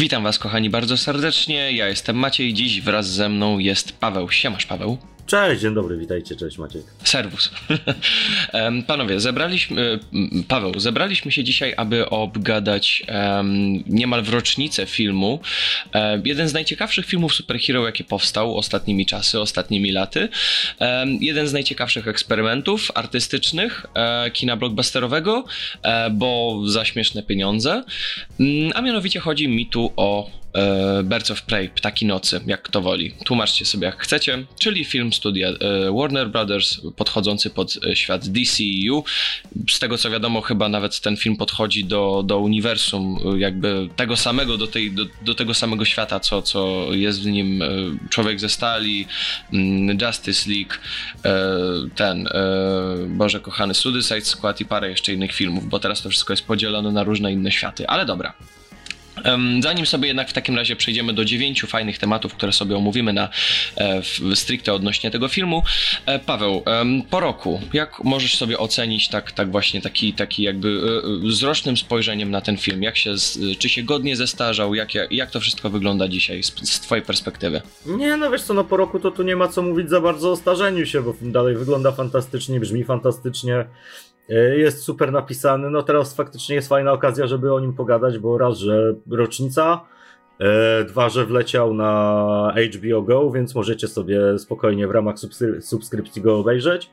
Witam 0.00 0.22
Was, 0.22 0.38
kochani, 0.38 0.70
bardzo 0.70 0.96
serdecznie. 0.96 1.72
Ja 1.72 1.88
jestem 1.88 2.16
Maciej. 2.16 2.54
Dziś 2.54 2.80
wraz 2.80 3.10
ze 3.10 3.28
mną 3.28 3.58
jest 3.58 3.92
Paweł. 3.92 4.30
Siemasz, 4.30 4.66
Paweł. 4.66 4.98
Cześć, 5.30 5.62
dzień 5.62 5.74
dobry, 5.74 5.96
witajcie, 5.96 6.36
cześć 6.36 6.58
Maciek. 6.58 6.82
Serwus. 7.04 7.50
Panowie, 8.86 9.20
zebraliśmy, 9.20 9.98
Paweł, 10.48 10.80
zebraliśmy 10.80 11.32
się 11.32 11.44
dzisiaj, 11.44 11.74
aby 11.76 12.08
obgadać 12.08 13.02
um, 13.08 13.84
niemal 13.86 14.22
w 14.22 14.28
rocznicę 14.28 14.86
filmu. 14.86 15.40
Um, 15.94 16.22
jeden 16.24 16.48
z 16.48 16.52
najciekawszych 16.52 17.06
filmów 17.06 17.34
superhero, 17.34 17.86
jaki 17.86 18.04
powstał 18.04 18.56
ostatnimi 18.56 19.06
czasy, 19.06 19.40
ostatnimi 19.40 19.92
laty. 19.92 20.28
Um, 20.78 21.18
jeden 21.20 21.48
z 21.48 21.52
najciekawszych 21.52 22.08
eksperymentów 22.08 22.90
artystycznych 22.94 23.86
e, 23.94 24.30
kina 24.30 24.56
blockbusterowego, 24.56 25.44
e, 25.82 26.10
bo 26.10 26.60
za 26.66 26.84
śmieszne 26.84 27.22
pieniądze. 27.22 27.84
Mm, 28.40 28.72
a 28.74 28.82
mianowicie 28.82 29.20
chodzi 29.20 29.48
mi 29.48 29.66
tu 29.66 29.92
o 29.96 30.39
e, 30.54 31.02
Birds 31.02 31.30
of 31.30 31.42
Prey, 31.42 31.68
Ptaki 31.68 32.06
Nocy, 32.06 32.40
jak 32.46 32.62
kto 32.62 32.80
woli. 32.80 33.14
Tłumaczcie 33.24 33.64
sobie 33.64 33.86
jak 33.86 34.02
chcecie, 34.02 34.44
czyli 34.58 34.84
film 34.84 35.12
studia 35.12 35.48
e, 35.48 35.56
Warner 35.98 36.28
Brothers 36.28 36.80
podchodzący 36.96 37.50
pod 37.50 37.74
e, 37.86 37.96
świat 37.96 38.28
DCU. 38.28 39.04
Z 39.70 39.78
tego 39.78 39.98
co 39.98 40.10
wiadomo, 40.10 40.40
chyba 40.40 40.68
nawet 40.68 41.00
ten 41.00 41.16
film 41.16 41.36
podchodzi 41.36 41.84
do, 41.84 42.22
do 42.26 42.38
uniwersum 42.38 43.18
jakby 43.38 43.88
tego 43.96 44.16
samego, 44.16 44.58
do, 44.58 44.66
tej, 44.66 44.92
do, 44.92 45.04
do 45.22 45.34
tego 45.34 45.54
samego 45.54 45.84
świata, 45.84 46.20
co, 46.20 46.42
co 46.42 46.86
jest 46.90 47.22
w 47.22 47.26
nim 47.26 47.62
Człowiek 48.10 48.40
ze 48.40 48.48
Stali, 48.48 49.06
mm, 49.52 49.98
Justice 50.00 50.50
League, 50.50 50.74
ten, 51.94 52.28
Boże 53.08 53.40
kochany, 53.40 53.74
Suicide 53.74 54.20
Squad 54.20 54.60
i 54.60 54.64
parę 54.64 54.90
jeszcze 54.90 55.12
innych 55.12 55.32
filmów, 55.32 55.68
bo 55.68 55.78
teraz 55.78 56.02
to 56.02 56.10
wszystko 56.10 56.32
jest 56.32 56.46
podzielone 56.46 56.92
na 56.92 57.04
różne 57.04 57.32
inne 57.32 57.52
światy, 57.52 57.88
ale 57.88 58.06
dobra. 58.06 58.34
Zanim 59.60 59.86
sobie 59.86 60.08
jednak 60.08 60.30
w 60.30 60.32
takim 60.32 60.56
razie 60.56 60.76
przejdziemy 60.76 61.12
do 61.12 61.24
dziewięciu 61.24 61.66
fajnych 61.66 61.98
tematów, 61.98 62.34
które 62.34 62.52
sobie 62.52 62.76
omówimy 62.76 63.12
na 63.12 63.28
e, 63.76 64.02
stricte 64.34 64.74
odnośnie 64.74 65.10
tego 65.10 65.28
filmu, 65.28 65.62
e, 66.06 66.18
Paweł, 66.18 66.62
po 67.10 67.20
roku, 67.20 67.60
jak 67.72 68.04
możesz 68.04 68.36
sobie 68.36 68.58
ocenić 68.58 69.08
tak, 69.08 69.32
tak 69.32 69.50
właśnie 69.50 69.80
taki, 69.80 70.12
taki 70.12 70.42
jakby 70.42 70.80
e, 71.26 71.32
z 71.32 71.42
rocznym 71.42 71.76
spojrzeniem 71.76 72.30
na 72.30 72.40
ten 72.40 72.56
film? 72.56 72.82
Jak 72.82 72.96
się, 72.96 73.14
czy 73.58 73.68
się 73.68 73.82
godnie 73.82 74.16
zestarzał? 74.16 74.74
Jak, 74.74 74.88
jak 75.10 75.30
to 75.30 75.40
wszystko 75.40 75.70
wygląda 75.70 76.08
dzisiaj 76.08 76.42
z, 76.42 76.70
z 76.70 76.80
twojej 76.80 77.04
perspektywy? 77.04 77.62
Nie, 77.86 78.16
no 78.16 78.30
wiesz 78.30 78.42
co, 78.42 78.54
no 78.54 78.64
po 78.64 78.76
roku 78.76 79.00
to 79.00 79.10
tu 79.10 79.22
nie 79.22 79.36
ma 79.36 79.48
co 79.48 79.62
mówić 79.62 79.90
za 79.90 80.00
bardzo 80.00 80.32
o 80.32 80.36
starzeniu 80.36 80.86
się, 80.86 81.02
bo 81.02 81.12
film 81.12 81.32
dalej 81.32 81.56
wygląda 81.56 81.92
fantastycznie, 81.92 82.60
brzmi 82.60 82.84
fantastycznie. 82.84 83.64
E, 84.30 84.58
jest 84.58 84.82
super 84.82 85.12
napisany. 85.12 85.70
No 85.70 85.82
teraz 85.82 86.14
faktycznie 86.14 86.54
jest 86.54 86.68
fajna 86.68 86.92
okazja, 86.92 87.26
żeby 87.26 87.54
o 87.54 87.60
nim 87.60 87.72
pogadać, 87.72 88.18
bo 88.18 88.38
raz, 88.38 88.58
że 88.58 88.94
rocznica, 89.10 89.80
e, 90.38 90.84
dwa, 90.84 91.08
że 91.08 91.26
wleciał 91.26 91.74
na 91.74 92.54
HBO 92.76 93.02
Go, 93.02 93.30
więc 93.30 93.54
możecie 93.54 93.88
sobie 93.88 94.38
spokojnie 94.38 94.86
w 94.86 94.90
ramach 94.90 95.16
subskrypcji 95.60 96.22
go 96.22 96.38
obejrzeć. 96.38 96.90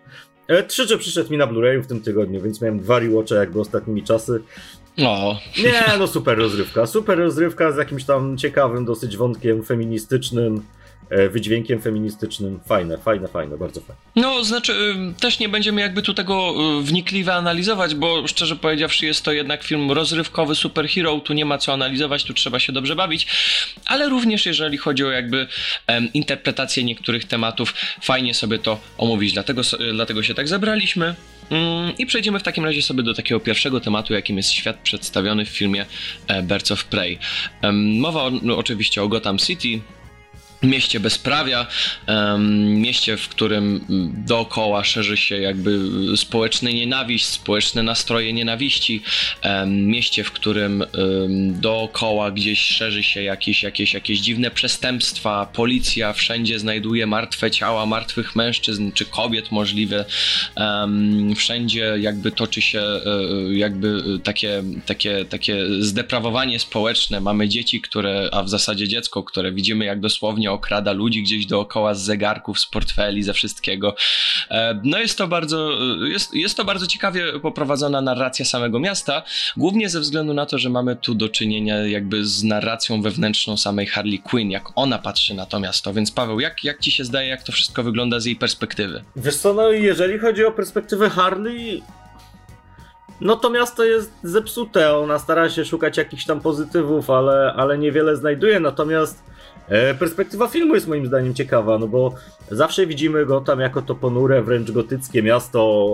E, 0.47 0.63
trzy, 0.63 0.87
że 0.87 0.97
przyszedł 0.97 1.31
mi 1.31 1.37
na 1.37 1.47
Blu-rayu 1.47 1.83
w 1.83 1.87
tym 1.87 2.01
tygodniu, 2.01 2.41
więc 2.41 2.61
miałem 2.61 2.79
dwa 2.79 2.99
rewatche 2.99 3.35
jakby 3.35 3.59
ostatnimi 3.59 4.03
czasy. 4.03 4.41
No. 4.97 5.35
Nie, 5.63 5.83
no 5.99 6.07
super 6.07 6.37
rozrywka. 6.37 6.85
Super 6.85 7.19
rozrywka 7.19 7.71
z 7.71 7.77
jakimś 7.77 8.03
tam 8.03 8.37
ciekawym 8.37 8.85
dosyć 8.85 9.17
wątkiem 9.17 9.63
feministycznym. 9.63 10.61
E, 11.09 11.29
wydźwiękiem 11.29 11.81
feministycznym. 11.81 12.59
Fajne, 12.65 12.97
fajne, 12.97 13.27
fajne, 13.27 13.57
bardzo 13.57 13.81
fajne. 13.81 14.01
No, 14.15 14.43
znaczy, 14.43 14.73
y, 14.73 15.19
też 15.19 15.39
nie 15.39 15.49
będziemy 15.49 15.81
jakby 15.81 16.01
tu 16.01 16.13
tego 16.13 16.53
y, 16.79 16.83
wnikliwie 16.83 17.33
analizować, 17.33 17.95
bo 17.95 18.27
szczerze 18.27 18.55
powiedziawszy, 18.55 19.05
jest 19.05 19.23
to 19.23 19.31
jednak 19.31 19.63
film 19.63 19.91
rozrywkowy, 19.91 20.55
superhero, 20.55 21.19
tu 21.19 21.33
nie 21.33 21.45
ma 21.45 21.57
co 21.57 21.73
analizować, 21.73 22.23
tu 22.23 22.33
trzeba 22.33 22.59
się 22.59 22.73
dobrze 22.73 22.95
bawić, 22.95 23.27
ale 23.85 24.09
również 24.09 24.45
jeżeli 24.45 24.77
chodzi 24.77 25.05
o 25.05 25.11
jakby 25.11 25.47
interpretację 26.13 26.83
niektórych 26.83 27.25
tematów, 27.25 27.73
fajnie 28.01 28.33
sobie 28.33 28.59
to 28.59 28.79
omówić, 28.97 29.33
dlatego, 29.33 29.61
dlatego 29.93 30.23
się 30.23 30.33
tak 30.33 30.47
zebraliśmy. 30.47 31.15
Mm, 31.49 31.97
I 31.97 32.05
przejdziemy 32.05 32.39
w 32.39 32.43
takim 32.43 32.65
razie 32.65 32.81
sobie 32.81 33.03
do 33.03 33.13
takiego 33.13 33.39
pierwszego 33.39 33.79
tematu, 33.79 34.13
jakim 34.13 34.37
jest 34.37 34.51
świat 34.51 34.77
przedstawiony 34.83 35.45
w 35.45 35.49
filmie 35.49 35.85
e, 36.27 36.43
Birds 36.43 36.71
of 36.71 36.85
Prey. 36.85 37.19
Mowa 37.73 38.23
o, 38.23 38.31
no, 38.41 38.57
oczywiście 38.57 39.03
o 39.03 39.07
Gotham 39.07 39.37
City, 39.37 39.79
mieście 40.63 40.99
bezprawia, 40.99 41.67
mieście, 42.67 43.17
w 43.17 43.29
którym 43.29 43.85
dookoła 44.25 44.83
szerzy 44.83 45.17
się 45.17 45.37
jakby 45.37 45.79
społeczna 46.17 46.71
nienawiść, 46.71 47.25
społeczne 47.25 47.83
nastroje 47.83 48.33
nienawiści, 48.33 49.01
mieście, 49.67 50.23
w 50.23 50.31
którym 50.31 50.85
dookoła 51.51 52.31
gdzieś 52.31 52.59
szerzy 52.59 53.03
się 53.03 53.23
jakieś, 53.23 53.63
jakieś, 53.63 53.93
jakieś 53.93 54.19
dziwne 54.19 54.51
przestępstwa, 54.51 55.45
policja 55.45 56.13
wszędzie 56.13 56.59
znajduje 56.59 57.07
martwe 57.07 57.51
ciała, 57.51 57.85
martwych 57.85 58.35
mężczyzn 58.35 58.91
czy 58.91 59.05
kobiet 59.05 59.51
możliwe, 59.51 60.05
wszędzie 61.35 61.95
jakby 61.99 62.31
toczy 62.31 62.61
się 62.61 62.79
e, 62.79 63.01
jakby 63.51 64.03
takie, 64.23 64.63
takie, 64.85 65.25
takie 65.25 65.57
zdeprawowanie 65.79 66.59
społeczne, 66.59 67.21
mamy 67.21 67.49
dzieci, 67.49 67.81
które, 67.81 68.29
a 68.31 68.43
w 68.43 68.49
zasadzie 68.49 68.87
dziecko, 68.87 69.23
które 69.23 69.51
widzimy 69.51 69.85
jak 69.85 69.99
dosłownie 69.99 70.46
okrada 70.51 70.91
ludzi 70.91 71.23
gdzieś 71.23 71.45
dookoła 71.45 71.93
z 71.93 72.01
zegarków, 72.01 72.59
z 72.59 72.65
portfeli, 72.65 73.23
ze 73.23 73.33
wszystkiego. 73.33 73.95
E, 74.49 74.81
no 74.83 74.99
jest 74.99 75.17
to 75.17 75.27
bardzo, 75.27 75.71
jest, 76.07 76.33
jest 76.33 76.57
to 76.57 76.65
bardzo 76.65 76.87
ciekawie 76.87 77.39
poprowadzona 77.39 78.01
narracja 78.01 78.45
samego 78.45 78.79
miasta, 78.79 79.23
głównie 79.57 79.89
ze 79.89 79.99
względu 79.99 80.33
na 80.33 80.45
to, 80.45 80.57
że 80.57 80.69
mamy 80.69 80.95
tu 80.95 81.15
do 81.15 81.29
czynienia 81.29 81.77
jakby 81.77 82.25
z 82.25 82.43
narracją 82.43 83.01
wewnętrzną 83.01 83.57
samej 83.57 83.87
Harley 83.87 84.19
Quinn, 84.19 84.51
jak 84.51 84.63
ona 84.75 84.99
patrzy 84.99 85.33
na 85.33 85.45
to 85.45 85.59
miasto. 85.59 85.93
Więc 85.93 86.11
Paweł, 86.11 86.39
jak, 86.39 86.63
jak 86.63 86.79
ci 86.79 86.91
się 86.91 87.03
zdaje, 87.03 87.29
jak 87.29 87.43
to 87.43 87.51
wszystko 87.51 87.83
wygląda 87.83 88.19
z 88.19 88.25
jej 88.25 88.35
perspektywy? 88.35 89.03
Wiesz 89.15 89.37
co, 89.37 89.53
no 89.53 89.71
jeżeli 89.71 90.19
chodzi 90.19 90.45
o 90.45 90.51
perspektywę 90.51 91.09
Harley, 91.09 91.83
no 93.21 93.35
to 93.35 93.49
miasto 93.49 93.83
jest 93.83 94.11
zepsute, 94.23 94.97
ona 94.97 95.19
stara 95.19 95.49
się 95.49 95.65
szukać 95.65 95.97
jakichś 95.97 96.25
tam 96.25 96.41
pozytywów, 96.41 97.09
ale, 97.09 97.53
ale 97.57 97.77
niewiele 97.77 98.15
znajduje, 98.15 98.59
natomiast 98.59 99.23
E, 99.27 99.36
perspektywa 99.99 100.47
filmu 100.47 100.75
jest 100.75 100.87
moim 100.87 101.05
zdaniem 101.05 101.33
ciekawa, 101.33 101.77
no 101.77 101.87
bo 101.87 102.15
zawsze 102.51 102.87
widzimy 102.87 103.25
go 103.25 103.41
tam 103.41 103.59
jako 103.59 103.81
to 103.81 103.95
ponure, 103.95 104.41
wręcz 104.41 104.71
gotyckie 104.71 105.23
miasto, 105.23 105.87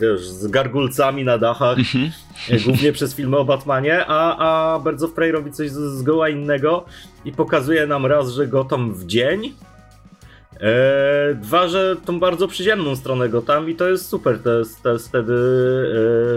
wiesz, 0.00 0.28
z 0.28 0.46
gargulcami 0.46 1.24
na 1.24 1.38
dachach, 1.38 1.78
mhm. 1.78 2.10
e, 2.50 2.60
głównie 2.60 2.92
przez 2.92 3.14
filmy 3.14 3.36
o 3.36 3.44
Batmanie, 3.44 4.06
a, 4.06 4.36
a 4.38 4.78
Birds 4.78 5.02
of 5.02 5.12
Prey 5.12 5.32
robi 5.32 5.52
coś 5.52 5.70
zgoła 5.70 6.28
innego 6.28 6.84
i 7.24 7.32
pokazuje 7.32 7.86
nam 7.86 8.06
raz, 8.06 8.30
że 8.30 8.46
go 8.46 8.64
tam 8.64 8.94
w 8.94 9.06
dzień, 9.06 9.52
e, 10.60 11.34
dwa, 11.34 11.68
że 11.68 11.96
tą 12.04 12.20
bardzo 12.20 12.48
przyziemną 12.48 12.96
stronę 12.96 13.28
go 13.28 13.42
tam 13.42 13.70
i 13.70 13.74
to 13.74 13.88
jest 13.88 14.08
super, 14.08 14.38
to 14.42 14.58
jest, 14.58 14.82
to 14.82 14.92
jest 14.92 15.08
wtedy 15.08 15.34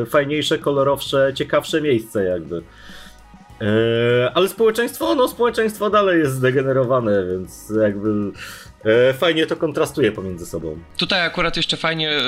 e, 0.02 0.06
fajniejsze, 0.06 0.58
kolorowsze, 0.58 1.32
ciekawsze 1.36 1.82
miejsce 1.82 2.24
jakby. 2.24 2.64
E, 3.62 4.32
ale 4.34 4.50
społeczeństwo, 4.50 5.16
no 5.16 5.28
społeczeństwo 5.28 5.90
dalej 5.90 6.20
jest 6.20 6.34
zdegenerowane, 6.34 7.26
więc 7.32 7.72
jakby 7.82 8.10
e, 8.86 9.14
fajnie 9.14 9.48
to 9.48 9.56
kontrastuje 9.56 10.12
pomiędzy 10.12 10.46
sobą. 10.46 10.80
Tutaj 10.98 11.22
akurat 11.22 11.58
jeszcze 11.58 11.78
fajnie 11.78 12.12
e, 12.12 12.22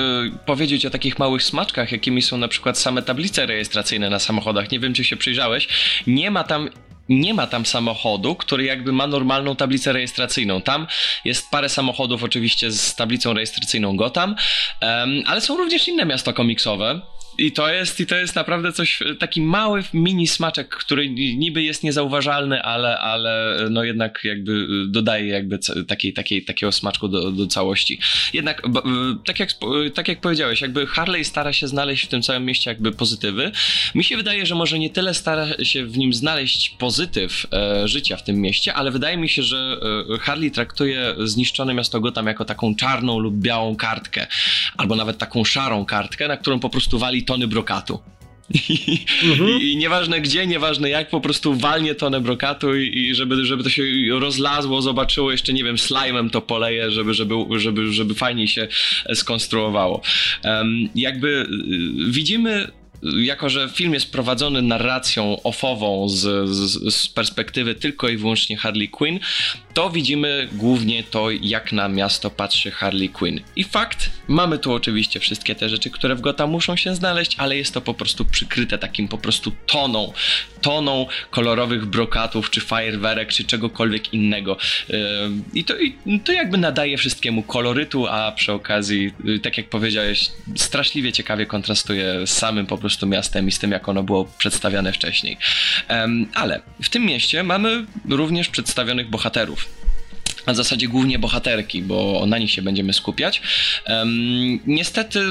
powiedzieć 0.46 0.86
o 0.86 0.90
takich 0.90 1.20
małych 1.20 1.44
smaczkach, 1.44 1.92
jakimi 1.92 2.22
są 2.22 2.38
na 2.38 2.48
przykład 2.48 2.78
same 2.78 3.02
tablice 3.02 3.46
rejestracyjne 3.46 4.10
na 4.10 4.20
samochodach. 4.20 4.72
Nie 4.72 4.80
wiem, 4.80 4.94
czy 4.94 5.04
się 5.04 5.18
przyjrzałeś. 5.18 5.68
Nie 6.08 6.32
ma 6.32 6.44
tam 6.44 6.70
nie 7.10 7.34
ma 7.34 7.48
tam 7.48 7.66
samochodu, 7.66 8.36
który 8.36 8.64
jakby 8.64 8.92
ma 8.92 9.08
normalną 9.08 9.56
tablicę 9.56 9.94
rejestracyjną. 9.94 10.62
Tam 10.62 10.88
jest 11.26 11.50
parę 11.52 11.70
samochodów 11.70 12.24
oczywiście 12.24 12.72
z 12.72 12.96
tablicą 12.96 13.34
rejestracyjną 13.34 13.98
Gotham, 13.98 14.36
um, 14.82 15.24
ale 15.28 15.42
są 15.42 15.58
również 15.58 15.88
inne 15.88 16.06
miasta 16.06 16.34
komiksowe, 16.34 17.02
i 17.40 17.52
to 17.52 17.70
jest, 17.70 18.00
i 18.00 18.06
to 18.06 18.16
jest 18.16 18.36
naprawdę 18.36 18.74
coś, 18.74 19.00
taki 19.20 19.42
mały 19.42 19.84
mini 19.94 20.28
smaczek, 20.28 20.70
który 20.70 21.10
niby 21.10 21.64
jest 21.64 21.84
niezauważalny, 21.84 22.64
ale, 22.64 23.00
ale 23.00 23.58
no 23.70 23.84
jednak 23.84 24.20
jakby 24.24 24.68
dodaje 24.88 25.28
jakby 25.28 25.60
takiej, 25.88 26.14
takiej, 26.14 26.46
takiego 26.46 26.72
smaczku 26.72 27.08
do, 27.08 27.32
do 27.32 27.48
całości. 27.48 28.00
Jednak, 28.34 28.62
tak 29.26 29.40
jak, 29.40 29.50
tak 29.94 30.08
jak 30.08 30.22
powiedziałeś, 30.22 30.62
jakby 30.62 30.88
Harley 30.88 31.26
stara 31.26 31.54
się 31.54 31.68
znaleźć 31.68 32.06
w 32.06 32.08
tym 32.08 32.22
całym 32.22 32.46
mieście 32.46 32.72
jakby 32.72 32.92
pozytywy. 32.92 33.52
Mi 33.96 34.04
się 34.04 34.18
wydaje, 34.18 34.46
że 34.46 34.56
może 34.56 34.80
nie 34.80 34.90
tyle 34.90 35.14
stara 35.14 35.48
się 35.64 35.86
w 35.86 35.98
nim 35.98 36.14
znaleźć 36.14 36.70
pozytyw 36.70 37.46
e, 37.54 37.88
życia 37.88 38.18
w 38.18 38.24
tym 38.24 38.36
mieście, 38.42 38.74
ale 38.74 38.92
wydaje 38.92 39.18
mi 39.18 39.30
się, 39.30 39.44
że 39.44 39.78
e, 40.16 40.18
Harley 40.18 40.52
traktuje 40.52 41.16
zniszczone 41.24 41.74
miasto 41.74 42.00
Gotham 42.00 42.28
jako 42.28 42.46
taką 42.46 42.76
czarną 42.76 43.20
lub 43.20 43.36
białą 43.36 43.76
kartkę, 43.76 44.28
albo 44.78 44.96
nawet 44.96 45.18
taką 45.18 45.44
szarą 45.44 45.86
kartkę, 45.86 46.28
na 46.28 46.38
którą 46.38 46.60
po 46.60 46.70
prostu 46.70 47.00
wali 47.00 47.24
tony 47.30 47.48
brokatu. 47.48 48.00
I, 48.70 49.06
mhm. 49.24 49.62
I, 49.62 49.78
nieważne 49.78 50.22
gdzie, 50.22 50.48
nieważne 50.48 50.90
jak, 50.90 51.10
po 51.10 51.22
prostu 51.22 51.56
walnie 51.56 51.96
tonę 51.96 52.22
brokatu 52.22 52.76
i, 52.76 52.98
i, 52.98 53.16
żeby, 53.16 53.46
żeby 53.46 53.64
to 53.64 53.70
się 53.70 53.84
rozlazło, 54.20 54.82
zobaczyło, 54.82 55.32
jeszcze 55.32 55.54
nie 55.54 55.64
wiem, 55.64 55.76
slime'em 55.76 56.30
to 56.30 56.42
poleje, 56.42 56.92
żeby, 56.92 57.14
żeby, 57.14 57.36
żeby, 57.60 57.94
żeby 57.94 58.16
fajniej 58.16 58.48
się 58.48 58.68
skonstruowało. 59.14 60.02
Um, 60.44 60.90
jakby 60.96 61.28
y, 61.28 62.12
widzimy 62.12 62.72
jako 63.04 63.50
że 63.50 63.70
film 63.70 63.94
jest 63.94 64.12
prowadzony 64.12 64.62
narracją 64.62 65.44
offową 65.44 66.10
z, 66.10 66.50
z, 66.50 66.94
z, 66.96 67.08
perspektywy 67.08 67.76
tylko 67.76 68.10
i 68.10 68.18
wyłącznie 68.18 68.58
Harley 68.58 68.90
Quinn, 68.90 69.20
to 69.80 69.90
widzimy 69.90 70.48
głównie 70.52 71.04
to, 71.04 71.32
jak 71.32 71.72
na 71.72 71.90
miasto 71.90 72.30
patrzy 72.30 72.72
Harley 72.72 73.10
Quinn. 73.10 73.42
I 73.56 73.64
fakt, 73.64 74.10
mamy 74.28 74.58
tu 74.58 74.74
oczywiście 74.74 75.20
wszystkie 75.20 75.56
te 75.56 75.70
rzeczy, 75.70 75.90
które 75.90 76.16
w 76.16 76.22
Gotham 76.22 76.50
muszą 76.50 76.76
się 76.76 76.96
znaleźć, 76.96 77.36
ale 77.38 77.58
jest 77.58 77.74
to 77.74 77.82
po 77.82 77.94
prostu 77.94 78.26
przykryte 78.26 78.78
takim 78.78 79.08
po 79.08 79.18
prostu 79.18 79.52
toną, 79.66 80.14
toną 80.62 81.08
kolorowych 81.32 81.86
brokatów, 81.86 82.50
czy 82.50 82.62
fajerwerek, 82.62 83.30
czy 83.34 83.44
czegokolwiek 83.44 84.14
innego. 84.14 84.58
I 85.54 85.64
to, 85.64 85.78
i 85.78 86.20
to 86.26 86.32
jakby 86.32 86.58
nadaje 86.58 86.98
wszystkiemu 86.98 87.44
kolorytu, 87.44 88.08
a 88.08 88.32
przy 88.32 88.54
okazji, 88.54 89.14
yy, 89.24 89.40
tak 89.40 89.58
jak 89.58 89.70
powiedziałeś, 89.70 90.32
straszliwie 90.56 91.14
ciekawie 91.14 91.46
kontrastuje 91.46 92.28
z 92.28 92.32
samym 92.32 92.66
po 92.66 92.78
prostu 92.78 93.08
miastem 93.08 93.48
i 93.48 93.52
z 93.52 93.60
tym, 93.60 93.72
jak 93.72 93.90
ono 93.90 94.04
było 94.04 94.26
przedstawiane 94.38 94.94
wcześniej. 94.94 95.38
Ale 96.34 96.62
w 96.84 96.90
tym 96.90 97.06
mieście 97.06 97.44
mamy 97.44 97.86
również 98.10 98.50
przedstawionych 98.50 99.10
bohaterów 99.10 99.69
a 100.46 100.54
w 100.54 100.56
zasadzie 100.56 100.88
głównie 100.88 101.20
bohaterki, 101.20 101.82
bo 101.82 102.26
na 102.28 102.38
nich 102.38 102.52
się 102.52 102.62
będziemy 102.62 102.94
skupiać. 102.94 103.42
Um, 103.88 104.60
niestety 104.68 105.22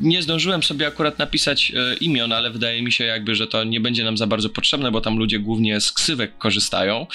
nie 0.00 0.22
zdążyłem 0.22 0.62
sobie 0.62 0.86
akurat 0.86 1.18
napisać 1.18 1.72
e, 1.76 1.94
imion, 1.94 2.32
ale 2.32 2.50
wydaje 2.50 2.82
mi 2.82 2.92
się 2.92 3.04
jakby, 3.04 3.34
że 3.34 3.46
to 3.46 3.64
nie 3.64 3.80
będzie 3.80 4.04
nam 4.04 4.16
za 4.16 4.26
bardzo 4.26 4.48
potrzebne, 4.48 4.90
bo 4.90 5.00
tam 5.00 5.18
ludzie 5.18 5.38
głównie 5.38 5.80
z 5.80 5.92
ksywek 5.92 6.38
korzystają. 6.38 7.06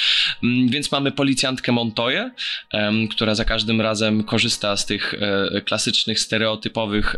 Um, 0.44 0.70
więc 0.70 0.92
mamy 0.92 1.12
policjantkę 1.12 1.72
Montoya, 1.72 2.32
um, 2.74 3.08
która 3.08 3.36
za 3.36 3.46
każdym 3.46 3.82
razem 3.82 4.24
korzysta 4.24 4.78
z 4.78 4.86
tych 4.86 5.14
e, 5.14 5.62
klasycznych, 5.62 6.20
stereotypowych 6.20 7.16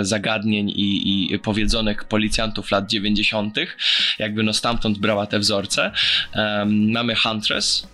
zagadnień 0.00 0.70
i, 0.70 1.32
i 1.32 1.38
powiedzonek 1.38 2.04
policjantów 2.04 2.70
lat 2.70 2.90
90., 2.90 3.56
jakby 4.18 4.42
no 4.42 4.52
stamtąd 4.52 4.98
brała 4.98 5.26
te 5.26 5.38
wzorce. 5.38 5.90
mamy 6.66 7.14
Huntress, 7.14 7.86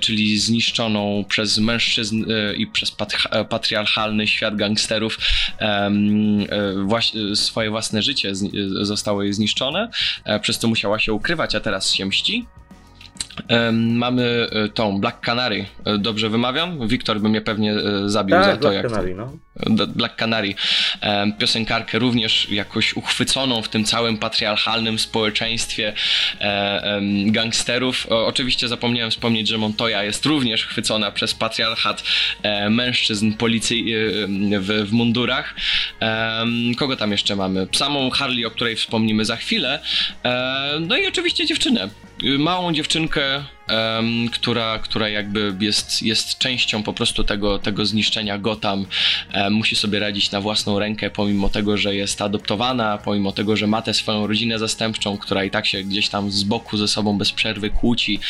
czyli 0.00 0.38
zniszczoną 0.38 1.24
przez 1.28 1.58
mężczyzn 1.58 2.24
e, 2.30 2.54
i 2.54 2.66
przez 2.66 2.96
e, 3.30 3.44
patriarchalny 3.44 4.26
świat 4.26 4.56
gangsterów 4.56 5.18
swoje 7.34 7.70
własne 7.70 8.02
życie 8.02 8.32
zostało 8.80 9.22
jej 9.22 9.32
zniszczone, 9.32 9.90
przez 10.40 10.58
co 10.58 10.68
musiała 10.68 10.98
się 10.98 11.12
ukrywać, 11.12 11.54
a 11.54 11.60
teraz 11.60 11.92
się 11.92 12.06
mści. 12.06 12.46
Mamy 13.72 14.48
tą 14.74 15.00
Black 15.00 15.20
Canary, 15.20 15.66
dobrze 15.98 16.30
wymawiam? 16.30 16.88
Wiktor 16.88 17.20
by 17.20 17.28
mnie 17.28 17.40
pewnie 17.40 17.74
zabił 18.06 18.36
tak, 18.36 18.44
za 18.44 18.52
to, 18.52 18.58
Black 18.58 18.74
jak 18.74 18.86
Canary, 18.92 19.14
no. 19.14 19.32
Black 19.88 20.16
Canary, 20.16 20.54
piosenkarkę 21.38 21.98
również 21.98 22.50
jakoś 22.50 22.94
uchwyconą 22.94 23.62
w 23.62 23.68
tym 23.68 23.84
całym 23.84 24.18
patriarchalnym 24.18 24.98
społeczeństwie 24.98 25.92
gangsterów. 27.26 28.06
Oczywiście 28.10 28.68
zapomniałem 28.68 29.10
wspomnieć, 29.10 29.48
że 29.48 29.58
Montoya 29.58 30.02
jest 30.02 30.26
również 30.26 30.66
chwycona 30.66 31.10
przez 31.10 31.34
patriarchat 31.34 32.04
e, 32.42 32.70
mężczyzn 32.70 33.32
policji 33.32 33.94
w, 34.60 34.86
w 34.88 34.92
mundurach. 34.92 35.54
Kogo 36.76 36.96
tam 36.96 37.12
jeszcze 37.12 37.36
mamy? 37.36 37.66
Samą 37.72 38.10
Harley, 38.10 38.44
o 38.44 38.50
której 38.50 38.76
wspomnimy 38.76 39.24
za 39.24 39.36
chwilę. 39.36 39.80
E, 40.24 40.76
no 40.80 40.96
i 40.96 41.06
oczywiście 41.06 41.46
dziewczynę. 41.46 41.88
Małą 42.38 42.72
dziewczynkę, 42.72 43.44
um, 43.68 44.28
która, 44.28 44.78
która 44.78 45.08
jakby 45.08 45.56
jest, 45.60 46.02
jest 46.02 46.38
częścią 46.38 46.82
po 46.82 46.92
prostu 46.92 47.24
tego, 47.24 47.58
tego 47.58 47.86
zniszczenia 47.86 48.38
Gotham. 48.38 48.86
Musi 49.50 49.76
sobie 49.76 49.98
radzić 49.98 50.30
na 50.30 50.40
własną 50.40 50.78
rękę, 50.78 51.10
pomimo 51.10 51.48
tego, 51.48 51.76
że 51.76 51.94
jest 51.94 52.22
adoptowana, 52.22 52.98
pomimo 52.98 53.32
tego, 53.32 53.56
że 53.56 53.66
ma 53.66 53.82
tę 53.82 53.94
swoją 53.94 54.26
rodzinę 54.26 54.58
zastępczą, 54.58 55.18
która 55.18 55.44
i 55.44 55.50
tak 55.50 55.66
się 55.66 55.82
gdzieś 55.82 56.08
tam 56.08 56.30
z 56.30 56.42
boku 56.42 56.76
ze 56.76 56.88
sobą 56.88 57.18
bez 57.18 57.32
przerwy 57.32 57.70
kłóci. 57.70 58.20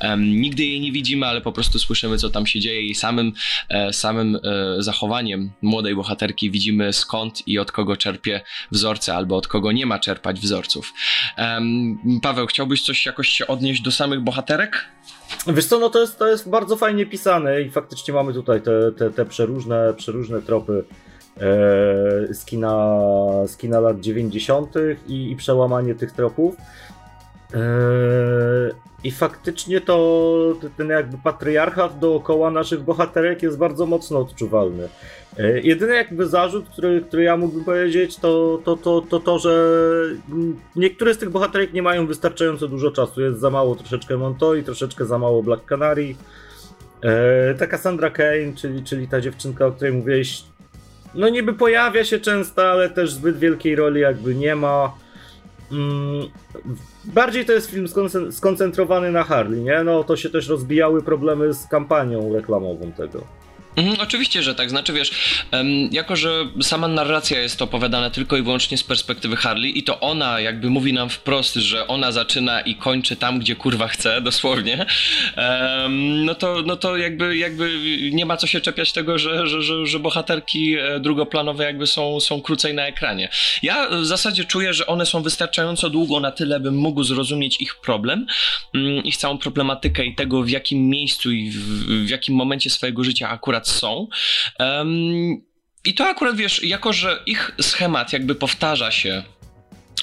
Um, 0.00 0.40
nigdy 0.40 0.64
jej 0.64 0.80
nie 0.80 0.92
widzimy, 0.92 1.26
ale 1.26 1.40
po 1.40 1.52
prostu 1.52 1.78
słyszymy, 1.78 2.18
co 2.18 2.30
tam 2.30 2.46
się 2.46 2.60
dzieje 2.60 2.82
i 2.82 2.94
samym, 2.94 3.32
e, 3.68 3.92
samym 3.92 4.36
e, 4.36 4.40
zachowaniem 4.78 5.52
młodej 5.62 5.94
bohaterki 5.94 6.50
widzimy 6.50 6.92
skąd 6.92 7.48
i 7.48 7.58
od 7.58 7.72
kogo 7.72 7.96
czerpie 7.96 8.40
wzorce, 8.72 9.14
albo 9.14 9.36
od 9.36 9.48
kogo 9.48 9.72
nie 9.72 9.86
ma 9.86 9.98
czerpać 9.98 10.40
wzorców. 10.40 10.94
Paweł, 12.22 12.46
chciałbyś 12.46 12.82
coś 12.82 13.06
jakoś 13.06 13.28
się 13.28 13.46
odnieść 13.46 13.82
do 13.82 13.90
samych 13.90 14.20
bohaterek? 14.20 14.83
Wiesz 15.46 15.66
co, 15.66 15.78
no 15.78 15.90
to 15.90 16.00
jest, 16.00 16.18
to 16.18 16.28
jest 16.28 16.48
bardzo 16.48 16.76
fajnie 16.76 17.06
pisane 17.06 17.62
i 17.62 17.70
faktycznie 17.70 18.14
mamy 18.14 18.32
tutaj 18.32 18.62
te, 18.62 18.92
te, 18.92 19.10
te 19.10 19.24
przeróżne, 19.24 19.94
przeróżne 19.96 20.42
tropy 20.42 20.84
e, 21.36 21.40
z, 22.34 22.44
kina, 22.44 22.96
z 23.46 23.56
kina 23.56 23.80
lat 23.80 24.00
90. 24.00 24.74
I, 25.06 25.30
i 25.30 25.36
przełamanie 25.36 25.94
tych 25.94 26.12
tropów. 26.12 26.56
E, 27.54 27.58
I 29.04 29.10
faktycznie 29.10 29.80
to 29.80 30.54
ten 30.76 30.88
jakby 30.88 31.18
patriarchat 31.24 31.98
dookoła 31.98 32.50
naszych 32.50 32.82
bohaterek 32.82 33.42
jest 33.42 33.58
bardzo 33.58 33.86
mocno 33.86 34.18
odczuwalny. 34.18 34.88
E, 35.38 35.60
jedyny 35.60 35.94
jakby 35.94 36.26
zarzut, 36.26 36.68
który, 36.68 37.00
który 37.00 37.22
ja 37.22 37.36
mógłbym 37.36 37.64
powiedzieć, 37.64 38.16
to 38.16 38.60
to, 38.64 38.76
to, 38.76 39.00
to 39.00 39.20
to, 39.20 39.38
że 39.38 39.80
niektóre 40.76 41.14
z 41.14 41.18
tych 41.18 41.30
bohaterek 41.30 41.72
nie 41.72 41.82
mają 41.82 42.06
wystarczająco 42.06 42.68
dużo 42.68 42.90
czasu. 42.90 43.20
Jest 43.20 43.40
za 43.40 43.50
mało 43.50 43.74
troszeczkę 43.76 44.16
Montoy, 44.16 44.62
troszeczkę 44.62 45.04
za 45.04 45.18
mało 45.18 45.42
Black 45.42 45.64
Canary. 45.64 46.14
E, 47.02 47.54
ta 47.54 47.66
Cassandra 47.66 48.10
Kane, 48.10 48.52
czyli, 48.56 48.84
czyli 48.84 49.08
ta 49.08 49.20
dziewczynka, 49.20 49.66
o 49.66 49.72
której 49.72 49.92
mówiłeś, 49.92 50.44
no 51.14 51.28
niby 51.28 51.52
pojawia 51.52 52.04
się 52.04 52.18
często, 52.18 52.70
ale 52.70 52.90
też 52.90 53.12
zbyt 53.12 53.38
wielkiej 53.38 53.76
roli 53.76 54.00
jakby 54.00 54.34
nie 54.34 54.56
ma. 54.56 55.03
Mm, 55.72 56.28
bardziej 57.04 57.44
to 57.44 57.52
jest 57.52 57.70
film 57.70 57.86
skoncentrowany 58.30 59.12
na 59.12 59.24
Harley, 59.24 59.60
nie? 59.60 59.84
No 59.84 60.04
to 60.04 60.16
się 60.16 60.30
też 60.30 60.48
rozbijały 60.48 61.02
problemy 61.02 61.54
z 61.54 61.66
kampanią 61.66 62.32
reklamową 62.32 62.92
tego. 62.92 63.43
Mhm, 63.76 63.96
oczywiście, 64.00 64.42
że 64.42 64.54
tak. 64.54 64.70
Znaczy, 64.70 64.92
wiesz, 64.92 65.10
jako 65.90 66.16
że 66.16 66.46
sama 66.62 66.88
narracja 66.88 67.40
jest 67.40 67.62
opowiadana 67.62 68.10
tylko 68.10 68.36
i 68.36 68.42
wyłącznie 68.42 68.78
z 68.78 68.82
perspektywy 68.84 69.36
Harley 69.36 69.78
i 69.78 69.82
to 69.82 70.00
ona 70.00 70.40
jakby 70.40 70.70
mówi 70.70 70.92
nam 70.92 71.08
wprost, 71.08 71.54
że 71.54 71.86
ona 71.86 72.12
zaczyna 72.12 72.60
i 72.60 72.74
kończy 72.74 73.16
tam, 73.16 73.38
gdzie 73.38 73.56
kurwa 73.56 73.88
chce, 73.88 74.20
dosłownie, 74.30 74.86
no, 76.24 76.34
to, 76.34 76.62
no 76.66 76.76
to 76.76 76.96
jakby, 76.96 77.36
jakby 77.36 77.78
nie 78.12 78.26
ma 78.26 78.36
co 78.36 78.46
się 78.46 78.60
czepiać 78.60 78.92
tego, 78.92 79.18
że, 79.18 79.46
że, 79.46 79.62
że, 79.62 79.86
że 79.86 79.98
bohaterki 79.98 80.74
e, 80.74 81.00
drugoplanowe 81.00 81.64
jakby 81.64 81.86
są, 81.86 82.20
są 82.20 82.42
krócej 82.42 82.74
na 82.74 82.86
ekranie. 82.86 83.28
Ja 83.62 83.88
w 83.90 84.06
zasadzie 84.06 84.44
czuję, 84.44 84.74
że 84.74 84.86
one 84.86 85.06
są 85.06 85.22
wystarczająco 85.22 85.90
długo 85.90 86.20
na 86.20 86.30
tyle, 86.30 86.60
bym 86.60 86.76
mógł 86.76 87.02
zrozumieć 87.02 87.60
ich 87.60 87.74
problem, 87.74 88.26
mm, 88.74 89.04
ich 89.04 89.16
całą 89.16 89.38
problematykę 89.38 90.04
i 90.04 90.14
tego, 90.14 90.42
w 90.42 90.48
jakim 90.48 90.88
miejscu 90.88 91.32
i 91.32 91.50
w, 91.50 91.58
w 92.06 92.08
jakim 92.08 92.34
momencie 92.34 92.70
swojego 92.70 93.04
życia 93.04 93.28
akurat 93.28 93.63
akurat 93.64 93.68
są. 93.68 94.08
Um, 94.58 95.44
I 95.84 95.94
to 95.94 96.04
akurat 96.08 96.36
wiesz, 96.36 96.62
jako 96.62 96.92
że 96.92 97.22
ich 97.26 97.50
schemat 97.60 98.12
jakby 98.12 98.34
powtarza 98.34 98.90
się 98.90 99.22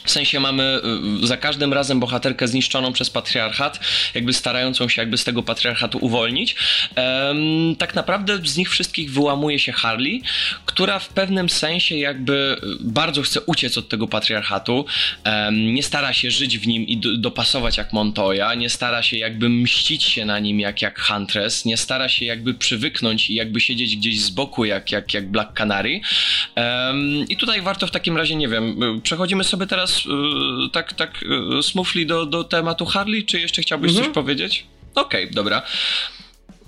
w 0.03 0.11
sensie 0.11 0.39
mamy 0.39 0.79
y, 1.23 1.27
za 1.27 1.37
każdym 1.37 1.73
razem 1.73 1.99
bohaterkę 1.99 2.47
zniszczoną 2.47 2.93
przez 2.93 3.09
patriarchat, 3.09 3.79
jakby 4.13 4.33
starającą 4.33 4.89
się 4.89 5.01
jakby 5.01 5.17
z 5.17 5.23
tego 5.23 5.43
patriarchatu 5.43 5.97
uwolnić. 6.01 6.55
Um, 6.95 7.75
tak 7.75 7.95
naprawdę 7.95 8.39
z 8.45 8.57
nich 8.57 8.69
wszystkich 8.69 9.11
wyłamuje 9.11 9.59
się 9.59 9.71
Harley, 9.71 10.21
która 10.65 10.99
w 10.99 11.09
pewnym 11.09 11.49
sensie 11.49 11.97
jakby 11.97 12.61
bardzo 12.79 13.21
chce 13.21 13.41
uciec 13.41 13.77
od 13.77 13.89
tego 13.89 14.07
patriarchatu. 14.07 14.85
Um, 15.25 15.73
nie 15.73 15.83
stara 15.83 16.13
się 16.13 16.31
żyć 16.31 16.57
w 16.57 16.67
nim 16.67 16.87
i 16.87 16.97
do, 16.97 17.17
dopasować 17.17 17.77
jak 17.77 17.93
Montoya, 17.93 18.55
nie 18.57 18.69
stara 18.69 19.03
się 19.03 19.17
jakby 19.17 19.49
mścić 19.49 20.03
się 20.03 20.25
na 20.25 20.39
nim 20.39 20.59
jak, 20.59 20.81
jak 20.81 20.99
Huntress, 20.99 21.65
nie 21.65 21.77
stara 21.77 22.09
się 22.09 22.25
jakby 22.25 22.53
przywyknąć 22.53 23.29
i 23.29 23.35
jakby 23.35 23.61
siedzieć 23.61 23.95
gdzieś 23.95 24.21
z 24.21 24.29
boku 24.29 24.65
jak, 24.65 24.91
jak, 24.91 25.13
jak 25.13 25.31
Black 25.31 25.53
Canary. 25.53 26.01
Um, 26.55 27.27
I 27.29 27.37
tutaj 27.37 27.61
warto 27.61 27.87
w 27.87 27.91
takim 27.91 28.17
razie, 28.17 28.35
nie 28.35 28.47
wiem, 28.47 28.83
y, 28.83 29.01
przechodzimy 29.01 29.43
sobie 29.43 29.67
teraz 29.67 29.90
tak, 30.71 30.93
tak 30.93 31.23
y, 31.59 31.63
smufli 31.63 32.05
do, 32.05 32.25
do 32.25 32.43
tematu 32.43 32.85
Harley, 32.85 33.25
czy 33.25 33.39
jeszcze 33.39 33.61
chciałbyś 33.61 33.91
mhm. 33.91 34.05
coś 34.05 34.13
powiedzieć? 34.13 34.65
Okej, 34.95 35.23
okay, 35.23 35.35
dobra. 35.35 35.61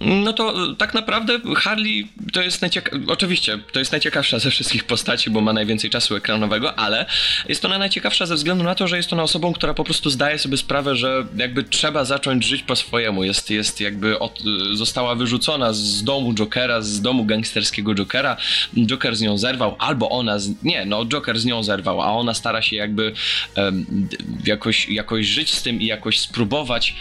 No 0.06 0.34
to 0.34 0.72
e, 0.72 0.76
tak 0.76 0.94
naprawdę 0.94 1.40
Harley 1.56 2.08
to 2.34 2.42
jest 2.42 2.62
najciekawsza, 2.62 3.00
oczywiście 3.08 3.60
to 3.72 3.80
jest 3.80 3.92
najciekawsza 3.92 4.40
ze 4.40 4.52
wszystkich 4.52 4.84
postaci, 4.84 5.30
bo 5.30 5.42
ma 5.42 5.54
najwięcej 5.54 5.90
czasu 5.90 6.16
ekranowego, 6.16 6.80
ale 6.80 7.06
jest 7.50 7.66
ona 7.66 7.78
najciekawsza 7.78 8.26
ze 8.26 8.36
względu 8.36 8.64
na 8.64 8.76
to, 8.76 8.88
że 8.88 8.98
jest 8.98 9.14
ona 9.14 9.24
osobą, 9.24 9.54
która 9.54 9.74
po 9.74 9.84
prostu 9.84 10.10
zdaje 10.10 10.40
sobie 10.40 10.58
sprawę, 10.58 10.96
że 10.96 11.26
jakby 11.38 11.64
trzeba 11.64 12.06
zacząć 12.06 12.46
żyć 12.46 12.64
po 12.64 12.76
swojemu. 12.76 13.24
Jest, 13.24 13.50
jest 13.50 13.82
jakby 13.82 14.20
od, 14.20 14.40
e, 14.40 14.76
została 14.76 15.16
wyrzucona 15.16 15.74
z 15.74 16.04
domu 16.04 16.34
Jokera, 16.34 16.82
z 16.82 17.02
domu 17.02 17.26
gangsterskiego 17.26 17.96
Jokera. 17.96 18.38
Joker 18.78 19.16
z 19.16 19.22
nią 19.22 19.38
zerwał, 19.38 19.76
albo 19.80 20.10
ona, 20.10 20.40
z, 20.40 20.64
nie, 20.64 20.86
no 20.86 21.06
Joker 21.06 21.40
z 21.40 21.46
nią 21.46 21.64
zerwał, 21.64 22.02
a 22.02 22.06
ona 22.06 22.34
stara 22.34 22.62
się 22.62 22.76
jakby 22.76 23.14
um, 23.56 24.08
jakoś, 24.46 24.90
jakoś 24.90 25.26
żyć 25.26 25.54
z 25.54 25.64
tym 25.64 25.82
i 25.82 25.86
jakoś 25.86 26.20
spróbować 26.20 26.96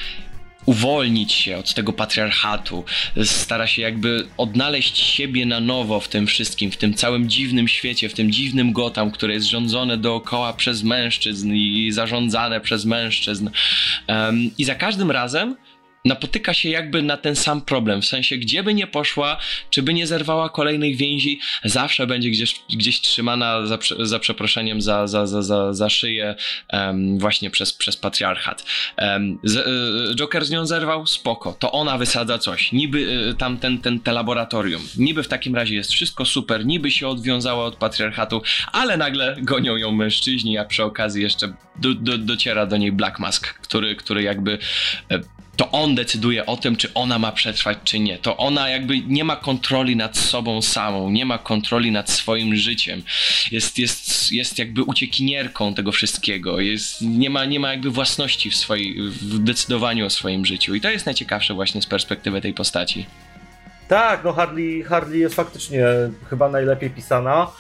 uwolnić 0.67 1.33
się 1.33 1.57
od 1.57 1.75
tego 1.75 1.93
patriarchatu, 1.93 2.85
stara 3.25 3.67
się 3.67 3.83
jakby 3.83 4.27
odnaleźć 4.37 4.99
siebie 4.99 5.47
na 5.47 5.61
nowo 5.61 6.01
w 6.01 6.09
tym 6.09 6.27
wszystkim, 6.27 6.71
w 6.71 6.77
tym 6.77 6.95
całym 6.95 7.29
dziwnym 7.29 7.69
świecie, 7.69 8.09
w 8.09 8.15
tym 8.15 8.33
dziwnym 8.33 8.73
Gotham, 8.73 9.11
które 9.11 9.35
jest 9.35 9.47
rządzone 9.47 9.97
dookoła 9.97 10.53
przez 10.53 10.83
mężczyzn 10.83 11.53
i 11.53 11.93
zarządzane 11.93 12.61
przez 12.61 12.85
mężczyzn. 12.85 13.51
Um, 14.09 14.51
I 14.59 14.65
za 14.65 14.75
każdym 14.75 15.11
razem 15.11 15.57
napotyka 16.05 16.55
się 16.55 16.69
jakby 16.69 17.03
na 17.03 17.17
ten 17.17 17.37
sam 17.37 17.61
problem, 17.61 18.03
w 18.03 18.07
sensie 18.07 18.37
gdzie 18.37 18.63
by 18.63 18.75
nie 18.75 18.87
poszła, 18.87 19.37
czy 19.71 19.83
by 19.83 19.95
nie 19.95 20.07
zerwała 20.07 20.49
kolejnych 20.49 20.97
więzi, 20.97 21.41
zawsze 21.65 22.07
będzie 22.07 22.31
gdzieś, 22.31 22.61
gdzieś 22.71 23.01
trzymana 23.01 23.67
za, 23.67 23.79
za 24.01 24.19
przeproszeniem 24.19 24.83
za, 24.83 25.07
za, 25.07 25.27
za, 25.27 25.43
za, 25.43 25.73
za 25.73 25.91
szyję 25.91 26.35
um, 26.73 27.19
właśnie 27.19 27.51
przez, 27.51 27.73
przez 27.73 27.97
patriarchat. 27.97 28.65
Um, 28.99 29.39
z, 29.45 29.57
y, 29.57 30.15
Joker 30.15 30.45
z 30.45 30.51
nią 30.51 30.67
zerwał? 30.67 31.07
Spoko, 31.07 31.53
to 31.53 31.73
ona 31.73 31.99
wysadza 31.99 32.39
coś, 32.39 32.73
niby 32.73 32.99
y, 33.31 33.35
tam 33.35 33.59
ten, 33.59 33.79
ten, 33.79 34.01
te 34.01 34.13
laboratorium, 34.13 34.83
niby 34.99 35.23
w 35.23 35.29
takim 35.29 35.55
razie 35.55 35.75
jest 35.75 35.93
wszystko 35.93 36.25
super, 36.25 36.67
niby 36.67 36.91
się 36.91 37.09
odwiązała 37.09 37.65
od 37.65 37.77
patriarchatu, 37.77 38.43
ale 38.73 38.97
nagle 38.97 39.37
gonią 39.43 39.77
ją 39.77 39.93
mężczyźni, 39.93 40.59
a 40.59 40.65
przy 40.65 40.85
okazji 40.85 41.23
jeszcze 41.23 41.53
do, 41.77 41.95
do, 41.95 42.19
dociera 42.19 42.67
do 42.67 42.77
niej 42.77 42.93
Black 42.93 43.19
Mask, 43.19 43.55
który, 43.55 43.97
który 43.97 44.23
jakby 44.23 44.59
to 45.57 45.71
on 45.71 45.95
decyduje 45.95 46.47
o 46.47 46.57
tym, 46.57 46.77
czy 46.77 46.95
ona 46.95 47.19
ma 47.19 47.33
przetrwać, 47.33 47.79
czy 47.85 47.99
nie. 47.99 48.19
To 48.19 48.37
ona 48.37 48.69
jakby 48.69 49.01
nie 49.01 49.25
ma 49.25 49.37
kontroli 49.37 49.97
nad 49.97 50.17
sobą 50.17 50.63
samą, 50.63 51.11
nie 51.11 51.25
ma 51.25 51.39
kontroli 51.39 51.93
nad 51.93 52.11
swoim 52.11 52.57
życiem. 52.57 53.03
Jest, 53.51 53.79
jest, 53.79 54.33
jest 54.33 54.59
jakby 54.59 54.83
uciekinierką 54.83 55.75
tego 55.75 55.93
wszystkiego. 55.93 56.61
Jest, 56.61 57.01
nie, 57.01 57.31
ma, 57.31 57.45
nie 57.45 57.61
ma 57.61 57.71
jakby 57.71 57.91
własności 57.91 58.51
w, 58.51 58.57
swojej, 58.57 59.03
w 59.11 59.39
decydowaniu 59.39 60.07
o 60.07 60.11
swoim 60.11 60.47
życiu. 60.47 60.75
I 60.75 60.81
to 60.81 60.91
jest 60.91 61.07
najciekawsze 61.07 61.55
właśnie 61.55 61.83
z 61.83 61.87
perspektywy 61.87 62.41
tej 62.41 62.55
postaci. 62.55 63.07
Tak, 63.89 64.25
no 64.25 64.33
Harley, 64.33 64.83
Harley 64.83 65.21
jest 65.21 65.35
faktycznie 65.35 65.85
chyba 66.31 66.49
najlepiej 66.49 66.91
pisana. 66.91 67.51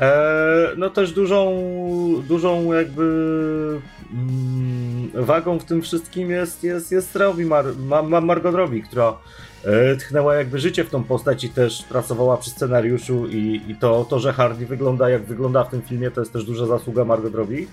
E, 0.00 0.68
no 0.76 0.90
też 0.90 1.12
dużą, 1.12 1.62
dużą 2.28 2.72
jakby 2.72 3.02
mm, 4.12 5.10
wagą 5.14 5.58
w 5.58 5.64
tym 5.64 5.82
wszystkim 5.82 6.30
jest, 6.30 6.64
jest, 6.64 6.92
jest 6.92 7.16
Robbie 7.16 7.46
Mar, 7.46 7.64
Mar, 8.04 8.22
Margot 8.22 8.54
Robbie, 8.54 8.82
która 8.82 9.18
e, 9.64 9.96
tchnęła 9.96 10.34
jakby 10.34 10.58
życie 10.58 10.84
w 10.84 10.90
tą 10.90 11.04
postać 11.04 11.44
i 11.44 11.50
też 11.50 11.82
pracowała 11.82 12.36
przy 12.36 12.50
scenariuszu 12.50 13.26
i, 13.26 13.60
i 13.68 13.74
to, 13.74 14.06
to, 14.10 14.18
że 14.18 14.32
Hardy 14.32 14.66
wygląda 14.66 15.10
jak 15.10 15.24
wygląda 15.24 15.64
w 15.64 15.70
tym 15.70 15.82
filmie, 15.82 16.10
to 16.10 16.20
jest 16.20 16.32
też 16.32 16.44
duża 16.44 16.66
zasługa 16.66 17.04
Margot 17.04 17.34
Robbie. 17.34 17.66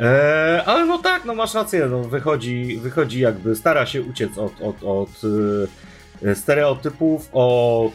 E, 0.00 0.62
ale 0.66 0.86
no 0.86 0.98
tak, 0.98 1.24
no 1.24 1.34
masz 1.34 1.54
rację, 1.54 1.86
no 1.90 2.02
wychodzi, 2.02 2.78
wychodzi 2.82 3.20
jakby, 3.20 3.56
stara 3.56 3.86
się 3.86 4.02
uciec 4.02 4.38
od, 4.38 4.52
od, 4.60 4.76
od 4.82 5.22
stereotypów, 6.34 7.28
od, 7.32 7.92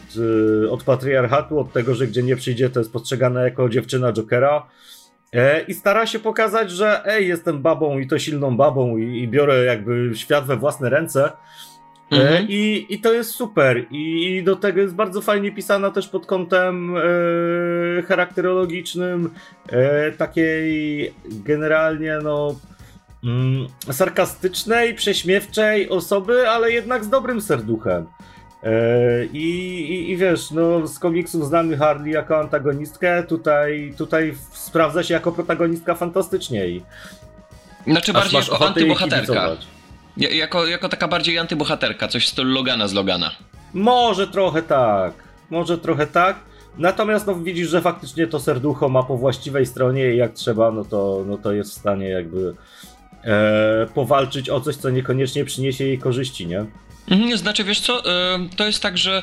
e, 0.64 0.70
od 0.70 0.84
patriarchatu, 0.84 1.58
od 1.58 1.72
tego, 1.72 1.94
że 1.94 2.06
gdzie 2.06 2.22
nie 2.22 2.36
przyjdzie, 2.36 2.70
to 2.70 2.80
jest 2.80 2.92
postrzegane 2.92 3.44
jako 3.44 3.68
dziewczyna 3.68 4.12
Jokera. 4.12 4.66
E, 5.32 5.60
I 5.60 5.74
stara 5.74 6.06
się 6.06 6.18
pokazać, 6.18 6.70
że 6.70 7.02
ej, 7.06 7.28
jestem 7.28 7.62
babą 7.62 7.98
i 7.98 8.06
to 8.06 8.18
silną 8.18 8.56
babą 8.56 8.96
i, 8.96 9.22
i 9.22 9.28
biorę 9.28 9.64
jakby 9.64 10.10
świat 10.14 10.46
we 10.46 10.56
własne 10.56 10.90
ręce. 10.90 11.32
Mhm. 12.10 12.46
I, 12.48 12.86
I 12.88 13.00
to 13.00 13.12
jest 13.12 13.30
super. 13.30 13.86
I, 13.90 14.26
I, 14.26 14.44
do 14.44 14.56
tego 14.56 14.80
jest 14.80 14.94
bardzo 14.94 15.20
fajnie 15.20 15.52
pisana 15.52 15.90
też 15.90 16.08
pod 16.08 16.26
kątem 16.26 16.96
e, 16.96 18.02
charakterologicznym, 18.02 19.30
e, 19.68 20.12
takiej 20.12 21.14
generalnie 21.24 22.18
no 22.22 22.54
mm, 23.24 23.66
sarkastycznej, 23.92 24.94
prześmiewczej 24.94 25.88
osoby, 25.88 26.48
ale 26.48 26.72
jednak 26.72 27.04
z 27.04 27.08
dobrym 27.08 27.40
serduchem. 27.40 28.06
E, 28.62 29.24
I, 29.24 30.10
i, 30.10 30.16
wiesz, 30.16 30.50
no 30.50 30.86
z 30.86 30.98
komiksów 30.98 31.46
znamy 31.46 31.76
Harley 31.76 32.10
jako 32.12 32.40
antagonistkę, 32.40 33.22
tutaj, 33.22 33.94
tutaj 33.98 34.34
sprawdza 34.52 35.02
się 35.02 35.14
jako 35.14 35.32
protagonistka 35.32 35.94
fantastycznie. 35.94 36.68
I 36.68 36.82
znaczy 37.86 38.12
bardziej 38.12 38.40
jako 38.40 38.66
antybohaterka. 38.66 39.56
Jako, 40.16 40.66
jako 40.66 40.88
taka 40.88 41.08
bardziej 41.08 41.38
antybohaterka, 41.38 42.08
coś 42.08 42.26
w 42.26 42.28
stylu 42.28 42.54
Logana 42.54 42.88
z 42.88 42.92
Logana. 42.92 43.30
Może 43.74 44.26
trochę 44.26 44.62
tak, 44.62 45.12
może 45.50 45.78
trochę 45.78 46.06
tak. 46.06 46.36
Natomiast 46.78 47.26
no, 47.26 47.34
widzisz, 47.34 47.68
że 47.68 47.80
faktycznie 47.80 48.26
to 48.26 48.40
serducho 48.40 48.88
ma 48.88 49.02
po 49.02 49.16
właściwej 49.16 49.66
stronie 49.66 50.14
i 50.14 50.16
jak 50.16 50.32
trzeba, 50.32 50.70
no 50.70 50.84
to, 50.84 51.24
no 51.26 51.38
to 51.38 51.52
jest 51.52 51.70
w 51.70 51.74
stanie 51.74 52.08
jakby 52.08 52.54
e, 53.24 53.86
powalczyć 53.94 54.50
o 54.50 54.60
coś, 54.60 54.76
co 54.76 54.90
niekoniecznie 54.90 55.44
przyniesie 55.44 55.84
jej 55.84 55.98
korzyści, 55.98 56.46
nie? 56.46 56.64
Mhm, 57.10 57.38
znaczy, 57.38 57.64
wiesz 57.64 57.80
co, 57.80 58.12
e, 58.12 58.38
to 58.56 58.66
jest 58.66 58.82
tak, 58.82 58.98
że 58.98 59.22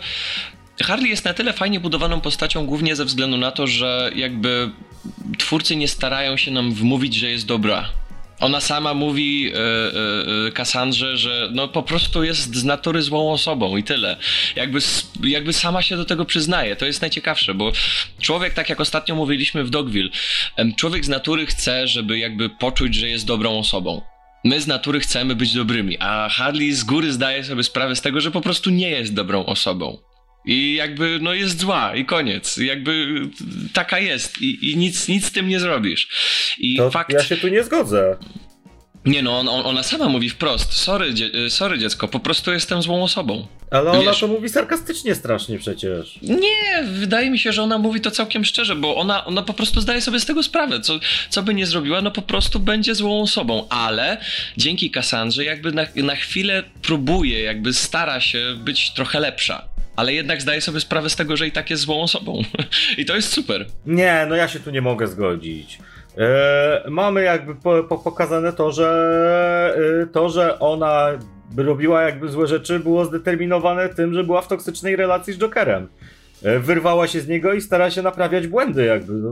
Harley 0.84 1.10
jest 1.10 1.26
na 1.26 1.34
tyle 1.34 1.54
fajnie 1.54 1.80
budowaną 1.80 2.22
postacią, 2.22 2.66
głównie 2.66 2.96
ze 2.96 3.06
względu 3.06 3.38
na 3.38 3.52
to, 3.52 3.68
że 3.68 4.12
jakby 4.16 4.70
twórcy 5.38 5.76
nie 5.76 5.88
starają 5.88 6.38
się 6.38 6.52
nam 6.52 6.74
wmówić, 6.74 7.16
że 7.16 7.30
jest 7.30 7.46
dobra. 7.46 7.90
Ona 8.40 8.62
sama 8.62 8.94
mówi 8.94 9.52
e, 9.54 9.58
e, 10.48 10.52
Cassandrze, 10.52 11.18
że 11.18 11.50
no 11.54 11.68
po 11.68 11.84
prostu 11.84 12.24
jest 12.24 12.56
z 12.56 12.64
natury 12.64 13.02
złą 13.02 13.32
osobą 13.32 13.78
i 13.78 13.84
tyle. 13.84 14.18
Jakby, 14.56 14.80
jakby 15.24 15.54
sama 15.54 15.82
się 15.82 15.98
do 15.98 16.06
tego 16.06 16.26
przyznaje. 16.26 16.76
To 16.76 16.86
jest 16.86 17.02
najciekawsze, 17.02 17.54
bo 17.54 17.72
człowiek, 18.22 18.54
tak 18.54 18.70
jak 18.70 18.82
ostatnio 18.82 19.16
mówiliśmy 19.16 19.64
w 19.64 19.70
Dogville, 19.70 20.10
człowiek 20.76 21.06
z 21.06 21.10
natury 21.10 21.46
chce, 21.46 21.88
żeby 21.88 22.20
jakby 22.20 22.50
poczuć, 22.50 22.96
że 22.96 23.10
jest 23.10 23.26
dobrą 23.26 23.60
osobą. 23.60 24.02
My 24.44 24.62
z 24.62 24.68
natury 24.68 25.00
chcemy 25.00 25.36
być 25.36 25.54
dobrymi, 25.54 25.98
a 26.00 26.30
Harley 26.30 26.74
z 26.74 26.84
góry 26.84 27.14
zdaje 27.14 27.44
sobie 27.44 27.64
sprawę 27.64 27.96
z 27.96 28.02
tego, 28.02 28.22
że 28.22 28.32
po 28.32 28.42
prostu 28.42 28.70
nie 28.70 28.90
jest 28.90 29.14
dobrą 29.14 29.46
osobą. 29.46 29.98
I 30.48 30.76
jakby, 30.76 31.20
no 31.22 31.34
jest 31.34 31.60
zła 31.60 31.96
i 31.96 32.06
koniec. 32.06 32.58
Jakby 32.58 33.22
taka 33.74 34.00
jest 34.00 34.42
i, 34.42 34.72
i 34.72 34.78
nic, 34.78 35.08
nic 35.08 35.26
z 35.26 35.32
tym 35.32 35.48
nie 35.48 35.60
zrobisz. 35.60 36.08
I 36.58 36.78
to 36.78 36.92
fakt... 36.92 37.14
Ja 37.14 37.24
się 37.24 37.38
tu 37.38 37.48
nie 37.48 37.64
zgodzę. 37.64 38.18
Nie 39.06 39.22
no, 39.22 39.40
on, 39.40 39.48
ona 39.50 39.84
sama 39.84 40.10
mówi 40.10 40.30
wprost, 40.30 40.74
sorry, 40.74 41.14
dzie 41.14 41.26
y, 41.26 41.50
sorry 41.50 41.80
dziecko, 41.80 42.08
po 42.08 42.20
prostu 42.20 42.52
jestem 42.52 42.82
złą 42.82 43.04
osobą. 43.04 43.48
Ale 43.72 43.92
ona 43.92 44.02
Wiesz, 44.02 44.20
to 44.20 44.28
mówi 44.28 44.50
sarkastycznie 44.50 45.16
strasznie 45.16 45.60
przecież. 45.60 46.20
Nie, 46.22 46.84
wydaje 46.84 47.30
mi 47.32 47.40
się, 47.40 47.52
że 47.52 47.64
ona 47.64 47.78
mówi 47.78 48.02
to 48.02 48.12
całkiem 48.12 48.46
szczerze, 48.46 48.76
bo 48.76 48.96
ona, 48.96 49.26
ona 49.26 49.42
po 49.42 49.54
prostu 49.54 49.82
zdaje 49.82 50.02
sobie 50.02 50.20
z 50.20 50.26
tego 50.26 50.44
sprawę. 50.44 50.82
Co, 50.82 51.00
co 51.30 51.44
by 51.44 51.54
nie 51.54 51.66
zrobiła, 51.66 52.02
no 52.02 52.12
po 52.12 52.22
prostu 52.22 52.60
będzie 52.60 52.96
złą 52.96 53.22
osobą, 53.22 53.68
ale 53.70 54.18
dzięki 54.58 54.92
Kassandrze 54.92 55.44
jakby 55.44 55.72
na, 55.72 55.86
na 55.96 56.16
chwilę 56.16 56.64
próbuje, 56.82 57.42
jakby 57.42 57.74
stara 57.74 58.22
się 58.22 58.56
być 58.58 58.94
trochę 58.94 59.20
lepsza 59.20 59.77
ale 59.98 60.14
jednak 60.14 60.42
zdaje 60.42 60.62
sobie 60.62 60.80
sprawę 60.80 61.10
z 61.10 61.16
tego, 61.16 61.38
że 61.38 61.48
i 61.48 61.52
tak 61.52 61.70
jest 61.70 61.84
złą 61.84 62.02
osobą. 62.02 62.42
I 62.98 63.06
to 63.06 63.16
jest 63.16 63.30
super. 63.30 63.66
Nie, 63.86 64.26
no 64.30 64.36
ja 64.36 64.48
się 64.48 64.60
tu 64.60 64.72
nie 64.72 64.82
mogę 64.82 65.08
zgodzić. 65.08 65.80
E, 66.18 66.84
mamy 66.90 67.24
jakby 67.24 67.56
po, 67.56 67.84
po 67.84 67.98
pokazane 67.98 68.54
to, 68.54 68.72
że 68.72 69.78
e, 70.04 70.08
to, 70.08 70.30
że 70.30 70.60
ona 70.60 71.08
robiła 71.58 72.02
jakby 72.02 72.30
złe 72.30 72.48
rzeczy, 72.48 72.80
było 72.80 73.06
zdeterminowane 73.06 73.90
tym, 73.90 74.14
że 74.14 74.24
była 74.24 74.42
w 74.42 74.48
toksycznej 74.48 74.96
relacji 74.96 75.34
z 75.34 75.38
Jokerem. 75.38 75.88
E, 76.44 76.60
wyrwała 76.60 77.08
się 77.08 77.22
z 77.22 77.28
niego 77.28 77.54
i 77.54 77.62
stara 77.62 77.92
się 77.92 78.02
naprawiać 78.02 78.48
błędy, 78.48 78.86
jakby. 78.86 79.14
No. 79.14 79.32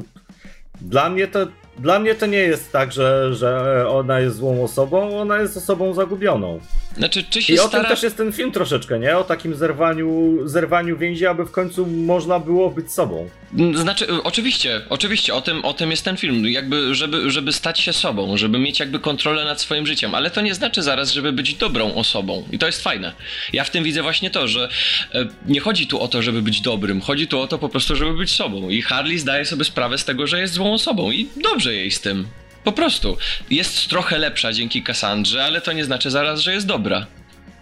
Dla 0.82 1.10
mnie 1.10 1.28
to 1.28 1.48
dla 1.80 2.00
mnie 2.00 2.16
to 2.16 2.26
nie 2.26 2.38
jest 2.38 2.72
tak, 2.72 2.92
że, 2.92 3.34
że 3.36 3.86
ona 3.90 4.20
jest 4.20 4.36
złą 4.38 4.64
osobą, 4.64 5.20
ona 5.20 5.38
jest 5.38 5.58
osobą 5.58 5.94
zagubioną. 5.94 6.60
Znaczy, 6.98 7.24
czy 7.30 7.42
się 7.42 7.54
I 7.54 7.58
stara... 7.58 7.68
o 7.68 7.82
tym 7.82 7.90
też 7.90 8.04
jest 8.04 8.18
ten 8.18 8.32
film 8.32 8.52
troszeczkę, 8.52 9.00
nie? 9.00 9.18
O 9.18 9.24
takim 9.24 9.56
zerwaniu, 9.56 10.38
zerwaniu 10.48 10.98
więzi, 10.98 11.26
aby 11.26 11.46
w 11.46 11.52
końcu 11.52 11.88
można 11.88 12.40
było 12.40 12.70
być 12.72 12.92
sobą. 12.92 13.30
Znaczy, 13.74 14.24
oczywiście, 14.24 14.82
oczywiście, 14.90 15.34
o 15.34 15.42
tym, 15.42 15.66
o 15.66 15.74
tym 15.74 15.92
jest 15.92 16.06
ten 16.06 16.18
film, 16.18 16.46
jakby, 16.46 16.96
żeby, 16.96 17.32
żeby 17.32 17.54
stać 17.54 17.80
się 17.80 17.94
sobą, 17.94 18.38
żeby 18.38 18.60
mieć 18.60 18.80
jakby 18.80 19.00
kontrolę 19.00 19.46
nad 19.46 19.62
swoim 19.62 19.88
życiem, 19.88 20.16
ale 20.16 20.32
to 20.32 20.42
nie 20.42 20.54
znaczy 20.54 20.84
zaraz, 20.84 21.12
żeby 21.12 21.34
być 21.34 21.54
dobrą 21.54 21.94
osobą 21.94 22.44
i 22.52 22.60
to 22.60 22.66
jest 22.66 22.84
fajne. 22.84 23.14
Ja 23.54 23.64
w 23.64 23.70
tym 23.70 23.84
widzę 23.84 24.02
właśnie 24.02 24.30
to, 24.30 24.48
że 24.48 24.70
e, 25.14 25.28
nie 25.46 25.60
chodzi 25.60 25.88
tu 25.88 26.02
o 26.02 26.08
to, 26.08 26.22
żeby 26.22 26.42
być 26.42 26.62
dobrym, 26.62 27.02
chodzi 27.02 27.28
tu 27.28 27.40
o 27.40 27.48
to 27.48 27.58
po 27.58 27.70
prostu, 27.70 27.96
żeby 27.96 28.14
być 28.14 28.32
sobą 28.32 28.70
i 28.70 28.82
Harley 28.82 29.20
zdaje 29.20 29.46
sobie 29.46 29.64
sprawę 29.64 29.98
z 29.98 30.06
tego, 30.06 30.28
że 30.28 30.40
jest 30.40 30.54
złą 30.54 30.74
osobą 30.74 31.12
i 31.12 31.28
dobrze 31.44 31.65
dobrze 31.66 31.76
jej 31.76 31.92
z 31.92 32.02
tym. 32.02 32.28
Po 32.64 32.72
prostu. 32.72 33.18
Jest 33.50 33.90
trochę 33.90 34.18
lepsza 34.18 34.54
dzięki 34.54 34.84
Cassandrze, 34.84 35.44
ale 35.44 35.62
to 35.62 35.74
nie 35.74 35.86
znaczy 35.86 36.12
zaraz, 36.12 36.40
że 36.40 36.54
jest 36.54 36.68
dobra. 36.68 37.06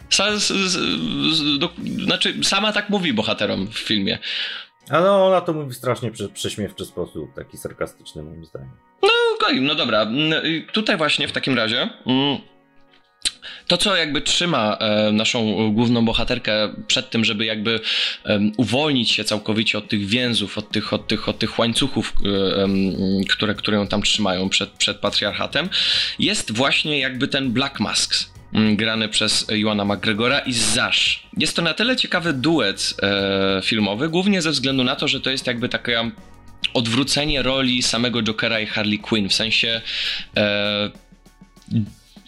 Sa, 0.10 0.40
z, 0.40 0.48
z, 0.48 0.72
z, 1.36 1.60
do, 1.60 1.70
znaczy, 2.06 2.44
sama 2.44 2.74
tak 2.74 2.90
mówi 2.90 3.14
bohaterom 3.14 3.68
w 3.68 3.78
filmie. 3.78 4.20
Ale 4.90 5.12
ona 5.12 5.42
to 5.42 5.54
mówi 5.54 5.74
strasznie 5.74 6.12
prze, 6.12 6.30
prześmiewczy 6.30 6.86
sposób, 6.86 7.34
taki 7.36 7.58
sarkastyczny 7.58 8.24
moim 8.24 8.46
zdaniem. 8.46 8.70
No 9.02 9.10
no 9.62 9.76
dobra. 9.76 10.08
Tutaj 10.72 10.98
właśnie 10.98 11.28
w 11.28 11.32
takim 11.32 11.56
razie... 11.56 11.90
Mm, 12.06 12.38
to, 13.68 13.78
co 13.78 13.96
jakby 13.96 14.22
trzyma 14.22 14.78
e, 14.80 15.12
naszą 15.12 15.72
główną 15.74 16.06
bohaterkę 16.06 16.74
przed 16.88 17.10
tym, 17.10 17.26
żeby 17.26 17.46
jakby 17.46 17.80
uwolnić 18.58 19.12
się 19.12 19.24
całkowicie 19.24 19.78
od 19.78 19.88
tych 19.88 20.06
więzów, 20.06 20.58
od 20.58 20.72
tych, 20.72 20.94
od 20.94 21.08
tych, 21.08 21.30
od 21.30 21.40
tych 21.40 21.60
łańcuchów, 21.60 22.14
e, 22.26 23.28
które, 23.30 23.56
które 23.56 23.78
ją 23.78 23.88
tam 23.88 24.02
trzymają 24.02 24.50
przed, 24.50 24.70
przed 24.70 24.98
patriarchatem, 24.98 25.70
jest 26.20 26.52
właśnie 26.52 27.00
jakby 27.00 27.28
ten 27.28 27.52
Black 27.52 27.80
Mask. 27.80 28.34
mm, 28.54 28.76
grany 28.76 29.10
przez 29.10 29.48
Joana 29.50 29.86
McGregora 29.86 30.40
i 30.40 30.54
Zasz. 30.54 31.28
Jest 31.38 31.56
to 31.56 31.62
na 31.62 31.74
tyle 31.74 31.96
ciekawy 31.96 32.34
duet 32.34 32.94
e, 33.04 33.62
filmowy, 33.64 34.10
głównie 34.10 34.42
ze 34.42 34.52
względu 34.52 34.84
na 34.84 34.96
to, 34.96 35.08
że 35.08 35.22
to 35.22 35.30
jest 35.30 35.48
jakby 35.48 35.70
taka 35.70 36.12
odwrócenie 36.74 37.42
roli 37.42 37.82
samego 37.82 38.24
Jokera 38.24 38.60
i 38.60 38.66
Harley 38.66 39.00
Quinn, 39.00 39.30
w 39.30 39.34
sensie 39.34 39.82
e, 40.38 40.92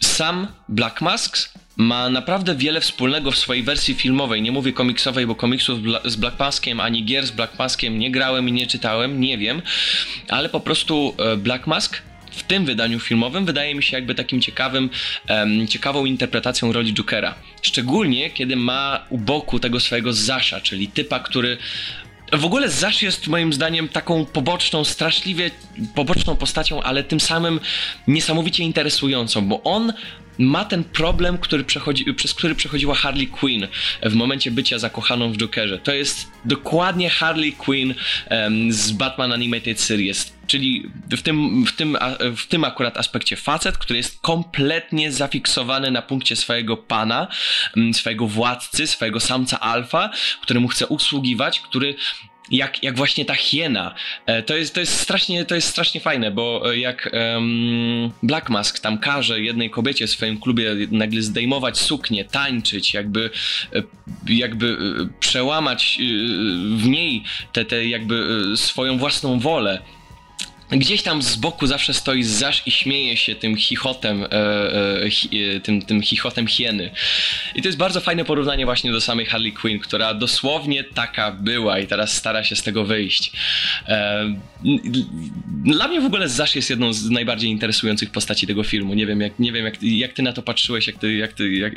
sam 0.00 0.46
Black 0.68 1.00
Mask 1.00 1.52
ma 1.76 2.10
naprawdę 2.10 2.54
wiele 2.54 2.80
wspólnego 2.80 3.30
w 3.30 3.38
swojej 3.38 3.62
wersji 3.62 3.94
filmowej. 3.94 4.42
Nie 4.42 4.52
mówię 4.52 4.72
komiksowej, 4.72 5.26
bo 5.26 5.34
komiksów 5.34 5.78
z 6.04 6.16
Black 6.16 6.38
Maskiem 6.38 6.80
ani 6.80 7.04
gier 7.04 7.26
z 7.26 7.30
Black 7.30 7.58
Maskiem 7.58 7.98
nie 7.98 8.10
grałem 8.10 8.48
i 8.48 8.52
nie 8.52 8.66
czytałem, 8.66 9.20
nie 9.20 9.38
wiem, 9.38 9.62
ale 10.28 10.48
po 10.48 10.60
prostu 10.60 11.14
e, 11.18 11.36
Black 11.36 11.66
Mask 11.66 12.02
w 12.36 12.42
tym 12.42 12.64
wydaniu 12.64 13.00
filmowym 13.00 13.44
wydaje 13.44 13.74
mi 13.74 13.82
się 13.82 13.96
jakby 13.96 14.14
takim 14.14 14.40
ciekawym, 14.40 14.90
um, 15.28 15.68
ciekawą 15.68 16.04
interpretacją 16.04 16.72
roli 16.72 16.94
Jokera. 16.94 17.34
Szczególnie 17.62 18.30
kiedy 18.30 18.56
ma 18.56 19.06
u 19.10 19.18
boku 19.18 19.58
tego 19.58 19.80
swojego 19.80 20.12
Zasza, 20.12 20.60
czyli 20.60 20.88
typa, 20.88 21.20
który 21.20 21.58
w 22.32 22.44
ogóle 22.44 22.68
Zasz 22.68 23.02
jest 23.02 23.26
moim 23.26 23.52
zdaniem 23.52 23.88
taką 23.88 24.24
poboczną, 24.24 24.84
straszliwie 24.84 25.50
poboczną 25.94 26.36
postacią, 26.36 26.82
ale 26.82 27.04
tym 27.04 27.20
samym 27.20 27.60
niesamowicie 28.06 28.64
interesującą, 28.64 29.48
bo 29.48 29.62
on 29.62 29.92
ma 30.38 30.64
ten 30.64 30.84
problem, 30.84 31.38
który 31.38 31.64
przechodzi, 31.64 32.14
przez 32.14 32.34
który 32.34 32.54
przechodziła 32.54 32.94
Harley 32.94 33.26
Quinn 33.26 33.68
w 34.02 34.14
momencie 34.14 34.50
bycia 34.50 34.78
zakochaną 34.78 35.32
w 35.32 35.36
Jokerze. 35.36 35.78
To 35.78 35.94
jest 35.94 36.30
dokładnie 36.44 37.10
Harley 37.10 37.52
Quinn 37.52 37.94
um, 38.30 38.72
z 38.72 38.92
Batman 38.92 39.32
Animated 39.32 39.80
Series. 39.80 40.36
Czyli 40.46 40.90
w 41.10 41.22
tym, 41.22 41.64
w, 41.64 41.72
tym, 41.72 41.98
w 42.36 42.46
tym 42.46 42.64
akurat 42.64 42.98
aspekcie 42.98 43.36
facet, 43.36 43.78
który 43.78 43.96
jest 43.96 44.20
kompletnie 44.20 45.12
zafiksowany 45.12 45.90
na 45.90 46.02
punkcie 46.02 46.36
swojego 46.36 46.76
pana, 46.76 47.28
swojego 47.92 48.26
władcy, 48.26 48.86
swojego 48.86 49.20
samca 49.20 49.60
alfa, 49.60 50.10
któremu 50.42 50.68
chce 50.68 50.86
usługiwać, 50.86 51.60
który 51.60 51.94
jak, 52.50 52.82
jak 52.82 52.96
właśnie 52.96 53.24
ta 53.24 53.34
hiena. 53.34 53.94
E, 54.26 54.42
to 54.42 54.56
jest, 54.56 54.74
to 54.74 54.80
jest, 54.80 55.00
strasznie, 55.00 55.44
to 55.44 55.54
jest 55.54 55.68
strasznie 55.68 56.00
fajne, 56.00 56.30
bo 56.30 56.72
e, 56.72 56.78
jak 56.78 57.10
um, 57.12 58.10
Black 58.22 58.48
Mask 58.48 58.80
tam 58.80 58.98
każe 58.98 59.40
jednej 59.40 59.70
kobiecie 59.70 60.06
w 60.06 60.10
swoim 60.10 60.40
klubie 60.40 60.74
nagle 60.90 61.22
zdejmować 61.22 61.78
suknię, 61.78 62.24
tańczyć, 62.24 62.94
jakby, 62.94 63.30
e, 63.74 63.82
jakby 64.28 64.78
przełamać 65.20 65.98
w 66.76 66.86
niej 66.86 67.22
te, 67.52 67.64
te 67.64 67.86
jakby 67.86 68.44
swoją 68.56 68.98
własną 68.98 69.38
wolę, 69.38 69.82
Gdzieś 70.70 71.02
tam 71.02 71.22
z 71.22 71.36
boku 71.36 71.66
zawsze 71.66 71.94
stoi 71.94 72.22
Zasz 72.22 72.62
i 72.66 72.70
śmieje 72.70 73.16
się 73.16 73.34
tym 73.34 73.56
chichotem, 73.56 74.22
e, 74.22 74.26
e, 74.32 75.00
e, 75.56 75.60
tym, 75.60 75.82
tym 75.82 76.02
chichotem 76.02 76.46
hieny. 76.46 76.90
I 77.54 77.62
to 77.62 77.68
jest 77.68 77.78
bardzo 77.78 78.00
fajne 78.00 78.24
porównanie 78.24 78.64
właśnie 78.64 78.92
do 78.92 79.00
samej 79.00 79.26
Harley 79.26 79.52
Quinn, 79.52 79.78
która 79.78 80.14
dosłownie 80.14 80.84
taka 80.84 81.32
była 81.32 81.78
i 81.78 81.86
teraz 81.86 82.12
stara 82.12 82.44
się 82.44 82.56
z 82.56 82.62
tego 82.62 82.84
wyjść. 82.84 83.32
E, 83.88 84.34
dla 85.64 85.88
mnie 85.88 86.00
w 86.00 86.04
ogóle 86.04 86.28
Zasz 86.28 86.56
jest 86.56 86.70
jedną 86.70 86.92
z 86.92 87.10
najbardziej 87.10 87.50
interesujących 87.50 88.10
postaci 88.10 88.46
tego 88.46 88.62
filmu. 88.64 88.94
Nie 88.94 89.06
wiem, 89.06 89.20
jak, 89.20 89.38
nie 89.38 89.52
wiem 89.52 89.64
jak, 89.64 89.82
jak 89.82 90.12
ty 90.12 90.22
na 90.22 90.32
to 90.32 90.42
patrzyłeś, 90.42 90.86
jak 90.86 90.98
ty, 90.98 91.14
jak 91.14 91.32
ty, 91.32 91.52
jak, 91.52 91.72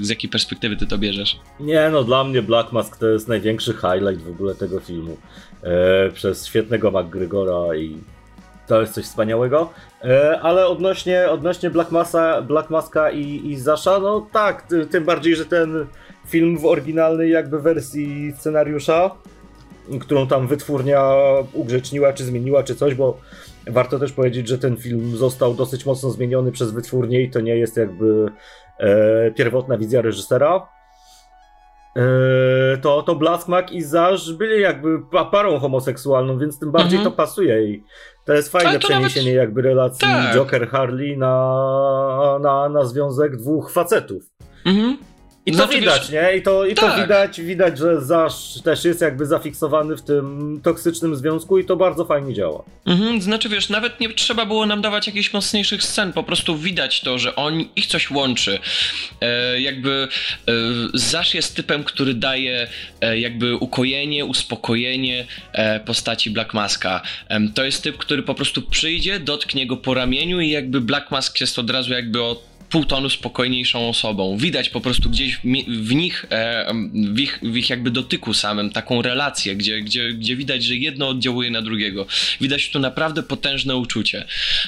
z 0.00 0.08
jakiej 0.08 0.30
perspektywy 0.30 0.76
ty 0.76 0.86
to 0.86 0.98
bierzesz. 0.98 1.36
Nie 1.60 1.88
no, 1.92 2.04
dla 2.04 2.24
mnie 2.24 2.42
Black 2.42 2.72
Mask 2.72 2.98
to 2.98 3.06
jest 3.06 3.28
największy 3.28 3.72
highlight 3.72 4.24
w 4.24 4.28
ogóle 4.28 4.54
tego 4.54 4.80
filmu. 4.80 5.16
E, 5.62 6.10
przez 6.10 6.46
świetnego 6.46 6.90
McGregora 6.90 7.76
i 7.76 7.96
to 8.66 8.80
jest 8.80 8.94
coś 8.94 9.04
wspaniałego. 9.04 9.70
E, 10.04 10.40
ale 10.42 10.66
odnośnie, 10.66 11.30
odnośnie 11.30 11.70
Black, 11.70 11.90
Masa, 11.90 12.42
Black 12.42 12.70
Maska 12.70 13.10
i, 13.10 13.50
i 13.50 13.56
Zasza, 13.56 13.98
no 13.98 14.26
tak, 14.32 14.66
tym 14.90 15.04
bardziej, 15.04 15.36
że 15.36 15.46
ten 15.46 15.86
film 16.26 16.58
w 16.58 16.64
oryginalnej 16.64 17.30
jakby 17.30 17.60
wersji 17.60 18.32
scenariusza, 18.38 19.10
którą 20.00 20.26
tam 20.26 20.46
wytwórnia 20.46 21.12
ugrzeczniła, 21.52 22.12
czy 22.12 22.24
zmieniła, 22.24 22.62
czy 22.62 22.74
coś, 22.74 22.94
bo 22.94 23.18
warto 23.66 23.98
też 23.98 24.12
powiedzieć, 24.12 24.48
że 24.48 24.58
ten 24.58 24.76
film 24.76 25.16
został 25.16 25.54
dosyć 25.54 25.86
mocno 25.86 26.10
zmieniony 26.10 26.52
przez 26.52 26.72
wytwórnię 26.72 27.22
i 27.22 27.30
to 27.30 27.40
nie 27.40 27.56
jest 27.56 27.76
jakby 27.76 28.26
e, 28.78 29.30
pierwotna 29.30 29.78
wizja 29.78 30.02
reżysera. 30.02 30.73
E, 31.96 32.76
to, 32.76 33.02
to 33.02 33.14
Blaskmak 33.14 33.72
i 33.72 33.82
Zaż 33.82 34.32
byli 34.32 34.60
jakby 34.60 34.98
parą 35.30 35.58
homoseksualną, 35.58 36.38
więc 36.38 36.58
tym 36.58 36.72
bardziej 36.72 36.98
mhm. 36.98 37.12
to 37.12 37.16
pasuje 37.16 37.68
i 37.68 37.84
to 38.24 38.32
jest 38.32 38.52
fajne 38.52 38.72
to 38.72 38.88
przeniesienie 38.88 39.30
nawet... 39.30 39.40
jakby 39.40 39.62
relacji 39.62 40.00
tak. 40.00 40.36
Joker-Harley 40.36 41.18
na, 41.18 42.38
na, 42.42 42.68
na 42.68 42.84
związek 42.84 43.36
dwóch 43.36 43.72
facetów. 43.72 44.22
Mhm. 44.64 44.96
I 45.46 45.50
to 45.52 45.56
znaczy, 45.56 45.80
widać, 45.80 46.10
nie? 46.10 46.36
I 46.36 46.42
to, 46.42 46.66
i 46.66 46.74
tak. 46.74 46.94
to 46.96 47.02
widać, 47.02 47.40
widać, 47.40 47.78
że 47.78 48.00
Zasz 48.00 48.62
też 48.64 48.84
jest 48.84 49.00
jakby 49.00 49.26
zafiksowany 49.26 49.96
w 49.96 50.02
tym 50.02 50.60
toksycznym 50.62 51.16
związku 51.16 51.58
i 51.58 51.64
to 51.64 51.76
bardzo 51.76 52.04
fajnie 52.04 52.34
działa. 52.34 52.64
Mhm, 52.86 53.22
znaczy 53.22 53.48
wiesz, 53.48 53.68
nawet 53.68 54.00
nie 54.00 54.08
trzeba 54.08 54.46
było 54.46 54.66
nam 54.66 54.82
dawać 54.82 55.06
jakichś 55.06 55.32
mocniejszych 55.32 55.82
scen, 55.82 56.12
po 56.12 56.22
prostu 56.22 56.56
widać 56.56 57.00
to, 57.00 57.18
że 57.18 57.36
on, 57.36 57.64
ich 57.76 57.86
coś 57.86 58.10
łączy. 58.10 58.58
E, 59.20 59.60
jakby 59.60 60.08
e, 60.48 60.52
Zasz 60.94 61.34
jest 61.34 61.56
typem, 61.56 61.84
który 61.84 62.14
daje 62.14 62.68
e, 63.00 63.18
jakby 63.18 63.56
ukojenie, 63.56 64.24
uspokojenie 64.24 65.26
e, 65.52 65.80
postaci 65.80 66.30
Black 66.30 66.54
Maska. 66.54 67.02
to 67.54 67.64
jest 67.64 67.82
typ, 67.82 67.96
który 67.96 68.22
po 68.22 68.34
prostu 68.34 68.62
przyjdzie, 68.62 69.20
dotknie 69.20 69.66
go 69.66 69.76
po 69.76 69.94
ramieniu 69.94 70.40
i 70.40 70.50
jakby 70.50 70.80
Black 70.80 71.10
Mask 71.10 71.40
jest 71.40 71.58
od 71.58 71.70
razu 71.70 71.92
jakby 71.92 72.22
od 72.22 72.53
pół 72.74 72.84
tonu 72.84 73.10
spokojniejszą 73.10 73.88
osobą. 73.88 74.36
Widać 74.36 74.68
po 74.68 74.80
prostu 74.80 75.10
gdzieś 75.10 75.38
w 75.66 75.94
nich, 75.94 76.26
e, 76.30 76.72
w 76.94 77.20
ich, 77.20 77.38
w 77.42 77.56
ich 77.56 77.70
jakby 77.70 77.90
dotyku 77.90 78.34
samym 78.34 78.70
taką 78.70 79.02
relację, 79.02 79.56
gdzie, 79.56 79.80
gdzie, 79.80 80.12
gdzie 80.12 80.36
widać, 80.36 80.64
że 80.64 80.76
jedno 80.76 81.08
oddziałuje 81.08 81.50
na 81.50 81.62
drugiego. 81.62 82.06
Widać 82.40 82.70
tu 82.70 82.78
naprawdę 82.78 83.22
potężne 83.22 83.76
uczucie. 83.76 84.24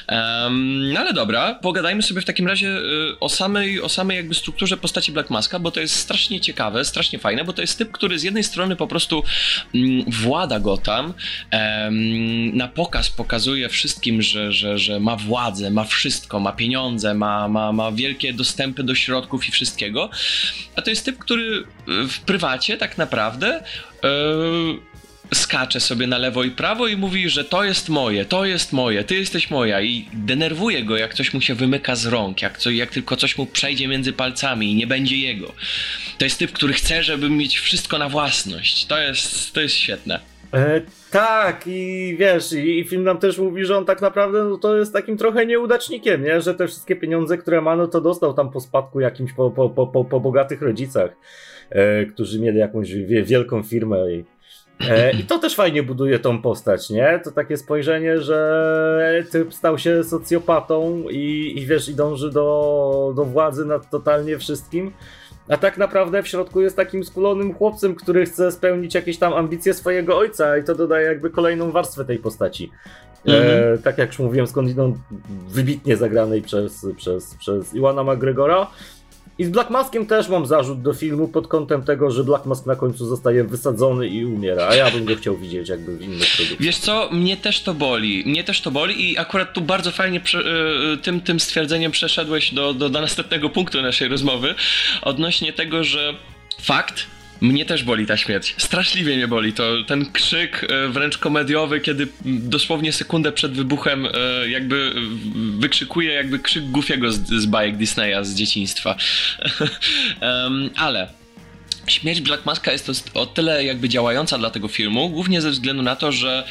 Um, 0.08 0.94
ale 0.98 1.12
dobra, 1.12 1.54
pogadajmy 1.54 2.02
sobie 2.02 2.20
w 2.20 2.24
takim 2.24 2.46
razie 2.46 2.68
e, 2.68 2.80
o 3.20 3.28
samej, 3.28 3.80
o 3.80 3.88
samej 3.88 4.16
jakby 4.16 4.34
strukturze 4.34 4.76
postaci 4.76 5.12
Black 5.12 5.30
Maska, 5.30 5.58
bo 5.58 5.70
to 5.70 5.80
jest 5.80 5.96
strasznie 5.96 6.40
ciekawe, 6.40 6.84
strasznie 6.84 7.18
fajne, 7.18 7.44
bo 7.44 7.52
to 7.52 7.60
jest 7.60 7.78
typ, 7.78 7.92
który 7.92 8.18
z 8.18 8.22
jednej 8.22 8.44
strony 8.44 8.76
po 8.76 8.86
prostu 8.86 9.22
mm, 9.74 10.04
włada 10.08 10.60
go 10.60 10.76
tam, 10.76 11.14
na 12.52 12.68
pokaz 12.68 13.10
pokazuje 13.10 13.68
wszystkim, 13.68 14.22
że, 14.22 14.52
że, 14.52 14.78
że 14.78 15.00
ma 15.00 15.16
władzę, 15.16 15.70
ma 15.70 15.84
wszystko, 15.84 16.40
ma 16.40 16.52
pieniądze, 16.52 17.14
ma, 17.14 17.48
ma, 17.48 17.72
ma 17.72 17.95
wielkie 17.96 18.32
dostępy 18.32 18.82
do 18.82 18.94
środków 18.94 19.48
i 19.48 19.52
wszystkiego. 19.52 20.10
A 20.76 20.82
to 20.82 20.90
jest 20.90 21.04
typ, 21.04 21.18
który 21.18 21.64
w 21.86 22.18
prywacie 22.18 22.76
tak 22.76 22.98
naprawdę 22.98 23.62
yy, 24.02 24.08
skacze 25.34 25.80
sobie 25.80 26.06
na 26.06 26.18
lewo 26.18 26.44
i 26.44 26.50
prawo 26.50 26.86
i 26.86 26.96
mówi, 26.96 27.30
że 27.30 27.44
to 27.44 27.64
jest 27.64 27.88
moje, 27.88 28.24
to 28.24 28.44
jest 28.44 28.72
moje, 28.72 29.04
ty 29.04 29.14
jesteś 29.14 29.50
moja 29.50 29.80
i 29.80 30.08
denerwuje 30.12 30.84
go, 30.84 30.96
jak 30.96 31.14
coś 31.14 31.34
mu 31.34 31.40
się 31.40 31.54
wymyka 31.54 31.96
z 31.96 32.06
rąk, 32.06 32.42
jak, 32.42 32.58
co, 32.58 32.70
jak 32.70 32.90
tylko 32.90 33.16
coś 33.16 33.38
mu 33.38 33.46
przejdzie 33.46 33.88
między 33.88 34.12
palcami 34.12 34.72
i 34.72 34.74
nie 34.74 34.86
będzie 34.86 35.16
jego. 35.16 35.54
To 36.18 36.24
jest 36.24 36.38
typ, 36.38 36.52
który 36.52 36.72
chce, 36.72 37.02
żeby 37.02 37.30
mieć 37.30 37.58
wszystko 37.58 37.98
na 37.98 38.08
własność. 38.08 38.86
To 38.86 38.98
jest, 38.98 39.52
to 39.52 39.60
jest 39.60 39.74
świetne. 39.74 40.20
E, 40.54 40.80
tak, 41.10 41.66
i 41.66 42.16
wiesz, 42.18 42.52
i, 42.52 42.78
i, 42.78 42.84
film 42.84 43.04
nam 43.04 43.18
też 43.18 43.38
mówi, 43.38 43.64
że 43.64 43.78
on 43.78 43.84
tak 43.84 44.00
naprawdę 44.00 44.44
no, 44.44 44.58
to 44.58 44.76
jest 44.76 44.92
takim 44.92 45.16
trochę 45.16 45.46
nieudacznikiem, 45.46 46.24
nie? 46.24 46.40
Że 46.40 46.54
te 46.54 46.66
wszystkie 46.66 46.96
pieniądze, 46.96 47.38
które 47.38 47.60
ma, 47.60 47.76
no 47.76 47.86
to 47.86 48.00
dostał 48.00 48.34
tam 48.34 48.50
po 48.50 48.60
spadku 48.60 49.00
jakimś 49.00 49.32
po, 49.32 49.50
po, 49.50 49.70
po, 49.70 50.04
po, 50.04 50.20
bogatych 50.20 50.62
rodzicach, 50.62 51.10
e, 51.70 52.06
którzy 52.06 52.40
mieli 52.40 52.58
jakąś 52.58 52.92
wie, 52.92 53.22
wielką 53.22 53.62
firmę 53.62 54.12
i, 54.12 54.24
e, 54.88 55.12
I 55.12 55.24
to 55.24 55.38
też 55.38 55.54
fajnie 55.54 55.82
buduje 55.82 56.18
tą 56.18 56.42
postać, 56.42 56.90
nie? 56.90 57.20
To 57.24 57.30
takie 57.30 57.56
spojrzenie, 57.56 58.20
że 58.20 59.24
typ 59.30 59.54
stał 59.54 59.78
się 59.78 60.04
socjopatą 60.04 61.04
i, 61.10 61.54
i 61.56 61.66
wiesz, 61.66 61.88
i 61.88 61.94
dąży 61.94 62.30
do, 62.30 63.12
do 63.16 63.24
władzy 63.24 63.64
nad 63.64 63.90
totalnie 63.90 64.38
wszystkim. 64.38 64.92
A 65.48 65.56
tak 65.56 65.78
naprawdę 65.78 66.22
w 66.22 66.28
środku 66.28 66.60
jest 66.60 66.76
takim 66.76 67.04
skulonym 67.04 67.54
chłopcem, 67.54 67.94
który 67.94 68.26
chce 68.26 68.52
spełnić 68.52 68.94
jakieś 68.94 69.18
tam 69.18 69.32
ambicje 69.32 69.74
swojego 69.74 70.18
ojca 70.18 70.58
i 70.58 70.64
to 70.64 70.74
dodaje 70.74 71.06
jakby 71.06 71.30
kolejną 71.30 71.70
warstwę 71.70 72.04
tej 72.04 72.18
postaci. 72.18 72.72
E, 73.26 73.38
mhm. 73.38 73.82
tak 73.82 73.98
jak 73.98 74.08
już 74.08 74.18
mówiłem, 74.18 74.46
skądinąd 74.46 74.96
wybitnie 75.48 75.96
zagranej 75.96 76.42
przez, 76.42 76.86
przez, 76.96 77.34
przez 77.34 77.74
Iwana 77.74 78.04
McGregora. 78.04 78.66
I 79.38 79.44
z 79.44 79.48
Black 79.48 79.70
Maskiem 79.70 80.06
też 80.06 80.28
mam 80.28 80.46
zarzut 80.46 80.82
do 80.82 80.94
filmu 80.94 81.28
pod 81.28 81.48
kątem 81.48 81.82
tego, 81.82 82.10
że 82.10 82.24
Black 82.24 82.46
Mask 82.46 82.66
na 82.66 82.76
końcu 82.76 83.06
zostaje 83.06 83.44
wysadzony 83.44 84.08
i 84.08 84.24
umiera, 84.24 84.68
a 84.68 84.74
ja 84.74 84.90
bym 84.90 85.04
go 85.04 85.16
chciał 85.16 85.36
widzieć 85.36 85.68
jakby 85.68 85.96
w 85.96 86.02
innych 86.02 86.28
produkcjach. 86.36 86.60
Wiesz 86.60 86.76
co, 86.76 87.08
mnie 87.12 87.36
też 87.36 87.62
to 87.62 87.74
boli, 87.74 88.22
mnie 88.26 88.44
też 88.44 88.60
to 88.60 88.70
boli 88.70 89.12
i 89.12 89.18
akurat 89.18 89.52
tu 89.52 89.60
bardzo 89.60 89.90
fajnie 89.90 90.20
e, 90.20 90.96
tym, 90.96 91.20
tym 91.20 91.40
stwierdzeniem 91.40 91.92
przeszedłeś 91.92 92.54
do, 92.54 92.74
do, 92.74 92.88
do 92.88 93.00
następnego 93.00 93.50
punktu 93.50 93.82
naszej 93.82 94.08
rozmowy 94.08 94.54
odnośnie 95.02 95.52
tego, 95.52 95.84
że 95.84 96.14
fakt, 96.62 97.06
Mnie 97.40 97.64
też 97.66 97.84
boli 97.84 98.06
ta 98.06 98.16
śmierć. 98.16 98.54
Straszliwie 98.58 99.16
mnie 99.16 99.28
boli. 99.28 99.52
To 99.52 99.84
ten 99.86 100.12
krzyk 100.12 100.66
e, 100.68 100.88
wręcz 100.88 101.18
komediowy, 101.18 101.80
kiedy 101.80 102.08
dosłownie 102.24 102.92
sekundę 102.92 103.32
przed 103.32 103.52
wybuchem 103.52 104.06
e, 104.06 104.48
jakby 104.48 104.92
wykrzykuje 105.58 106.12
jakby 106.12 106.38
krzyk 106.38 106.64
Goofiego 106.64 107.12
z, 107.12 107.28
z 107.28 107.46
bajek 107.46 107.76
Disneya 107.76 108.24
z 108.24 108.34
dzieciństwa. 108.34 108.96
um, 110.20 110.70
ale 110.76 111.08
śmierć 111.86 112.20
Black 112.20 112.46
Maska 112.46 112.72
jest 112.72 113.10
o 113.14 113.26
tyle 113.26 113.64
jakby 113.64 113.88
działająca 113.88 114.38
dla 114.38 114.50
tego 114.50 114.68
filmu, 114.68 115.10
głównie 115.10 115.40
ze 115.40 115.50
względu 115.50 115.82
na 115.82 115.96
to, 115.96 116.12
że 116.12 116.44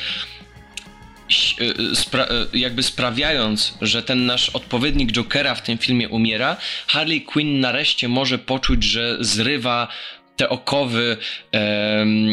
e, 1.91 1.95
spra 1.95 2.27
jakby 2.53 2.83
sprawiając, 2.83 3.77
że 3.81 4.03
ten 4.03 4.25
nasz 4.25 4.49
odpowiednik 4.49 5.11
Jokera 5.11 5.55
w 5.55 5.61
tym 5.61 5.77
filmie 5.77 6.09
umiera, 6.09 6.57
Harley 6.87 7.21
Quinn 7.21 7.59
nareszcie 7.59 8.07
może 8.07 8.37
poczuć, 8.37 8.83
że 8.83 9.17
zrywa 9.19 9.87
te 10.35 10.49
okowy 10.49 11.17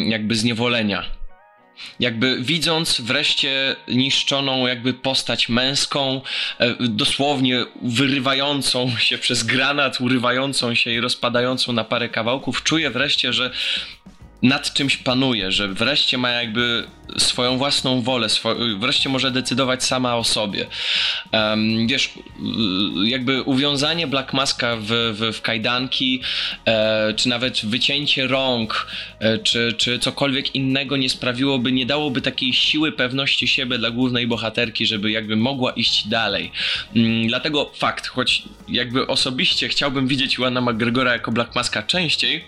jakby 0.08 0.34
zniewolenia. 0.34 1.22
Jakby 2.00 2.36
widząc 2.40 3.00
wreszcie 3.00 3.76
niszczoną 3.88 4.66
jakby 4.66 4.94
postać 4.94 5.48
męską, 5.48 6.20
e, 6.58 6.74
dosłownie 6.80 7.64
wyrywającą 7.82 8.96
się 8.98 9.18
przez 9.18 9.42
granat, 9.42 10.00
urywającą 10.00 10.74
się 10.74 10.90
i 10.90 11.00
rozpadającą 11.00 11.72
na 11.72 11.84
parę 11.84 12.08
kawałków, 12.08 12.62
czuje 12.62 12.90
wreszcie, 12.90 13.32
że 13.32 13.50
nad 14.42 14.72
czymś 14.72 14.96
panuje, 14.96 15.52
że 15.52 15.68
wreszcie 15.68 16.18
ma 16.18 16.30
jakby 16.30 16.86
swoją 17.18 17.58
własną 17.58 18.02
wolę, 18.02 18.28
swo 18.28 18.54
wreszcie 18.78 19.08
może 19.08 19.30
decydować 19.30 19.84
sama 19.84 20.16
o 20.16 20.24
sobie. 20.24 20.66
Um, 21.32 21.86
wiesz, 21.86 22.10
jakby 23.04 23.42
uwiązanie 23.42 24.06
Black 24.06 24.32
Maska 24.32 24.76
w, 24.76 24.86
w, 24.86 25.36
w 25.36 25.42
kajdanki, 25.42 26.20
e, 26.64 27.14
czy 27.14 27.28
nawet 27.28 27.66
wycięcie 27.66 28.26
rąk, 28.26 28.86
e, 29.18 29.38
czy, 29.38 29.74
czy 29.76 29.98
cokolwiek 29.98 30.54
innego 30.54 30.96
nie 30.96 31.10
sprawiłoby, 31.10 31.72
nie 31.72 31.86
dałoby 31.86 32.20
takiej 32.20 32.52
siły 32.52 32.92
pewności 32.92 33.48
siebie 33.48 33.78
dla 33.78 33.90
głównej 33.90 34.26
bohaterki, 34.26 34.86
żeby 34.86 35.10
jakby 35.10 35.36
mogła 35.36 35.72
iść 35.72 36.08
dalej. 36.08 36.52
Um, 36.96 37.26
dlatego 37.26 37.70
fakt, 37.74 38.06
choć 38.06 38.42
jakby 38.68 39.06
osobiście 39.06 39.68
chciałbym 39.68 40.06
widzieć 40.06 40.34
Iwana 40.34 40.60
McGregora 40.60 41.12
jako 41.12 41.32
Black 41.32 41.54
Maska 41.54 41.82
częściej, 41.82 42.44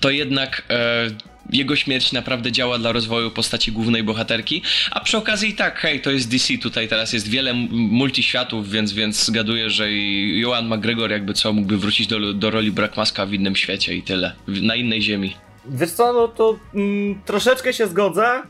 to 0.00 0.10
jednak 0.10 0.62
e, 0.70 1.10
jego 1.52 1.76
śmierć 1.76 2.12
naprawdę 2.12 2.52
działa 2.52 2.78
dla 2.78 2.92
rozwoju 2.92 3.30
postaci 3.30 3.72
głównej 3.72 4.02
bohaterki, 4.02 4.62
a 4.90 5.00
przy 5.00 5.16
okazji 5.16 5.54
tak, 5.54 5.78
hej, 5.78 6.00
to 6.00 6.10
jest 6.10 6.30
DC, 6.30 6.58
tutaj 6.58 6.88
teraz 6.88 7.12
jest 7.12 7.28
wiele 7.28 7.54
multiświatów, 7.70 8.70
więc, 8.70 8.92
więc 8.92 9.24
zgaduję, 9.24 9.70
że 9.70 9.92
i 9.92 10.40
Joan 10.40 10.74
McGregor 10.74 11.10
jakby 11.10 11.34
co 11.34 11.52
mógłby 11.52 11.78
wrócić 11.78 12.06
do, 12.06 12.32
do 12.32 12.50
roli 12.50 12.72
Maska 12.96 13.26
w 13.26 13.32
innym 13.32 13.56
świecie 13.56 13.94
i 13.94 14.02
tyle, 14.02 14.32
na 14.46 14.74
innej 14.74 15.02
ziemi. 15.02 15.36
Wiesz 15.66 15.90
co, 15.90 16.12
no 16.12 16.28
to 16.28 16.58
mm, 16.74 17.20
troszeczkę 17.24 17.72
się 17.72 17.86
zgodzę, 17.86 18.42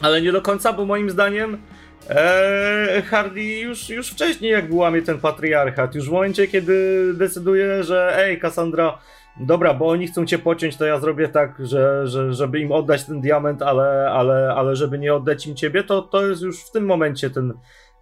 ale 0.00 0.22
nie 0.22 0.32
do 0.32 0.42
końca, 0.42 0.72
bo 0.72 0.84
moim 0.84 1.10
zdaniem 1.10 1.58
e, 2.10 3.02
Hardy 3.10 3.42
już, 3.42 3.88
już 3.88 4.08
wcześniej 4.08 4.52
jakby 4.52 4.74
łamie 4.74 5.02
ten 5.02 5.18
patriarchat, 5.18 5.94
już 5.94 6.08
w 6.08 6.12
momencie, 6.12 6.48
kiedy 6.48 7.04
decyduje, 7.14 7.84
że 7.84 8.18
ej, 8.18 8.40
Cassandra 8.40 8.98
dobra, 9.40 9.74
bo 9.74 9.88
oni 9.88 10.06
chcą 10.06 10.26
cię 10.26 10.38
pociąć, 10.38 10.76
to 10.76 10.84
ja 10.84 11.00
zrobię 11.00 11.28
tak, 11.28 11.66
że, 11.66 12.06
że, 12.06 12.34
żeby 12.34 12.60
im 12.60 12.72
oddać 12.72 13.04
ten 13.04 13.20
diament, 13.20 13.62
ale, 13.62 14.10
ale, 14.10 14.54
ale 14.56 14.76
żeby 14.76 14.98
nie 14.98 15.14
oddać 15.14 15.46
im 15.46 15.56
ciebie, 15.56 15.84
to, 15.84 16.02
to 16.02 16.26
jest 16.26 16.42
już 16.42 16.60
w 16.60 16.70
tym 16.70 16.86
momencie 16.86 17.30
ten 17.30 17.52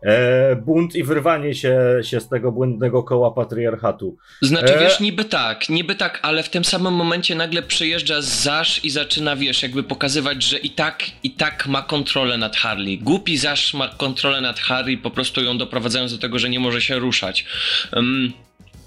e, 0.03 0.57
bunt 0.57 0.95
i 0.95 1.05
wyrwanie 1.05 1.55
się, 1.55 1.79
się 2.03 2.21
z 2.21 2.29
tego 2.29 2.53
błędnego 2.53 3.03
koła 3.03 3.31
patriarchatu. 3.31 4.16
Znaczy, 4.42 4.77
e... 4.77 4.81
wiesz, 4.81 5.01
niby 5.01 5.25
tak, 5.25 5.68
niby 5.68 5.95
tak, 5.95 6.21
ale 6.23 6.42
w 6.42 6.51
tym 6.51 6.64
samym 6.64 6.95
momencie 6.95 7.35
nagle 7.35 7.62
przyjeżdża 7.62 8.21
Zasz 8.21 8.85
i 8.85 8.90
zaczyna, 8.90 9.37
wiesz, 9.37 9.62
jakby 9.62 9.83
pokazywać, 9.83 10.42
że 10.42 10.59
i 10.59 10.71
tak, 10.71 11.03
i 11.23 11.31
tak 11.31 11.66
ma 11.66 11.83
kontrolę 11.83 12.38
nad 12.38 12.57
Harley. 12.57 12.99
Głupi 12.99 13.37
Zasz 13.37 13.75
ma 13.75 13.88
kontrolę 13.88 14.40
nad 14.40 14.61
Harley, 14.61 14.99
po 14.99 15.11
prostu 15.11 15.42
ją 15.45 15.59
doprowadzając 15.59 16.12
do 16.12 16.18
tego, 16.18 16.38
że 16.38 16.49
nie 16.49 16.61
może 16.61 16.81
się 16.81 16.99
ruszać. 16.99 17.47
Um, 17.92 18.33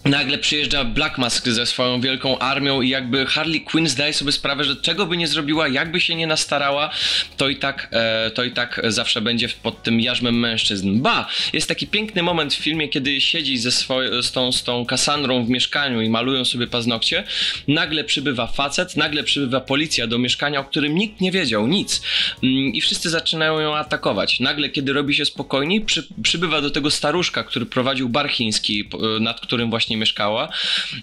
nagle 0.06 0.38
przyjeżdża 0.38 0.84
Black 0.84 1.18
Mask 1.18 1.48
ze 1.48 1.66
swoją 1.66 2.02
wielką 2.02 2.40
armią 2.40 2.82
i 2.82 2.90
jakby 2.90 3.26
Harley 3.26 3.62
Quinn 3.62 3.88
zdaje 3.88 4.14
sobie 4.14 4.32
sprawę, 4.32 4.64
że 4.64 4.76
czego 4.76 5.06
by 5.06 5.18
nie 5.18 5.28
zrobiła, 5.28 5.68
jakby 5.68 6.02
się 6.02 6.16
nie 6.16 6.28
nastarała, 6.28 6.90
to 7.38 7.50
i 7.50 7.56
tak, 7.56 7.88
e, 7.92 8.32
to 8.32 8.44
i 8.44 8.52
tak 8.52 8.82
zawsze 8.84 9.22
będzie 9.22 9.50
pod 9.64 9.84
tym 9.84 10.02
jarzmem 10.02 10.40
mężczyzn. 10.40 11.02
Ba! 11.02 11.28
Jest 11.54 11.68
taki 11.68 11.88
piękny 11.88 12.24
moment 12.24 12.54
w 12.54 12.58
filmie, 12.58 12.90
kiedy 12.90 13.22
siedzi 13.22 13.58
ze 13.58 13.72
swoją, 13.72 14.22
z, 14.22 14.32
tą, 14.32 14.52
z 14.52 14.64
tą 14.64 14.86
Kassandrą 14.86 15.46
w 15.46 15.50
mieszkaniu 15.50 16.02
i 16.02 16.10
malują 16.10 16.46
sobie 16.46 16.68
paznokcie. 16.68 17.24
Nagle 17.68 18.04
przybywa 18.04 18.48
facet, 18.48 18.98
nagle 18.98 19.24
przybywa 19.24 19.62
policja 19.62 20.08
do 20.08 20.18
mieszkania, 20.18 20.60
o 20.60 20.64
którym 20.64 20.96
nikt 20.96 21.22
nie 21.22 21.32
wiedział, 21.32 21.68
nic. 21.68 22.02
Mm, 22.44 22.74
I 22.74 22.82
wszyscy 22.82 23.10
zaczynają 23.10 23.60
ją 23.60 23.76
atakować. 23.76 24.40
Nagle, 24.40 24.70
kiedy 24.70 24.94
robi 24.94 25.16
się 25.16 25.26
spokojniej, 25.26 25.82
przy, 25.82 26.08
przybywa 26.24 26.62
do 26.62 26.70
tego 26.70 26.92
staruszka, 26.92 27.44
który 27.44 27.66
prowadził 27.66 28.10
bar 28.10 28.30
chiński, 28.30 28.90
nad 29.20 29.40
którym 29.40 29.70
właśnie 29.70 29.95
właśnie 29.96 30.00
mieszkała. 30.00 30.50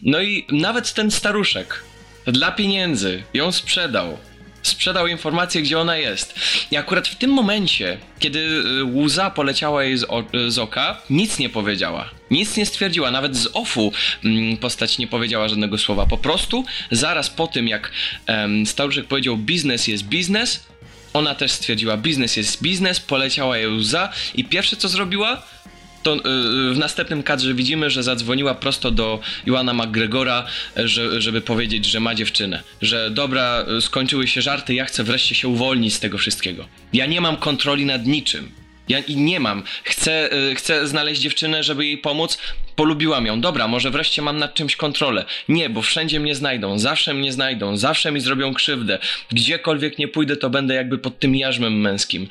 No 0.03 0.21
i 0.21 0.47
nawet 0.51 0.95
ten 0.95 1.11
staruszek 1.11 1.83
dla 2.27 2.53
pieniędzy 2.53 3.23
ją 3.35 3.53
sprzedał. 3.53 4.19
Sprzedał 4.63 5.07
informację, 5.07 5.63
gdzie 5.63 5.79
ona 5.79 5.97
jest. 5.97 6.35
I 6.71 6.77
akurat 6.77 7.09
w 7.09 7.17
tym 7.17 7.31
momencie, 7.31 7.99
kiedy 8.19 8.39
y, 8.39 8.85
łza 8.85 9.31
poleciała 9.31 9.85
jej 9.85 9.99
z, 9.99 10.07
z 10.49 10.59
oka, 10.59 11.01
nic 11.11 11.39
nie 11.39 11.49
powiedziała. 11.49 12.11
Nic 12.31 12.57
nie 12.57 12.67
stwierdziła, 12.67 13.11
nawet 13.11 13.37
z 13.37 13.49
ofu 13.53 13.93
mm, 14.25 14.57
postać 14.57 14.99
nie 14.99 15.07
powiedziała 15.07 15.49
żadnego 15.49 15.79
słowa. 15.79 16.07
Po 16.07 16.19
prostu 16.19 16.65
zaraz 16.91 17.31
po 17.31 17.47
tym, 17.47 17.69
jak 17.69 17.91
staruszek 18.65 19.07
powiedział 19.07 19.37
biznes 19.37 19.89
jest 19.89 20.05
biznes, 20.05 20.67
ona 21.13 21.35
też 21.35 21.53
stwierdziła 21.53 21.97
biznes 21.97 22.37
jest 22.37 22.63
biznes, 22.63 23.01
poleciała 23.01 23.59
jej 23.59 23.69
łza 23.69 24.13
i 24.35 24.45
pierwsze 24.45 24.77
co 24.77 24.89
zrobiła, 24.89 25.43
to 26.03 26.15
y, 26.15 26.21
w 26.75 26.79
następnym 26.79 27.23
kadrze 27.23 27.55
widzimy, 27.55 27.91
że 27.91 28.03
zadzwoniła 28.03 28.55
prosto 28.55 28.91
do 28.91 29.21
Joana 29.47 29.73
McGregora, 29.75 30.47
że, 30.77 31.21
żeby 31.21 31.41
powiedzieć, 31.41 31.87
że 31.87 32.01
ma 32.01 32.15
dziewczynę. 32.15 32.63
Że 32.83 33.11
dobra, 33.11 33.67
skończyły 33.81 34.27
się 34.29 34.43
żarty, 34.43 34.75
ja 34.75 34.85
chcę 34.85 35.05
wreszcie 35.05 35.35
się 35.35 35.49
uwolnić 35.49 35.95
z 35.95 36.01
tego 36.01 36.19
wszystkiego. 36.19 36.67
Ja 36.93 37.07
nie 37.07 37.21
mam 37.21 37.37
kontroli 37.37 37.87
nad 37.87 38.07
niczym. 38.07 38.63
Ja 38.89 38.99
nie 39.09 39.41
mam. 39.41 39.63
Chcę, 39.85 40.35
y, 40.51 40.55
chcę 40.55 40.87
znaleźć 40.87 41.21
dziewczynę, 41.21 41.63
żeby 41.63 41.87
jej 41.87 41.99
pomóc. 41.99 42.39
Polubiłam 42.77 43.27
ją. 43.27 43.41
Dobra, 43.41 43.69
może 43.69 43.91
wreszcie 43.91 44.23
mam 44.23 44.39
nad 44.39 44.55
czymś 44.55 44.77
kontrolę. 44.77 45.25
Nie, 45.49 45.71
bo 45.71 45.83
wszędzie 45.83 46.21
mnie 46.21 46.35
znajdą. 46.35 46.79
Zawsze 46.79 47.15
mnie 47.15 47.33
znajdą. 47.33 47.77
Zawsze 47.77 48.13
mi 48.13 48.21
zrobią 48.21 48.55
krzywdę. 48.55 48.99
Gdziekolwiek 49.31 49.99
nie 49.99 50.09
pójdę, 50.09 50.37
to 50.37 50.51
będę 50.51 50.75
jakby 50.75 50.99
pod 50.99 51.19
tym 51.19 51.37
jarzmem 51.37 51.81
męskim. 51.81 52.29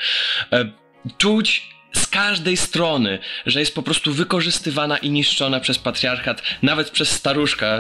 E, 0.51 0.71
czuć 1.17 1.69
z 1.93 2.07
każdej 2.07 2.57
strony, 2.57 3.19
że 3.45 3.59
jest 3.59 3.75
po 3.75 3.83
prostu 3.83 4.13
wykorzystywana 4.13 4.97
i 4.97 5.09
niszczona 5.09 5.59
przez 5.59 5.77
patriarchat, 5.77 6.41
nawet 6.61 6.89
przez 6.89 7.11
staruszka, 7.11 7.79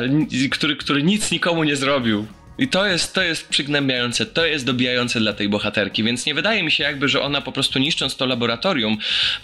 który, 0.51 0.75
który 0.75 1.03
nic 1.03 1.31
nikomu 1.31 1.63
nie 1.63 1.75
zrobił. 1.75 2.27
I 2.57 2.67
to 2.67 2.85
jest, 2.85 3.13
to 3.13 3.21
jest 3.21 3.47
przygnębiające, 3.47 4.25
to 4.25 4.45
jest 4.45 4.65
dobijające 4.65 5.19
dla 5.19 5.33
tej 5.33 5.49
bohaterki, 5.49 6.03
więc 6.03 6.25
nie 6.25 6.33
wydaje 6.33 6.63
mi 6.63 6.71
się 6.71 6.83
jakby, 6.83 7.09
że 7.09 7.21
ona 7.21 7.41
po 7.41 7.51
prostu 7.51 7.79
niszcząc 7.79 8.15
to 8.15 8.25
laboratorium, 8.25 8.97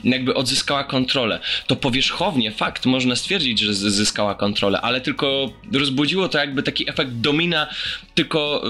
jakby 0.04 0.34
odzyskała 0.34 0.84
kontrolę. 0.84 1.40
To 1.68 1.76
powierzchownie, 1.76 2.52
fakt, 2.52 2.86
można 2.86 3.16
stwierdzić, 3.16 3.60
że 3.60 3.74
zyskała 3.74 4.36
kontrolę, 4.36 4.82
ale 4.82 5.02
tylko 5.02 5.54
rozbudziło 5.74 6.30
to 6.30 6.38
jakby 6.38 6.64
taki 6.64 6.90
efekt 6.90 7.12
domina, 7.12 7.68
tylko 8.16 8.64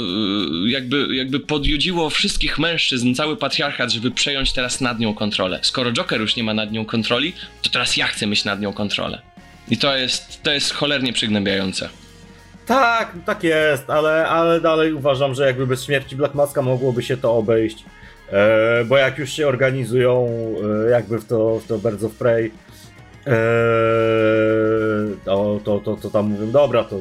yy, 0.64 0.72
jakby, 0.72 1.16
jakby 1.16 1.40
podjudziło 1.40 2.10
wszystkich 2.10 2.60
mężczyzn, 2.60 3.14
cały 3.14 3.38
patriarchat, 3.38 3.92
żeby 3.92 4.12
przejąć 4.12 4.54
teraz 4.54 4.82
nad 4.82 5.00
nią 5.00 5.14
kontrolę. 5.14 5.60
Skoro 5.62 5.92
Joker 5.92 6.22
już 6.22 6.36
nie 6.36 6.44
ma 6.44 6.54
nad 6.54 6.72
nią 6.72 6.86
kontroli, 6.86 7.34
to 7.62 7.70
teraz 7.70 7.98
ja 7.98 8.08
chcę 8.08 8.28
mieć 8.28 8.46
nad 8.46 8.62
nią 8.62 8.74
kontrolę. 8.74 9.22
I 9.70 9.78
to 9.78 9.98
jest, 9.98 10.44
to 10.44 10.52
jest 10.52 10.74
cholernie 10.74 11.14
przygnębiające. 11.14 11.90
Tak, 12.68 13.12
tak 13.26 13.44
jest, 13.44 13.90
ale, 13.90 14.28
ale 14.28 14.62
dalej 14.62 14.94
uważam, 14.94 15.36
że 15.36 15.46
jakby 15.48 15.68
bez 15.68 15.84
śmierci 15.84 16.16
Black 16.16 16.36
Maska 16.36 16.62
mogłoby 16.62 17.04
się 17.04 17.18
to 17.18 17.36
obejść. 17.36 17.86
E, 18.32 18.86
bo 18.86 18.98
jak 18.98 19.18
już 19.18 19.30
się 19.30 19.48
organizują 19.48 20.28
e, 20.88 20.90
jakby 20.90 21.20
w 21.20 21.26
to, 21.26 21.60
w 21.60 21.68
to 21.68 21.78
Birds 21.78 22.04
of 22.04 22.16
Prey, 22.16 22.52
e, 23.28 23.32
to, 25.26 25.60
to, 25.64 25.80
to, 25.80 25.98
to 25.98 26.10
tam 26.10 26.26
mówią, 26.26 26.52
dobra, 26.52 26.84
to 26.84 27.00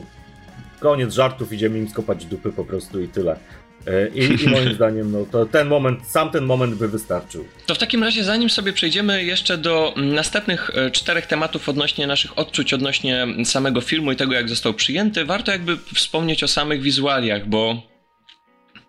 koniec 0.80 1.12
żartów, 1.12 1.52
idziemy 1.52 1.78
im 1.78 1.88
skopać 1.88 2.26
dupy 2.26 2.52
po 2.52 2.64
prostu 2.64 3.00
i 3.00 3.08
tyle. 3.08 3.36
E, 3.86 4.08
I, 4.08 4.44
I, 4.44 4.48
moim 4.48 4.72
zdaniem 4.78 5.12
no, 5.12 5.26
to 5.32 5.46
ten 5.46 5.68
moment, 5.68 6.06
sam 6.06 6.30
ten 6.30 6.44
moment 6.44 6.74
by 6.74 6.88
wystarczył. 6.88 7.44
To 7.66 7.74
w 7.74 7.78
takim 7.78 8.04
razie, 8.04 8.24
zanim 8.24 8.50
sobie 8.50 8.72
przejdziemy 8.72 9.24
jeszcze 9.24 9.58
do 9.58 9.94
następnych 9.96 10.70
e, 10.74 10.90
czterech 10.90 11.26
tematów 11.26 11.68
odnośnie 11.68 12.06
naszych 12.06 12.38
odczuć, 12.38 12.74
odnośnie 12.74 13.26
samego 13.44 13.80
filmu 13.80 14.12
i 14.12 14.16
tego, 14.16 14.34
jak 14.34 14.48
został 14.48 14.74
przyjęty, 14.74 15.24
warto 15.24 15.52
jakby 15.52 15.76
wspomnieć 15.94 16.42
o 16.42 16.48
samych 16.48 16.82
wizualiach, 16.82 17.48
bo 17.48 17.82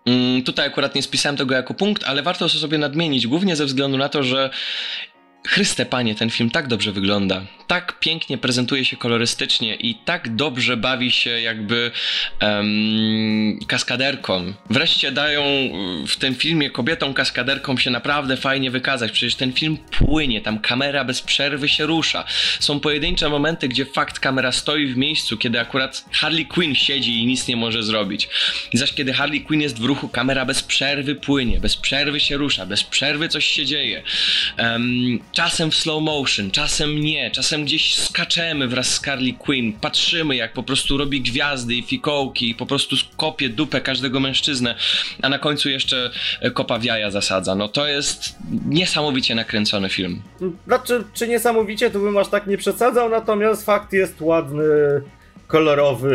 mm, 0.06 0.42
Tutaj 0.42 0.66
akurat 0.66 0.94
nie 0.94 1.02
spisałem 1.02 1.36
tego 1.36 1.54
jako 1.54 1.74
punkt, 1.74 2.04
ale 2.04 2.22
warto 2.22 2.48
to 2.48 2.58
sobie 2.58 2.78
nadmienić, 2.78 3.26
głównie 3.26 3.56
ze 3.56 3.64
względu 3.64 3.98
na 3.98 4.08
to, 4.08 4.22
że 4.22 4.50
Chryste 5.50 5.86
panie, 5.86 6.14
ten 6.14 6.30
film 6.30 6.50
tak 6.50 6.66
dobrze 6.66 6.92
wygląda. 6.92 7.46
Tak 7.66 7.98
pięknie 8.00 8.38
prezentuje 8.38 8.84
się 8.84 8.96
kolorystycznie 8.96 9.74
i 9.74 9.94
tak 9.94 10.34
dobrze 10.36 10.76
bawi 10.76 11.10
się 11.10 11.30
jakby 11.30 11.90
um, 12.42 13.58
kaskaderkom. 13.66 14.54
Wreszcie 14.70 15.12
dają 15.12 15.44
w 16.06 16.16
tym 16.16 16.34
filmie 16.34 16.70
kobietom 16.70 17.14
kaskaderkom 17.14 17.78
się 17.78 17.90
naprawdę 17.90 18.36
fajnie 18.36 18.70
wykazać. 18.70 19.12
Przecież 19.12 19.34
ten 19.34 19.52
film 19.52 19.78
płynie, 19.90 20.40
tam 20.40 20.58
kamera 20.58 21.04
bez 21.04 21.22
przerwy 21.22 21.68
się 21.68 21.86
rusza. 21.86 22.24
Są 22.60 22.80
pojedyncze 22.80 23.28
momenty, 23.28 23.68
gdzie 23.68 23.86
fakt 23.86 24.18
kamera 24.18 24.52
stoi 24.52 24.86
w 24.86 24.96
miejscu, 24.96 25.36
kiedy 25.36 25.60
akurat 25.60 26.04
Harley 26.12 26.46
Quinn 26.46 26.74
siedzi 26.74 27.22
i 27.22 27.26
nic 27.26 27.48
nie 27.48 27.56
może 27.56 27.82
zrobić. 27.82 28.28
Zaś 28.72 28.92
kiedy 28.92 29.12
Harley 29.12 29.40
Quinn 29.40 29.60
jest 29.60 29.78
w 29.80 29.84
ruchu, 29.84 30.08
kamera 30.08 30.44
bez 30.44 30.62
przerwy 30.62 31.14
płynie, 31.14 31.60
bez 31.60 31.76
przerwy 31.76 32.20
się 32.20 32.36
rusza, 32.36 32.66
bez 32.66 32.84
przerwy 32.84 33.28
coś 33.28 33.46
się 33.46 33.66
dzieje. 33.66 34.02
Um, 34.58 35.20
czasem 35.38 35.70
w 35.70 35.74
slow 35.74 36.02
motion, 36.02 36.50
czasem 36.50 37.00
nie, 37.00 37.30
czasem 37.30 37.64
gdzieś 37.64 37.94
skaczemy 37.94 38.68
wraz 38.68 38.86
z 38.86 39.02
Harley 39.02 39.34
Quinn, 39.34 39.72
patrzymy 39.72 40.36
jak 40.36 40.52
po 40.52 40.62
prostu 40.62 40.96
robi 40.96 41.20
gwiazdy 41.20 41.74
i 41.74 41.82
fikołki 41.82 42.50
i 42.50 42.54
po 42.54 42.66
prostu 42.66 42.96
kopie 43.16 43.48
dupę 43.48 43.80
każdego 43.80 44.20
mężczyznę, 44.20 44.74
a 45.22 45.28
na 45.28 45.38
końcu 45.38 45.68
jeszcze 45.68 46.10
e, 46.40 46.50
kopa 46.50 46.78
w 46.78 46.84
jaja 46.84 47.10
zasadza. 47.10 47.54
No 47.54 47.68
to 47.68 47.86
jest 47.86 48.36
niesamowicie 48.66 49.34
nakręcony 49.34 49.88
film. 49.88 50.22
Znaczy, 50.66 51.04
czy 51.14 51.28
niesamowicie, 51.28 51.90
to 51.90 51.98
bym 51.98 52.16
aż 52.16 52.28
tak 52.28 52.46
nie 52.46 52.58
przesadzał, 52.58 53.08
natomiast 53.08 53.64
fakt 53.64 53.92
jest 53.92 54.20
ładny, 54.20 54.64
kolorowy, 55.46 56.14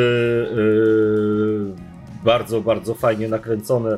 yy, 0.56 1.76
bardzo, 2.24 2.62
bardzo 2.62 2.94
fajnie 2.94 3.28
nakręcony. 3.28 3.98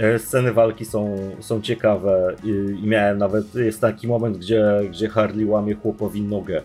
E, 0.00 0.18
sceny 0.18 0.52
walki 0.52 0.84
są, 0.84 1.18
są 1.40 1.62
ciekawe 1.62 2.34
i, 2.44 2.48
i, 2.84 2.86
miałem 2.86 3.18
nawet, 3.18 3.54
jest 3.54 3.80
taki 3.80 4.08
moment, 4.08 4.38
gdzie, 4.38 4.64
gdzie 4.90 5.08
Harley 5.08 5.46
łamie 5.46 5.74
chłopowi 5.74 6.22
nogę. 6.22 6.62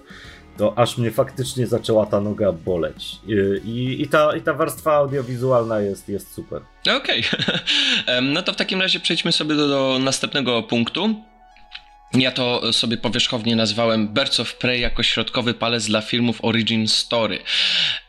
To 0.57 0.77
aż 0.77 0.97
mnie 0.97 1.11
faktycznie 1.11 1.67
zaczęła 1.67 2.05
ta 2.05 2.21
noga 2.21 2.51
boleć. 2.51 3.19
I, 3.27 3.33
i, 3.69 4.01
i 4.01 4.07
ta, 4.07 4.35
i 4.35 4.41
ta 4.41 4.53
warstwa 4.53 4.93
audiowizualna 4.93 5.79
jest, 5.79 6.09
jest 6.09 6.33
super. 6.33 6.61
Okej. 6.97 7.23
Okay. 8.03 8.21
no 8.21 8.41
to 8.41 8.53
w 8.53 8.55
takim 8.55 8.81
razie 8.81 8.99
przejdźmy 8.99 9.31
sobie 9.31 9.55
do, 9.55 9.67
do 9.67 9.99
następnego 9.99 10.63
punktu. 10.63 11.15
Ja 12.17 12.31
to 12.31 12.73
sobie 12.73 12.97
powierzchownie 12.97 13.55
nazwałem 13.55 14.07
Birds 14.07 14.39
of 14.39 14.55
Prey 14.55 14.81
jako 14.81 15.03
środkowy 15.03 15.53
palec 15.53 15.87
dla 15.87 16.01
filmów 16.01 16.39
Origin 16.45 16.87
Story. 16.87 17.39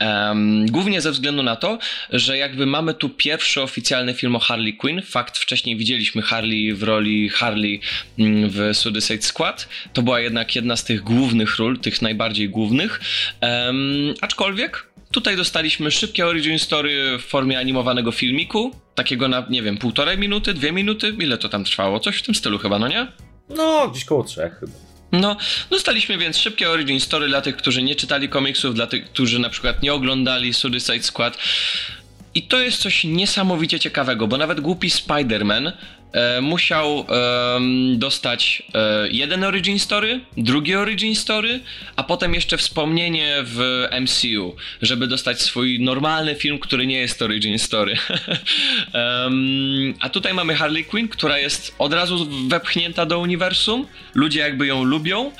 Um, 0.01 0.67
głównie 0.67 1.01
ze 1.01 1.13
względu 1.13 1.43
na 1.43 1.57
to, 1.57 1.79
że 2.11 2.39
jakby 2.39 2.67
mamy 2.67 2.95
tu 2.95 3.09
pierwszy 3.09 3.63
oficjalny 3.63 4.15
film 4.15 4.37
o 4.37 4.39
Harley 4.39 4.77
Quinn. 4.77 5.03
Fakt, 5.03 5.39
wcześniej 5.39 5.77
widzieliśmy 5.77 6.23
Harley 6.23 6.75
w 6.75 6.83
roli 6.83 7.29
Harley 7.29 7.81
mm, 8.19 8.51
w 8.51 8.77
Suicide 8.77 9.23
Squad. 9.23 9.69
To 9.93 10.03
była 10.03 10.21
jednak 10.21 10.57
jedna 10.57 10.77
z 10.77 10.85
tych 10.85 11.01
głównych 11.01 11.59
ról, 11.59 11.79
tych 11.79 12.03
najbardziej 12.03 12.49
głównych. 12.49 13.01
Um, 13.43 14.15
aczkolwiek 14.21 14.87
Tutaj 15.13 15.37
dostaliśmy 15.37 15.91
szybkie 15.91 16.27
origin 16.27 16.59
story 16.59 17.19
w 17.19 17.23
formie 17.23 17.59
animowanego 17.59 18.13
filmiku, 18.13 18.71
takiego 18.95 19.29
na, 19.29 19.47
nie 19.51 19.63
wiem, 19.63 19.79
półtorej 19.79 20.19
minuty, 20.19 20.55
dwie 20.55 20.73
minuty, 20.73 21.15
ile 21.19 21.39
to 21.39 21.49
tam 21.49 21.65
trwało? 21.65 22.01
Coś 22.01 22.17
w 22.17 22.23
tym 22.23 22.35
stylu 22.35 22.59
chyba, 22.59 22.79
no 22.79 22.89
nie? 22.89 23.07
No, 23.49 23.89
gdzieś 23.89 24.05
koło 24.05 24.25
trzech 24.25 24.59
chyba. 24.61 24.73
No, 25.13 25.37
dostaliśmy 25.71 26.19
więc 26.19 26.39
szybkie 26.39 26.71
origin 26.71 27.01
story 27.01 27.29
dla 27.29 27.41
tych, 27.41 27.57
którzy 27.57 27.83
nie 27.83 27.95
czytali 27.95 28.29
komiksów, 28.29 28.75
dla 28.75 28.87
tych, 28.87 29.05
którzy 29.05 29.39
na 29.39 29.51
przykład 29.51 29.83
nie 29.83 29.95
oglądali 29.95 30.55
Suicide 30.55 31.03
Squad. 31.03 31.39
I 32.35 32.43
to 32.43 32.61
jest 32.61 32.79
coś 32.79 33.05
niesamowicie 33.05 33.81
ciekawego, 33.81 34.27
bo 34.27 34.37
nawet 34.37 34.61
głupi 34.61 34.91
Spider-Man 34.91 35.73
musiał 36.43 36.99
e, 36.99 37.05
dostać 37.97 38.63
e, 38.75 39.09
jeden 39.11 39.45
origin 39.45 39.79
story, 39.79 40.21
drugi 40.37 40.75
origin 40.75 41.15
story, 41.15 41.61
a 41.97 42.03
potem 42.03 42.35
jeszcze 42.35 42.57
wspomnienie 42.57 43.37
w 43.45 43.87
MCU, 44.01 44.57
żeby 44.83 45.07
dostać 45.07 45.43
swój 45.43 45.81
normalny 45.81 46.35
film, 46.35 46.59
który 46.59 46.87
nie 46.87 46.99
jest 46.99 47.23
origin 47.23 47.59
story. 47.59 47.97
a 50.01 50.09
tutaj 50.09 50.35
mamy 50.35 50.55
Harley 50.55 50.85
Quinn, 50.85 51.09
która 51.09 51.39
jest 51.39 51.75
od 51.79 51.93
razu 51.93 52.29
wepchnięta 52.49 53.07
do 53.07 53.19
uniwersum, 53.19 53.87
ludzie 54.15 54.41
jakby 54.41 54.67
ją 54.67 54.85
lubią. 54.85 55.33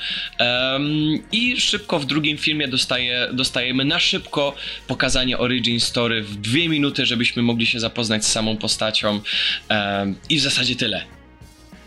I 1.31 1.61
szybko 1.61 1.99
w 1.99 2.05
drugim 2.05 2.37
filmie 2.37 2.67
dostaje, 2.67 3.27
dostajemy 3.33 3.85
na 3.85 3.99
szybko 3.99 4.55
pokazanie 4.87 5.37
origin 5.37 5.79
story 5.79 6.23
w 6.23 6.35
dwie 6.35 6.69
minuty, 6.69 7.05
żebyśmy 7.05 7.41
mogli 7.41 7.65
się 7.65 7.79
zapoznać 7.79 8.25
z 8.25 8.31
samą 8.31 8.57
postacią. 8.57 9.21
I 10.29 10.37
w 10.37 10.41
zasadzie 10.41 10.66
zasadzie 10.67 10.75
tyle. 10.75 11.01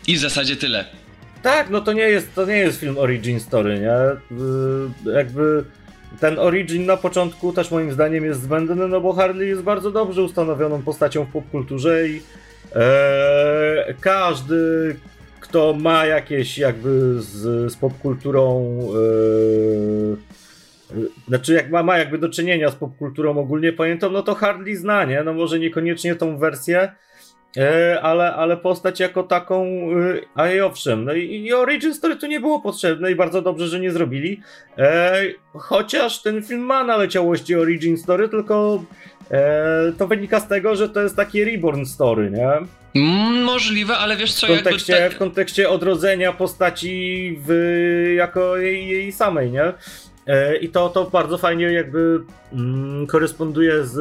I 0.07 0.15
w 0.15 0.19
zasadzie 0.19 0.55
tyle. 0.55 0.85
Tak, 1.43 1.69
no 1.69 1.81
to 1.81 1.93
nie 1.93 2.01
jest, 2.01 2.35
to 2.35 2.45
nie 2.45 2.57
jest 2.57 2.79
film 2.79 2.97
origin 2.97 3.39
story, 3.39 3.79
nie? 3.79 3.97
Yy, 5.05 5.13
jakby 5.13 5.63
ten 6.19 6.39
origin 6.39 6.85
na 6.85 6.97
początku 6.97 7.53
też 7.53 7.71
moim 7.71 7.91
zdaniem 7.91 8.25
jest 8.25 8.41
zbędny, 8.41 8.87
no 8.87 9.01
bo 9.01 9.13
Harley 9.13 9.47
jest 9.47 9.61
bardzo 9.61 9.91
dobrze 9.91 10.23
ustanowioną 10.23 10.81
postacią 10.81 11.25
w 11.25 11.31
popkulturze 11.31 12.07
i 12.07 12.21
e, 12.75 13.93
każdy, 13.99 14.95
kto 15.39 15.73
ma 15.73 16.05
jakieś 16.05 16.57
jakby 16.57 17.21
z, 17.21 17.71
z 17.71 17.75
popkulturą 17.75 18.77
e, 18.79 20.41
znaczy 21.27 21.53
jak 21.53 21.69
ma, 21.69 21.83
ma 21.83 21.97
jakby 21.97 22.17
do 22.17 22.29
czynienia 22.29 22.71
z 22.71 22.75
popkulturą 22.75 23.37
ogólnie 23.37 23.73
pojętą, 23.73 24.09
no 24.11 24.23
to 24.23 24.35
Harley 24.35 24.75
zna, 24.75 25.05
nie? 25.05 25.23
No 25.23 25.33
może 25.33 25.59
niekoniecznie 25.59 26.15
tą 26.15 26.37
wersję, 26.37 26.91
ale, 28.01 28.33
ale 28.35 28.57
postać 28.57 28.99
jako 28.99 29.23
taką, 29.23 29.65
e, 29.65 30.19
a 30.35 30.49
i 30.49 30.61
owszem, 30.61 31.05
no 31.05 31.13
i, 31.13 31.35
i 31.35 31.53
Origin 31.53 31.93
Story 31.93 32.15
tu 32.15 32.27
nie 32.27 32.39
było 32.39 32.61
potrzebne 32.61 33.11
i 33.11 33.15
bardzo 33.15 33.41
dobrze, 33.41 33.67
że 33.67 33.79
nie 33.79 33.91
zrobili. 33.91 34.41
E, 34.77 35.21
chociaż 35.53 36.21
ten 36.21 36.43
film 36.43 36.61
ma 36.61 36.83
naleciałości 36.83 37.55
Origin 37.55 37.97
Story, 37.97 38.29
tylko 38.29 38.83
e, 39.31 39.93
to 39.97 40.07
wynika 40.07 40.39
z 40.39 40.47
tego, 40.47 40.75
że 40.75 40.89
to 40.89 41.01
jest 41.01 41.15
taki 41.15 41.45
Reborn 41.45 41.85
Story, 41.85 42.31
nie? 42.31 42.49
Mm, 42.95 43.43
możliwe, 43.43 43.97
ale 43.97 44.17
wiesz 44.17 44.33
co, 44.33 44.47
w 44.47 44.49
kontekście, 44.49 44.93
jakby... 44.93 45.15
w 45.15 45.19
kontekście 45.19 45.69
odrodzenia 45.69 46.33
postaci 46.33 47.37
w, 47.47 48.13
jako 48.15 48.57
jej, 48.57 48.87
jej 48.87 49.11
samej, 49.11 49.51
nie? 49.51 49.73
E, 50.27 50.57
I 50.57 50.69
to, 50.69 50.89
to 50.89 51.03
bardzo 51.03 51.37
fajnie 51.37 51.65
jakby 51.65 52.19
mm, 52.53 53.07
koresponduje 53.07 53.85
z, 53.85 53.93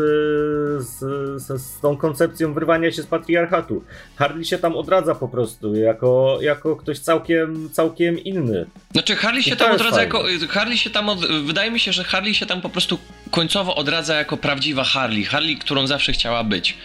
z, 0.85 0.98
z, 1.42 1.62
z, 1.62 1.80
tą 1.80 1.96
koncepcją 1.96 2.54
wyrwania 2.54 2.92
się 2.92 3.02
z 3.02 3.06
patriarchatu. 3.06 3.85
Harley 4.16 4.44
się 4.44 4.59
tam 4.59 4.76
odradza 4.76 5.14
po 5.14 5.28
prostu, 5.28 5.74
jako, 5.74 6.38
jako 6.40 6.76
ktoś 6.76 6.98
całkiem, 6.98 7.70
całkiem 7.72 8.18
inny. 8.18 8.66
Znaczy 8.92 9.16
Harley 9.16 9.42
się 9.42 9.56
tam 9.56 9.72
odradza 9.72 9.96
fajne. 9.96 10.04
jako... 10.04 10.48
Harley 10.48 10.78
się 10.78 10.90
tam, 10.90 11.09
od, 11.09 11.26
wydaje 11.26 11.70
mi 11.70 11.80
się, 11.80 11.92
że 11.92 12.04
Harley 12.04 12.35
się 12.35 12.46
tam 12.46 12.61
po 12.61 12.68
prostu 12.68 12.98
końcowo 13.30 13.74
odradza 13.74 14.14
jako 14.14 14.37
prawdziwa 14.37 14.85
Harley. 14.85 15.24
Harley, 15.24 15.56
którą 15.56 15.87
zawsze 15.87 16.12
chciała 16.12 16.44
być. 16.44 16.78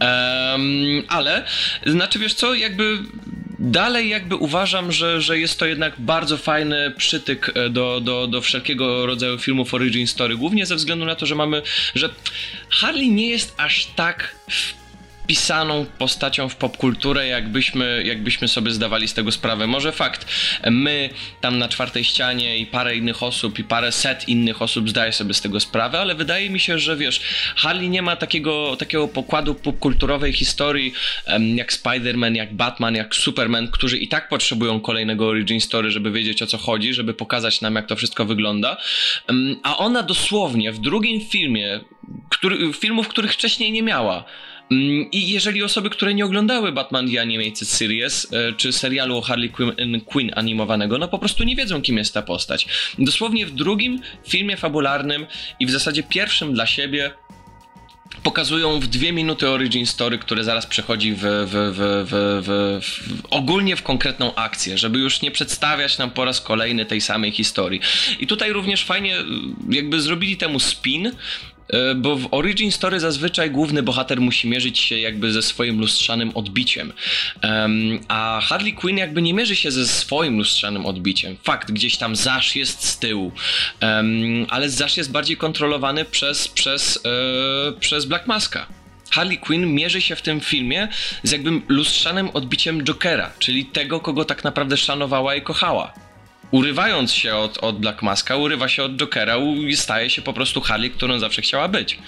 Um, 0.00 1.02
ale, 1.08 1.44
znaczy 1.86 2.18
wiesz 2.18 2.34
co, 2.34 2.54
jakby 2.54 2.98
dalej 3.64 4.08
jakby 4.08 4.36
uważam, 4.36 4.92
że, 4.92 5.20
że 5.20 5.38
jest 5.38 5.58
to 5.58 5.66
jednak 5.66 5.94
bardzo 5.98 6.36
fajny 6.36 6.92
przytyk 6.96 7.52
e, 7.54 7.70
do, 7.70 8.00
do, 8.00 8.26
do 8.26 8.40
wszelkiego 8.40 9.06
rodzaju 9.06 9.38
filmów 9.38 9.74
origin 9.74 10.06
story, 10.06 10.36
głównie 10.36 10.66
ze 10.66 10.76
względu 10.76 11.04
na 11.04 11.14
to, 11.14 11.26
że 11.26 11.34
mamy, 11.34 11.62
że 11.94 12.08
Harley 12.70 13.10
nie 13.10 13.28
jest 13.28 13.54
aż 13.56 13.86
tak 13.96 14.34
pisaną 15.26 15.86
postacią 15.98 16.48
w 16.48 16.56
popkulturę, 16.56 17.26
jakbyśmy, 17.26 18.02
jakbyśmy 18.06 18.48
sobie 18.48 18.70
zdawali 18.70 19.08
z 19.08 19.14
tego 19.14 19.32
sprawę. 19.32 19.66
Może 19.66 19.92
fakt, 19.92 20.26
my 20.70 21.10
tam 21.40 21.58
na 21.58 21.68
czwartej 21.68 22.04
ścianie 22.04 22.58
i 22.58 22.66
parę 22.66 22.96
innych 22.96 23.22
osób 23.22 23.58
i 23.58 23.64
parę 23.64 23.92
set 23.92 24.28
innych 24.28 24.62
osób 24.62 24.90
zdaje 24.90 25.12
sobie 25.12 25.34
z 25.34 25.40
tego 25.40 25.60
sprawę, 25.60 26.00
ale 26.00 26.14
wydaje 26.14 26.50
mi 26.50 26.60
się, 26.60 26.78
że 26.78 26.96
wiesz, 26.96 27.20
Harley 27.56 27.88
nie 27.88 28.02
ma 28.02 28.16
takiego, 28.16 28.76
takiego 28.76 29.08
pokładu 29.08 29.54
popkulturowej 29.54 30.32
historii 30.32 30.92
jak 31.54 31.72
Spider-Man, 31.72 32.34
jak 32.34 32.54
Batman, 32.54 32.94
jak 32.94 33.14
Superman, 33.14 33.68
którzy 33.70 33.98
i 33.98 34.08
tak 34.08 34.28
potrzebują 34.28 34.80
kolejnego 34.80 35.26
origin 35.26 35.60
story, 35.60 35.90
żeby 35.90 36.10
wiedzieć 36.10 36.42
o 36.42 36.46
co 36.46 36.58
chodzi, 36.58 36.94
żeby 36.94 37.14
pokazać 37.14 37.60
nam 37.60 37.74
jak 37.74 37.86
to 37.86 37.96
wszystko 37.96 38.24
wygląda. 38.24 38.76
A 39.62 39.76
ona 39.76 40.02
dosłownie 40.02 40.72
w 40.72 40.78
drugim 40.78 41.20
filmie, 41.20 41.80
który, 42.28 42.72
filmów, 42.72 43.08
których 43.08 43.32
wcześniej 43.32 43.72
nie 43.72 43.82
miała, 43.82 44.24
I 44.70 45.28
jeżeli 45.30 45.62
osoby, 45.62 45.90
które 45.90 46.14
nie 46.14 46.24
oglądały 46.24 46.72
Batman 46.72 47.10
The 47.10 47.20
Animated 47.20 47.68
Series, 47.68 48.32
e, 48.32 48.52
czy 48.52 48.72
serialu 48.72 49.16
o 49.16 49.20
Harley 49.20 49.50
Quinn, 50.06 50.30
animowanego, 50.36 50.98
no 50.98 51.08
po 51.08 51.18
prostu 51.18 51.44
nie 51.44 51.56
wiedzą, 51.56 51.82
kim 51.82 51.96
jest 51.96 52.14
ta 52.14 52.22
postać. 52.22 52.66
Dosłownie 52.98 53.46
w 53.46 53.50
drugim 53.50 54.00
filmie 54.28 54.56
fabularnym 54.56 55.26
i 55.60 55.66
w 55.66 55.70
zasadzie 55.70 56.02
pierwszym 56.02 56.54
dla 56.54 56.66
siebie 56.66 57.10
pokazują 58.22 58.80
w 58.80 58.86
dwie 58.86 59.12
minuty 59.12 59.48
origin 59.48 59.86
story, 59.86 60.18
które 60.18 60.44
zaraz 60.44 60.66
przechodzi 60.66 61.12
w, 61.12 61.20
w, 61.20 61.72
w, 62.06 62.42
w, 62.46 63.22
ogólnie 63.30 63.76
w 63.76 63.82
konkretną 63.82 64.34
akcję, 64.34 64.78
żeby 64.78 64.98
już 64.98 65.22
nie 65.22 65.30
przedstawiać 65.30 65.98
nam 65.98 66.10
po 66.10 66.24
raz 66.24 66.40
kolejny 66.40 66.84
tej 66.84 67.00
samej 67.00 67.32
historii. 67.32 67.80
I 68.20 68.26
tutaj 68.26 68.52
również 68.52 68.84
fajnie 68.84 69.16
jakby 69.70 70.00
zrobili 70.00 70.36
temu 70.36 70.60
spin, 70.60 71.10
E, 71.10 71.53
bo 71.96 72.16
w 72.16 72.28
origin 72.30 72.72
story 72.72 73.00
zazwyczaj 73.00 73.50
główny 73.50 73.82
bohater 73.82 74.20
musi 74.20 74.48
mierzyć 74.48 74.78
się 74.78 74.98
jakby 74.98 75.32
ze 75.32 75.42
swoim 75.42 75.80
lustrzanym 75.80 76.30
odbiciem. 76.34 76.92
Um, 77.42 78.00
a 78.08 78.40
Harley 78.42 78.72
Quinn 78.72 78.98
jakby 78.98 79.22
nie 79.22 79.34
mierzy 79.34 79.56
się 79.56 79.70
ze 79.70 79.88
swoim 79.88 80.38
lustrzanym 80.38 80.86
odbiciem. 80.86 81.36
Fakt, 81.42 81.72
gdzieś 81.72 81.96
tam 81.96 82.16
Zasz 82.16 82.56
jest 82.56 82.84
z 82.84 82.98
tyłu, 82.98 83.32
um, 83.82 84.46
ale 84.48 84.70
Zasz 84.70 84.96
jest 84.96 85.10
bardziej 85.10 85.36
kontrolowany 85.36 86.04
przez, 86.04 86.48
przez, 86.48 87.00
e, 87.06 87.72
przez 87.80 88.04
Black 88.04 88.26
Maska. 88.26 88.66
Harley 89.10 89.38
Quinn 89.38 89.74
mierzy 89.74 90.00
się 90.00 90.16
w 90.16 90.22
tym 90.22 90.40
filmie 90.40 90.88
z 91.22 91.32
jakby 91.32 91.50
lustrzanym 91.68 92.30
odbiciem 92.30 92.84
Jokera, 92.84 93.30
czyli 93.38 93.66
tego, 93.66 94.00
kogo 94.00 94.24
tak 94.24 94.44
naprawdę 94.44 94.76
szanowała 94.76 95.34
i 95.34 95.42
kochała 95.42 96.03
urywając 96.54 97.12
się 97.12 97.36
od, 97.36 97.58
od 97.58 97.78
Black 97.78 98.02
Maska, 98.02 98.36
urywa 98.36 98.68
się 98.68 98.82
od 98.82 98.96
Jokera 98.96 99.36
i 99.68 99.76
staje 99.76 100.10
się 100.10 100.22
po 100.22 100.32
prostu 100.32 100.60
Harley, 100.60 100.90
którą 100.90 101.18
zawsze 101.18 101.42
chciała 101.42 101.68
być. 101.68 101.98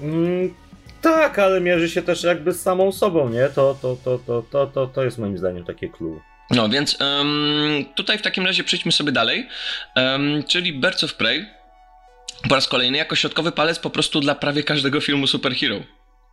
Mm, 0.00 0.54
tak, 1.00 1.38
ale 1.38 1.60
mierzy 1.60 1.90
się 1.90 2.02
też 2.02 2.22
jakby 2.22 2.52
z 2.52 2.62
samą 2.62 2.92
sobą, 2.92 3.28
nie? 3.28 3.48
To, 3.48 3.76
to, 3.82 3.96
to, 4.04 4.18
to, 4.18 4.42
to, 4.50 4.66
to, 4.66 4.86
to 4.86 5.04
jest 5.04 5.18
moim 5.18 5.38
zdaniem 5.38 5.64
takie 5.64 5.88
clue. 5.88 6.20
No 6.50 6.68
więc 6.68 6.98
um, 7.00 7.84
tutaj 7.94 8.18
w 8.18 8.22
takim 8.22 8.46
razie 8.46 8.64
przejdźmy 8.64 8.92
sobie 8.92 9.12
dalej, 9.12 9.48
um, 9.96 10.42
czyli 10.48 10.72
Birds 10.72 11.04
of 11.04 11.14
Prey 11.14 11.46
po 12.48 12.54
raz 12.54 12.68
kolejny 12.68 12.98
jako 12.98 13.16
środkowy 13.16 13.52
palec 13.52 13.78
po 13.78 13.90
prostu 13.90 14.20
dla 14.20 14.34
prawie 14.34 14.62
każdego 14.62 15.00
filmu 15.00 15.26
superhero 15.26 15.76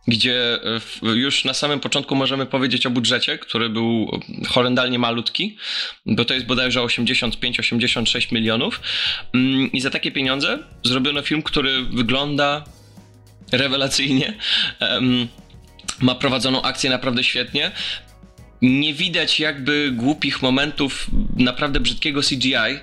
gdzie 0.08 0.58
e, 1.02 1.08
już 1.08 1.44
na 1.44 1.54
samym 1.54 1.80
początku 1.80 2.16
możemy 2.16 2.46
powiedzieć 2.46 2.86
o 2.86 2.90
budżecie, 2.90 3.38
który 3.38 3.68
był 3.68 4.20
horrendalnie 4.48 4.98
malutki, 4.98 5.56
bo 6.06 6.24
to 6.24 6.34
jest 6.34 6.46
bodajże 6.46 6.80
85-86 6.80 8.32
milionów. 8.32 8.80
Mm, 9.34 9.72
I 9.72 9.80
za 9.80 9.90
takie 9.90 10.12
pieniądze 10.12 10.58
zrobiono 10.84 11.22
film, 11.22 11.42
który 11.42 11.82
wygląda 11.82 12.64
rewelacyjnie. 13.52 14.34
Ma 16.00 16.14
prowadzoną 16.14 16.62
akcję 16.62 16.90
naprawdę 16.90 17.24
świetnie. 17.24 17.70
Nie 18.62 18.94
widać 18.94 19.40
jakby 19.40 19.90
głupich 19.92 20.42
momentów 20.42 21.10
naprawdę 21.36 21.80
brzydkiego 21.80 22.20
CGI. 22.22 22.78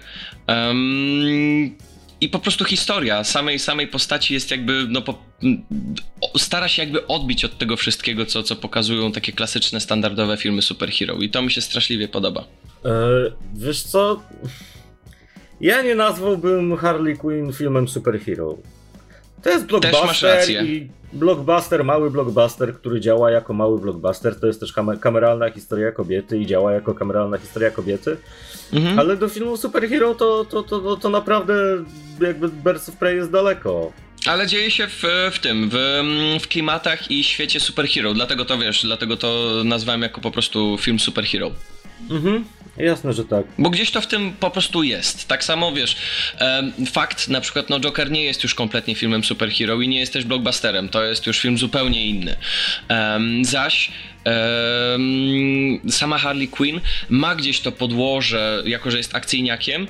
I 2.21 2.29
po 2.29 2.39
prostu 2.39 2.65
historia 2.65 3.23
samej, 3.23 3.59
samej 3.59 3.87
postaci 3.87 4.33
jest 4.33 4.51
jakby, 4.51 4.85
no, 4.89 5.01
po, 5.01 5.23
stara 6.37 6.67
się 6.67 6.81
jakby 6.81 7.07
odbić 7.07 7.45
od 7.45 7.57
tego 7.57 7.77
wszystkiego, 7.77 8.25
co, 8.25 8.43
co 8.43 8.55
pokazują 8.55 9.11
takie 9.11 9.31
klasyczne, 9.31 9.79
standardowe 9.79 10.37
filmy 10.37 10.61
superhero 10.61 11.15
i 11.15 11.29
to 11.29 11.41
mi 11.41 11.51
się 11.51 11.61
straszliwie 11.61 12.07
podoba. 12.07 12.43
E, 12.85 12.91
wiesz 13.53 13.83
co, 13.83 14.21
ja 15.61 15.81
nie 15.81 15.95
nazwałbym 15.95 16.77
Harley 16.77 17.17
Quinn 17.17 17.53
filmem 17.53 17.87
superhero. 17.87 18.57
To 19.43 19.49
jest 19.49 19.65
blockbuster 19.65 20.49
i 20.65 20.89
blockbuster, 21.15 21.83
mały 21.83 22.11
blockbuster, 22.11 22.75
który 22.75 23.01
działa 23.01 23.31
jako 23.31 23.53
mały 23.53 23.79
blockbuster. 23.79 24.39
To 24.39 24.47
jest 24.47 24.59
też 24.59 24.73
kameralna 25.01 25.49
historia 25.49 25.91
kobiety 25.91 26.39
i 26.39 26.45
działa 26.45 26.71
jako 26.71 26.93
kameralna 26.93 27.37
historia 27.37 27.71
kobiety. 27.71 28.17
Mhm. 28.73 28.99
Ale 28.99 29.17
do 29.17 29.29
filmu 29.29 29.57
superhero 29.57 30.15
to, 30.15 30.45
to, 30.45 30.63
to, 30.63 30.95
to, 30.97 31.09
naprawdę 31.09 31.53
jakby 32.21 32.49
Birds 32.49 32.89
of 32.89 32.95
Prey 32.95 33.15
jest 33.15 33.31
daleko. 33.31 33.91
Ale 34.25 34.47
dzieje 34.47 34.71
się 34.71 34.87
w, 34.87 35.03
w 35.31 35.39
tym, 35.39 35.69
w, 35.71 35.77
w 36.41 36.47
klimatach 36.47 37.11
i 37.11 37.23
świecie 37.23 37.59
superhero, 37.59 38.13
dlatego 38.13 38.45
to 38.45 38.57
wiesz, 38.57 38.83
dlatego 38.83 39.17
to 39.17 39.61
nazwałem 39.65 40.01
jako 40.01 40.21
po 40.21 40.31
prostu 40.31 40.77
film 40.77 40.99
superhero. 40.99 41.51
Mhm. 42.09 42.45
Jasne, 42.77 43.13
że 43.13 43.25
tak. 43.25 43.45
Bo 43.57 43.69
gdzieś 43.69 43.91
to 43.91 44.01
w 44.01 44.07
tym 44.07 44.33
po 44.39 44.51
prostu 44.51 44.83
jest. 44.83 45.27
Tak 45.27 45.43
samo 45.43 45.71
wiesz, 45.71 45.95
fakt, 46.91 47.27
na 47.27 47.41
przykład, 47.41 47.69
no 47.69 47.79
Joker 47.79 48.11
nie 48.11 48.23
jest 48.23 48.43
już 48.43 48.55
kompletnie 48.55 48.95
filmem 48.95 49.23
superhero 49.23 49.81
i 49.81 49.87
nie 49.87 49.99
jest 49.99 50.13
też 50.13 50.25
blockbusterem. 50.25 50.89
To 50.89 51.03
jest 51.03 51.27
już 51.27 51.39
film 51.39 51.57
zupełnie 51.57 52.07
inny. 52.07 52.35
zaś 53.41 53.91
sama 55.89 56.17
Harley 56.17 56.47
Quinn 56.47 56.81
ma 57.09 57.35
gdzieś 57.35 57.59
to 57.59 57.71
podłoże, 57.71 58.63
jako 58.65 58.91
że 58.91 58.97
jest 58.97 59.15
akcyjniakiem, 59.15 59.87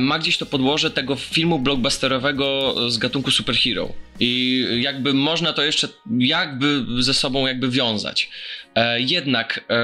ma 0.00 0.18
gdzieś 0.18 0.38
to 0.38 0.46
podłoże 0.46 0.90
tego 0.90 1.16
filmu 1.16 1.58
blockbusterowego 1.58 2.74
z 2.90 2.98
gatunku 2.98 3.30
superhero. 3.30 3.92
I 4.20 4.64
jakby 4.80 5.14
można 5.14 5.52
to 5.52 5.62
jeszcze 5.62 5.88
jakby 6.18 6.84
ze 6.98 7.14
sobą 7.14 7.46
jakby 7.46 7.68
wiązać. 7.68 8.30
E, 8.74 9.00
jednak 9.00 9.64
e, 9.70 9.74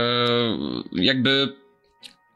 jakby 0.92 1.52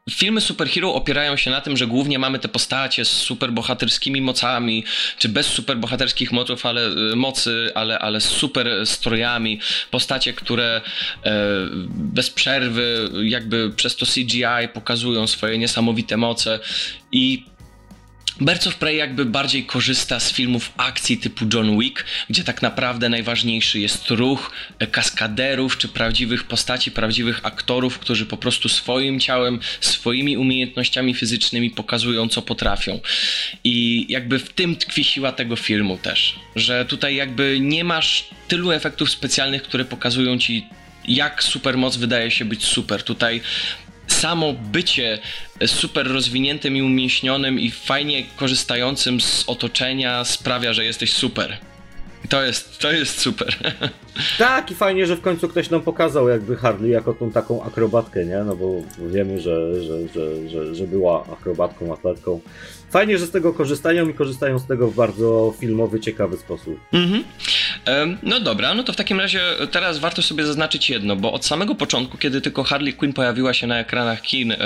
Filmy 0.09 0.41
superhero 0.41 0.93
opierają 0.93 1.37
się 1.37 1.51
na 1.51 1.61
tym, 1.61 1.77
że 1.77 1.87
głównie 1.87 2.19
mamy 2.19 2.39
te 2.39 2.47
postacie 2.47 3.05
z 3.05 3.09
superbohaterskimi 3.09 4.21
mocami, 4.21 4.83
czy 5.17 5.29
bez 5.29 5.47
superbohaterskich 5.47 6.31
moców, 6.31 6.65
ale, 6.65 6.87
y, 7.11 7.15
mocy, 7.15 7.71
ale, 7.75 7.99
ale 7.99 8.21
z 8.21 8.25
super 8.25 8.87
strojami. 8.87 9.59
Postacie, 9.91 10.33
które 10.33 10.81
e, 11.25 11.31
bez 11.89 12.29
przerwy, 12.29 13.09
jakby 13.23 13.69
przez 13.75 13.95
to 13.95 14.05
CGI 14.05 14.67
pokazują 14.73 15.27
swoje 15.27 15.57
niesamowite 15.57 16.17
moce. 16.17 16.59
I 17.11 17.45
Birds 18.41 18.67
of 18.67 18.75
Prey 18.75 18.97
jakby 18.97 19.25
bardziej 19.25 19.63
korzysta 19.63 20.19
z 20.19 20.31
filmów 20.31 20.71
akcji 20.77 21.17
typu 21.17 21.45
John 21.53 21.79
Wick, 21.79 22.05
gdzie 22.29 22.43
tak 22.43 22.61
naprawdę 22.61 23.09
najważniejszy 23.09 23.79
jest 23.79 24.11
ruch 24.11 24.51
e, 24.79 24.87
kaskaderów 24.87 25.77
czy 25.77 25.87
prawdziwych 25.87 26.43
postaci, 26.43 26.91
prawdziwych 26.91 27.39
aktorów, 27.43 27.99
którzy 27.99 28.25
po 28.25 28.37
prostu 28.37 28.69
swoim 28.69 29.19
ciałem, 29.19 29.59
swoimi 29.81 30.37
umiejętnościami 30.37 31.13
fizycznymi 31.13 31.69
pokazują 31.69 32.29
co 32.29 32.41
potrafią. 32.41 32.99
I 33.63 34.05
jakby 34.09 34.39
w 34.39 34.53
tym 34.53 34.75
tkwi 34.75 35.03
siła 35.03 35.31
tego 35.31 35.55
filmu 35.55 35.97
też, 35.97 36.35
że 36.55 36.85
tutaj 36.85 37.15
jakby 37.15 37.57
nie 37.59 37.83
masz 37.83 38.27
tylu 38.47 38.71
efektów 38.71 39.09
specjalnych, 39.09 39.63
które 39.63 39.85
pokazują 39.85 40.37
ci 40.37 40.65
jak 41.07 41.43
supermoc 41.43 41.97
wydaje 41.97 42.31
się 42.31 42.45
być 42.45 42.65
super. 42.65 43.03
Tutaj 43.03 43.41
samo 44.07 44.53
bycie 44.53 45.19
super 45.65 46.07
rozwiniętym 46.07 46.77
i 46.77 46.81
umięśnionym 46.81 47.59
i 47.59 47.71
fajnie 47.71 48.23
korzystającym 48.35 49.21
z 49.21 49.43
otoczenia 49.47 50.25
sprawia, 50.25 50.73
że 50.73 50.85
jesteś 50.85 51.13
super. 51.13 51.57
To 52.29 52.43
jest, 52.43 52.79
to 52.79 52.91
jest 52.91 53.19
super. 53.19 53.55
Tak, 54.37 54.71
i 54.71 54.75
fajnie, 54.75 55.05
że 55.05 55.15
w 55.15 55.21
końcu 55.21 55.49
ktoś 55.49 55.69
nam 55.69 55.81
pokazał 55.81 56.29
jakby 56.29 56.55
Harley 56.55 56.91
jako 56.91 57.13
tą 57.13 57.31
taką 57.31 57.63
akrobatkę, 57.63 58.25
nie? 58.25 58.37
No 58.37 58.55
bo 58.55 58.81
wiemy, 59.09 59.41
że, 59.41 59.83
że, 59.83 60.07
że, 60.07 60.49
że, 60.49 60.75
że 60.75 60.87
była 60.87 61.25
akrobatką, 61.33 61.93
atletką. 61.93 62.39
Fajnie, 62.89 63.17
że 63.17 63.25
z 63.25 63.31
tego 63.31 63.53
korzystają 63.53 64.09
i 64.09 64.13
korzystają 64.13 64.59
z 64.59 64.67
tego 64.67 64.87
w 64.87 64.95
bardzo 64.95 65.53
filmowy, 65.59 65.99
ciekawy 65.99 66.37
sposób. 66.37 66.79
Mhm. 66.91 67.23
No 68.23 68.39
dobra, 68.39 68.73
no 68.73 68.83
to 68.83 68.93
w 68.93 68.95
takim 68.95 69.19
razie 69.19 69.41
teraz 69.71 69.99
warto 69.99 70.21
sobie 70.21 70.45
zaznaczyć 70.45 70.89
jedno, 70.89 71.15
bo 71.15 71.33
od 71.33 71.45
samego 71.45 71.75
początku, 71.75 72.17
kiedy 72.17 72.41
tylko 72.41 72.63
Harley 72.63 72.93
Quinn 72.93 73.13
pojawiła 73.13 73.53
się 73.53 73.67
na 73.67 73.79
ekranach 73.79 74.21
kin, 74.21 74.51
e, 74.51 74.57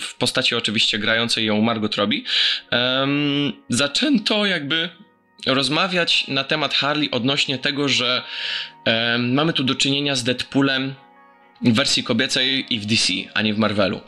w 0.00 0.14
postaci 0.18 0.54
oczywiście 0.54 0.98
grającej 0.98 1.44
ją 1.44 1.60
Margot 1.60 1.94
Robbie, 1.94 2.22
zaczęto 3.68 4.46
jakby 4.46 4.88
rozmawiać 5.46 6.28
na 6.28 6.44
temat 6.44 6.74
Harley 6.74 7.10
odnośnie 7.10 7.58
tego, 7.58 7.88
że 7.88 8.22
mamy 9.18 9.52
tu 9.52 9.64
do 9.64 9.74
czynienia 9.74 10.14
z 10.16 10.24
Deadpoolem 10.24 10.94
w 11.62 11.74
wersji 11.74 12.04
kobiecej 12.04 12.74
i 12.74 12.80
w 12.80 12.86
DC, 12.86 13.12
a 13.34 13.42
nie 13.42 13.54
w 13.54 13.58
Marvelu. 13.58 14.00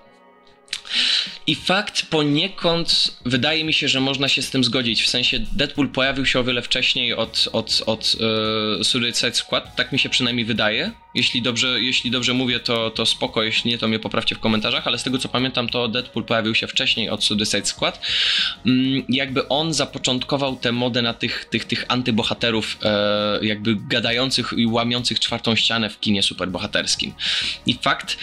I 1.46 1.54
fakt 1.54 2.06
poniekąd 2.06 3.16
wydaje 3.24 3.64
mi 3.64 3.72
się, 3.72 3.88
że 3.88 4.00
można 4.00 4.28
się 4.28 4.42
z 4.42 4.50
tym 4.50 4.64
zgodzić. 4.64 5.02
W 5.02 5.08
sensie 5.08 5.38
Deadpool 5.52 5.88
pojawił 5.88 6.26
się 6.26 6.40
o 6.40 6.44
wiele 6.44 6.62
wcześniej 6.62 7.14
od, 7.14 7.48
od, 7.52 7.82
od 7.86 8.16
uh, 8.80 8.86
Suicide 8.86 9.34
Squad, 9.34 9.76
tak 9.76 9.92
mi 9.92 9.98
się 9.98 10.08
przynajmniej 10.08 10.44
wydaje. 10.46 10.92
Jeśli 11.14 11.42
dobrze, 11.42 11.82
jeśli 11.82 12.10
dobrze 12.10 12.34
mówię, 12.34 12.60
to, 12.60 12.90
to 12.90 13.06
spoko, 13.06 13.42
jeśli 13.42 13.70
nie, 13.70 13.78
to 13.78 13.88
mnie 13.88 13.98
poprawcie 13.98 14.34
w 14.34 14.38
komentarzach, 14.38 14.86
ale 14.86 14.98
z 14.98 15.02
tego 15.02 15.18
co 15.18 15.28
pamiętam, 15.28 15.68
to 15.68 15.88
Deadpool 15.88 16.24
pojawił 16.24 16.54
się 16.54 16.66
wcześniej 16.66 17.10
od 17.10 17.24
Suicide 17.24 17.66
Squad. 17.66 18.00
Mm, 18.66 19.02
jakby 19.08 19.48
on 19.48 19.74
zapoczątkował 19.74 20.56
tę 20.56 20.72
modę 20.72 21.02
na 21.02 21.14
tych, 21.14 21.44
tych, 21.44 21.64
tych 21.64 21.84
antybohaterów, 21.88 22.78
e, 22.82 23.46
jakby 23.46 23.76
gadających 23.76 24.52
i 24.56 24.66
łamiących 24.66 25.20
czwartą 25.20 25.56
ścianę 25.56 25.90
w 25.90 26.00
kinie 26.00 26.22
superbohaterskim. 26.22 27.12
I 27.66 27.74
fakt. 27.82 28.18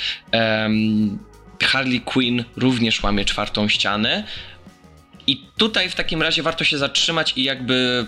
Harley 1.63 2.01
Quinn 2.01 2.43
również 2.55 3.03
łamie 3.03 3.25
czwartą 3.25 3.67
ścianę. 3.67 4.23
I 5.27 5.45
tutaj 5.57 5.89
w 5.89 5.95
takim 5.95 6.21
razie 6.21 6.43
warto 6.43 6.63
się 6.63 6.77
zatrzymać 6.77 7.33
i 7.35 7.43
jakby 7.43 8.05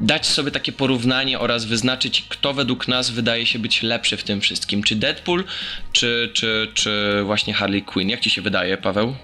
dać 0.00 0.26
sobie 0.26 0.50
takie 0.50 0.72
porównanie 0.72 1.38
oraz 1.38 1.64
wyznaczyć, 1.64 2.24
kto 2.28 2.54
według 2.54 2.88
nas 2.88 3.10
wydaje 3.10 3.46
się 3.46 3.58
być 3.58 3.82
lepszy 3.82 4.16
w 4.16 4.24
tym 4.24 4.40
wszystkim. 4.40 4.82
Czy 4.82 4.96
Deadpool, 4.96 5.44
czy, 5.92 6.30
czy, 6.34 6.70
czy 6.74 7.22
właśnie 7.24 7.54
Harley 7.54 7.82
Quinn? 7.82 8.08
Jak 8.08 8.20
ci 8.20 8.30
się 8.30 8.42
wydaje, 8.42 8.76
Paweł? 8.76 9.16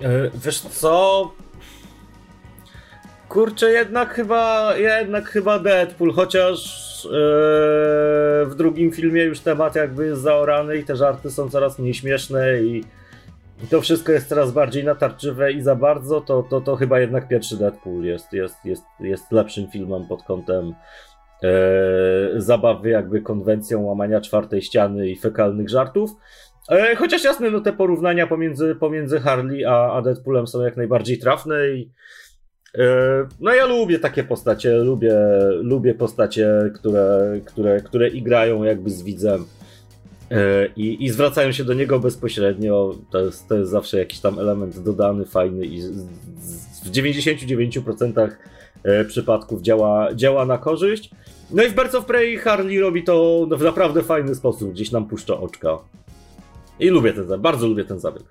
E, 0.00 0.30
wiesz 0.34 0.60
co? 0.60 1.32
Kurczę, 3.28 3.70
jednak 3.70 4.14
chyba, 4.14 4.76
jednak 4.76 5.28
chyba 5.28 5.58
Deadpool, 5.58 6.12
chociaż 6.12 6.78
yy, 7.04 7.10
w 8.46 8.54
drugim 8.56 8.92
filmie 8.92 9.22
już 9.22 9.40
temat 9.40 9.76
jakby 9.76 10.06
jest 10.06 10.22
zaorany 10.22 10.76
i 10.76 10.84
te 10.84 10.96
żarty 10.96 11.30
są 11.30 11.50
coraz 11.50 11.78
mniej 11.78 11.94
śmieszne 11.94 12.62
i 12.62 12.84
to 13.70 13.80
wszystko 13.80 14.12
jest 14.12 14.28
coraz 14.28 14.52
bardziej 14.52 14.84
natarczywe 14.84 15.52
i 15.52 15.62
za 15.62 15.74
bardzo, 15.74 16.20
to, 16.20 16.42
to, 16.42 16.60
to 16.60 16.76
chyba 16.76 17.00
jednak 17.00 17.28
pierwszy 17.28 17.56
Deadpool 17.56 18.04
jest, 18.04 18.32
jest, 18.32 18.56
jest, 18.64 18.84
jest 19.00 19.32
lepszym 19.32 19.70
filmem 19.70 20.06
pod 20.06 20.22
kątem 20.22 20.74
e, 21.42 21.50
zabawy 22.36 22.88
jakby 22.88 23.22
konwencją 23.22 23.82
łamania 23.82 24.20
czwartej 24.20 24.62
ściany 24.62 25.08
i 25.08 25.16
fekalnych 25.16 25.68
żartów. 25.68 26.10
E, 26.70 26.96
chociaż 26.96 27.24
jasne, 27.24 27.50
no 27.50 27.60
te 27.60 27.72
porównania 27.72 28.26
pomiędzy, 28.26 28.74
pomiędzy 28.74 29.20
Harley 29.20 29.64
a, 29.64 29.92
a 29.92 30.02
Deadpoolem 30.02 30.46
są 30.46 30.62
jak 30.62 30.76
najbardziej 30.76 31.18
trafne 31.18 31.68
i 31.68 31.90
no 33.40 33.54
ja 33.54 33.66
lubię 33.66 33.98
takie 33.98 34.24
postacie, 34.24 34.76
lubię, 34.76 35.14
lubię 35.62 35.94
postacie, 35.94 36.70
które, 36.74 37.40
które, 37.44 37.80
które 37.80 38.08
igrają 38.08 38.64
jakby 38.64 38.90
z 38.90 39.02
widzem 39.02 39.44
e, 40.30 40.66
i, 40.76 41.04
i 41.04 41.10
zwracają 41.10 41.52
się 41.52 41.64
do 41.64 41.74
niego 41.74 41.98
bezpośrednio. 42.00 42.94
To 43.10 43.24
jest, 43.24 43.48
to 43.48 43.54
jest 43.54 43.70
zawsze 43.70 43.98
jakiś 43.98 44.20
tam 44.20 44.38
element 44.38 44.78
dodany, 44.78 45.24
fajny 45.24 45.66
i 45.66 45.82
w 46.84 46.90
99% 46.90 48.28
przypadków 49.08 49.62
działa, 49.62 50.14
działa 50.14 50.44
na 50.44 50.58
korzyść. 50.58 51.10
No 51.50 51.62
i 51.62 51.68
w 51.68 51.74
Birds 51.74 51.94
of 51.94 52.04
Prey 52.04 52.36
Harley 52.36 52.80
robi 52.80 53.04
to 53.04 53.46
w 53.56 53.62
naprawdę 53.62 54.02
fajny 54.02 54.34
sposób, 54.34 54.72
gdzieś 54.72 54.90
nam 54.90 55.08
puszcza 55.08 55.40
oczka. 55.40 55.78
I 56.80 56.88
lubię 56.88 57.12
ten 57.12 57.40
bardzo 57.40 57.66
lubię 57.66 57.84
ten 57.84 58.00
zabieg. 58.00 58.22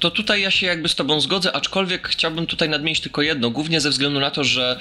To 0.00 0.10
tutaj 0.10 0.40
ja 0.40 0.50
się 0.50 0.66
jakby 0.66 0.88
z 0.88 0.94
tobą 0.94 1.20
zgodzę, 1.20 1.56
aczkolwiek 1.56 2.08
chciałbym 2.08 2.46
tutaj 2.46 2.68
nadmienić 2.68 3.00
tylko 3.00 3.22
jedno, 3.22 3.50
głównie 3.50 3.80
ze 3.80 3.90
względu 3.90 4.20
na 4.20 4.30
to, 4.30 4.44
że 4.44 4.78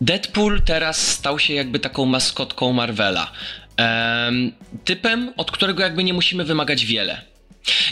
Deadpool 0.00 0.62
teraz 0.62 1.08
stał 1.08 1.38
się 1.38 1.54
jakby 1.54 1.78
taką 1.78 2.06
maskotką 2.06 2.72
Marvela. 2.72 3.32
Ehm, 3.76 4.52
typem, 4.84 5.32
od 5.36 5.50
którego 5.50 5.82
jakby 5.82 6.04
nie 6.04 6.14
musimy 6.14 6.44
wymagać 6.44 6.86
wiele. 6.86 7.22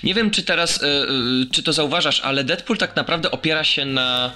Nie 0.02 0.14
wiem, 0.14 0.30
czy 0.30 0.42
teraz, 0.42 0.82
yy, 0.82 1.46
czy 1.52 1.62
to 1.62 1.72
zauważasz, 1.72 2.20
ale 2.20 2.44
Deadpool 2.44 2.78
tak 2.78 2.96
naprawdę 2.96 3.30
opiera 3.30 3.64
się 3.64 3.84
na 3.84 4.32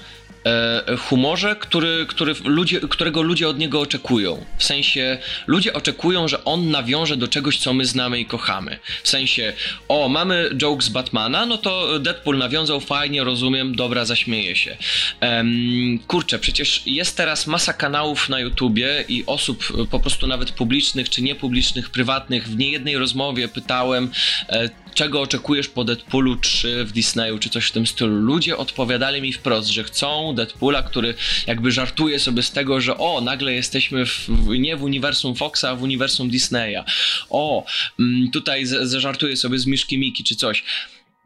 humorze, 0.99 1.57
który, 1.57 2.07
który 2.09 2.35
ludzie, 2.45 2.81
którego 2.81 3.23
ludzie 3.23 3.49
od 3.49 3.59
niego 3.59 3.81
oczekują. 3.81 4.45
W 4.59 4.65
sensie, 4.65 5.19
ludzie 5.47 5.73
oczekują, 5.73 6.29
że 6.29 6.45
on 6.45 6.71
nawiąże 6.71 7.17
do 7.17 7.29
czegoś, 7.29 7.59
co 7.59 7.73
my 7.73 7.85
znamy 7.85 8.21
i 8.21 8.27
kochamy. 8.27 8.79
W 9.03 9.09
sensie, 9.09 9.53
o, 9.89 10.09
mamy 10.09 10.51
joke 10.57 10.83
z 10.83 10.89
Batmana, 10.89 11.47
no 11.47 11.59
to 11.59 11.99
Deadpool 11.99 12.39
nawiązał 12.39 12.81
fajnie, 12.81 13.25
rozumiem, 13.25 13.75
dobra, 13.75 14.05
zaśmieje 14.05 14.57
się. 14.57 14.77
Um, 15.23 15.99
kurczę, 16.07 16.39
przecież 16.39 16.83
jest 16.87 17.17
teraz 17.17 17.47
masa 17.47 17.73
kanałów 17.73 18.29
na 18.29 18.41
YouTubie 18.41 19.05
i 19.09 19.25
osób 19.27 19.89
po 19.91 20.01
prostu 20.01 20.27
nawet 20.27 20.53
publicznych 20.53 21.11
czy 21.11 21.23
niepublicznych, 21.23 21.91
prywatnych. 21.91 22.49
W 22.49 22.57
niejednej 22.57 22.99
rozmowie 22.99 23.49
pytałem, 23.49 24.11
e, 24.49 24.69
czego 25.01 25.21
oczekujesz 25.21 25.69
po 25.69 25.85
Deadpoolu 25.85 26.37
3 26.37 26.85
w 26.85 26.93
Disneyu, 26.93 27.39
czy 27.39 27.51
coś 27.51 27.67
w 27.67 27.73
tym 27.73 27.87
stylu. 27.87 28.17
Ludzie 28.17 28.57
odpowiadali 28.57 29.23
mi 29.23 29.33
wprost, 29.33 29.69
że 29.69 29.85
chcą 29.85 30.35
Deadpoola, 30.35 30.83
który 30.83 31.15
jakby 31.47 31.73
żartuje 31.73 32.19
sobie 32.19 32.43
z 32.43 32.51
tego, 32.53 32.81
że 32.81 32.97
o, 32.97 33.21
nagle 33.21 33.53
jesteśmy 33.53 34.07
w, 34.07 34.29
nie 34.59 34.77
w 34.77 34.83
uniwersum 34.83 35.35
Foxa, 35.35 35.65
a 35.65 35.75
w 35.75 35.83
uniwersum 35.83 36.31
Disneya. 36.31 36.85
O, 37.31 37.65
mm, 38.01 38.31
tutaj 38.31 38.67
zażartuje 38.67 39.37
sobie 39.37 39.59
z 39.59 39.67
Miszki 39.67 39.99
Miki, 39.99 40.25
czy 40.25 40.37
coś. 40.37 40.65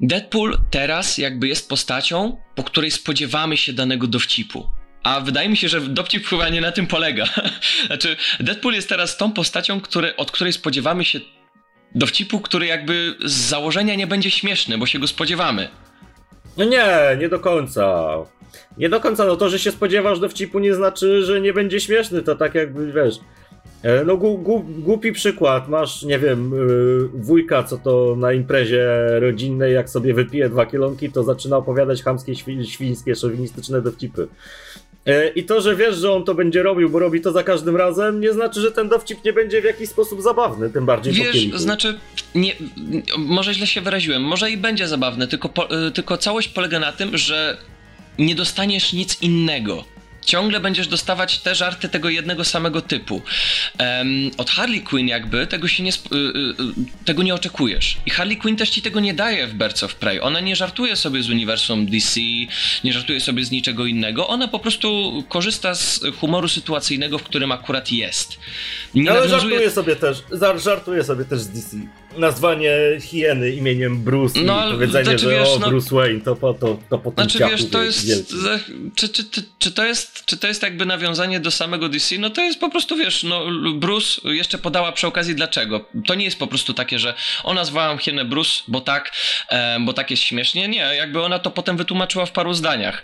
Deadpool 0.01 0.59
teraz 0.71 1.19
jakby 1.19 1.49
jest 1.49 1.69
postacią, 1.69 2.37
po 2.55 2.63
której 2.63 2.91
spodziewamy 2.91 3.57
się 3.57 3.73
danego 3.73 4.07
dowcipu. 4.07 4.69
A 5.03 5.21
wydaje 5.21 5.49
mi 5.49 5.57
się, 5.57 5.69
że 5.69 5.81
dowcip 5.81 6.27
chyba 6.27 6.49
nie 6.49 6.61
na 6.61 6.73
tym 6.73 6.87
polega. 6.87 7.25
znaczy, 7.87 8.17
Deadpool 8.41 8.75
jest 8.75 8.89
teraz 8.89 9.17
tą 9.17 9.33
postacią, 9.33 9.81
od 10.17 10.31
której 10.31 10.53
spodziewamy 10.53 11.05
się 11.05 11.21
dowcipu, 11.95 12.41
który 12.41 12.67
jakby 12.67 13.15
z 13.25 13.33
założenia 13.33 13.95
nie 13.95 14.07
będzie 14.07 14.31
śmieszny, 14.31 14.79
bo 14.79 14.87
się 14.87 14.99
go 14.99 15.07
spodziewamy. 15.07 15.69
No 16.57 16.65
nie, 16.65 16.87
nie 17.21 17.29
do 17.29 17.41
końca. 17.41 18.17
Nie 18.79 18.89
do 18.89 19.01
końca, 19.01 19.25
no 19.25 19.37
to, 19.37 19.49
że 19.49 19.59
się 19.59 19.71
spodziewasz 19.71 20.21
dowcipu 20.21 20.59
nie 20.59 20.75
znaczy, 20.75 21.23
że 21.23 21.41
nie 21.41 21.53
będzie 21.53 21.81
śmieszny, 21.81 22.23
to 22.23 22.37
tak 22.37 22.55
jakby, 22.55 22.93
wiesz... 22.93 23.15
E, 23.83 24.05
no 24.05 24.17
głupi 24.17 25.13
przykład, 25.13 25.69
masz, 25.69 26.03
nie 26.03 26.19
wiem, 26.19 26.53
yy, 26.53 27.09
wujka, 27.15 27.63
co 27.63 27.79
to 27.79 28.17
na 28.19 28.33
imprezie 28.33 28.87
rodzinnej, 29.21 29.75
jak 29.75 29.91
sobie 29.91 30.15
wypije 30.15 30.49
dwa 30.49 30.67
kielonki, 30.67 31.11
to 31.13 31.23
zaczyna 31.23 31.57
opowiadać 31.57 32.03
chamskie, 32.03 32.35
świńskie, 32.65 33.15
szowinistyczne 33.15 33.83
dowcipy. 33.83 34.29
E, 35.07 35.29
I 35.29 35.45
to, 35.45 35.61
że 35.61 35.77
wiesz, 35.77 35.97
że 35.97 36.13
on 36.13 36.25
to 36.25 36.35
będzie 36.35 36.63
robił, 36.63 36.91
bo 36.91 36.99
robi 36.99 37.21
to 37.21 37.33
za 37.33 37.43
każdym 37.43 37.77
razem, 37.77 38.21
nie 38.21 38.33
znaczy, 38.33 38.61
że 38.61 38.73
ten 38.73 38.89
dowcip 38.89 39.25
nie 39.25 39.33
będzie 39.33 39.63
w 39.63 39.65
jakiś 39.65 39.89
sposób 39.89 40.23
zabawny, 40.23 40.71
tym 40.71 40.87
bardziej 40.87 41.13
Wiesz, 41.13 41.47
po 41.53 41.59
znaczy, 41.59 41.99
nie, 42.35 42.53
może 43.19 43.55
źle 43.55 43.67
się 43.67 43.81
wyraziłem, 43.81 44.23
może 44.23 44.51
i 44.51 44.57
będzie 44.57 44.89
zabawny, 44.89 45.27
tylko, 45.27 45.49
po, 45.49 45.71
e, 45.71 45.91
tylko 45.91 46.19
całość 46.19 46.49
polega 46.49 46.81
na 46.81 46.93
tym, 46.93 47.19
że 47.19 47.59
nie 48.19 48.35
dostaniesz 48.35 48.93
nic 48.93 49.23
innego 49.23 49.85
ciągle 50.25 50.61
będziesz 50.61 50.89
dostawać 50.89 51.39
te 51.39 51.55
żarty 51.55 51.89
tego 51.89 52.09
jednego 52.09 52.45
samego 52.45 52.81
typu. 52.81 53.23
Um, 53.79 54.31
od 54.37 54.51
Harley 54.51 54.83
Quinn 54.83 55.09
jakby 55.09 55.47
tego 55.47 55.69
się 55.69 55.83
nie, 55.83 55.91
y, 55.91 55.95
y, 56.15 56.19
y, 56.19 57.05
tego 57.05 57.23
nie 57.23 57.35
oczekujesz. 57.35 57.97
I 58.07 58.11
Harley 58.11 58.37
Quinn 58.37 58.57
też 58.57 58.71
ci 58.71 58.83
tego 58.83 59.01
nie 59.01 59.15
daje 59.15 59.47
w 59.47 59.55
Birds 59.55 59.83
of 59.83 59.95
Prey. 59.95 60.21
Ona 60.21 60.41
nie 60.41 60.57
żartuje 60.57 60.97
sobie 60.97 61.23
z 61.23 61.31
uniwersum 61.31 61.87
DC, 61.87 62.21
nie 62.85 62.93
żartuje 62.93 63.21
sobie 63.21 63.45
z 63.45 63.51
niczego 63.51 63.87
innego. 63.87 64.29
Ona 64.29 64.49
po 64.49 64.59
prostu 64.59 65.25
korzysta 65.29 65.75
z 65.75 66.01
humoru 66.21 66.49
sytuacyjnego, 66.49 67.19
w 67.19 67.23
którym 67.23 67.53
akurat 67.53 67.93
jest. 67.93 68.39
Nie 68.95 69.11
Ale 69.11 69.21
nawiązuje... 69.21 69.41
żartuje 69.41 69.71
sobie 69.71 69.97
też, 69.97 70.23
żartuje 70.57 71.05
sobie 71.05 71.25
też 71.25 71.41
z 71.41 71.49
DC 71.49 71.77
nazwanie 72.17 72.71
hieny 73.01 73.51
imieniem 73.51 74.03
Bruce 74.03 74.41
no, 74.41 74.69
i 74.69 74.73
powiedzenie, 74.73 75.05
znaczy, 75.05 75.19
że 75.19 75.31
wiesz, 75.31 75.49
o, 75.49 75.59
no, 75.59 75.69
Bruce 75.69 75.95
Wayne, 75.95 76.21
to 76.21 76.37
po, 76.37 76.55
to, 76.55 76.79
to 76.91 76.99
po 76.99 77.11
Znaczy 77.11 77.39
wiesz, 77.39 77.71
to 77.71 77.83
jest, 77.83 78.07
czy, 78.95 79.09
czy, 79.09 79.25
czy, 79.25 79.43
czy, 79.59 79.73
to 79.73 79.85
jest, 79.85 80.25
czy 80.25 80.37
to 80.37 80.47
jest 80.47 80.63
jakby 80.63 80.87
nawiązanie 80.87 81.41
do 81.41 81.51
samego 81.51 81.89
DC? 81.89 82.19
No 82.19 82.31
to 82.31 82.41
jest 82.41 82.61
po 82.61 82.71
prostu, 82.71 82.97
wiesz, 82.97 83.23
no 83.23 83.47
Bruce 83.75 84.21
jeszcze 84.25 84.59
podała 84.59 84.93
przy 84.93 85.07
okazji 85.07 85.35
dlaczego. 85.35 85.85
To 86.07 86.15
nie 86.15 86.25
jest 86.25 86.39
po 86.39 86.47
prostu 86.47 86.75
takie, 86.75 86.99
że 86.99 87.15
ona 87.45 87.65
nazwałam 87.65 87.99
hienę 87.99 88.25
Bruce, 88.25 88.63
bo 88.69 88.81
tak, 88.81 89.13
bo 89.81 89.93
tak 89.93 90.11
jest 90.11 90.23
śmiesznie. 90.23 90.69
Nie, 90.69 90.77
jakby 90.77 91.23
ona 91.23 91.39
to 91.39 91.51
potem 91.51 91.77
wytłumaczyła 91.77 92.27
w 92.27 92.33
paru 92.33 92.55
zdaniach. 92.55 93.03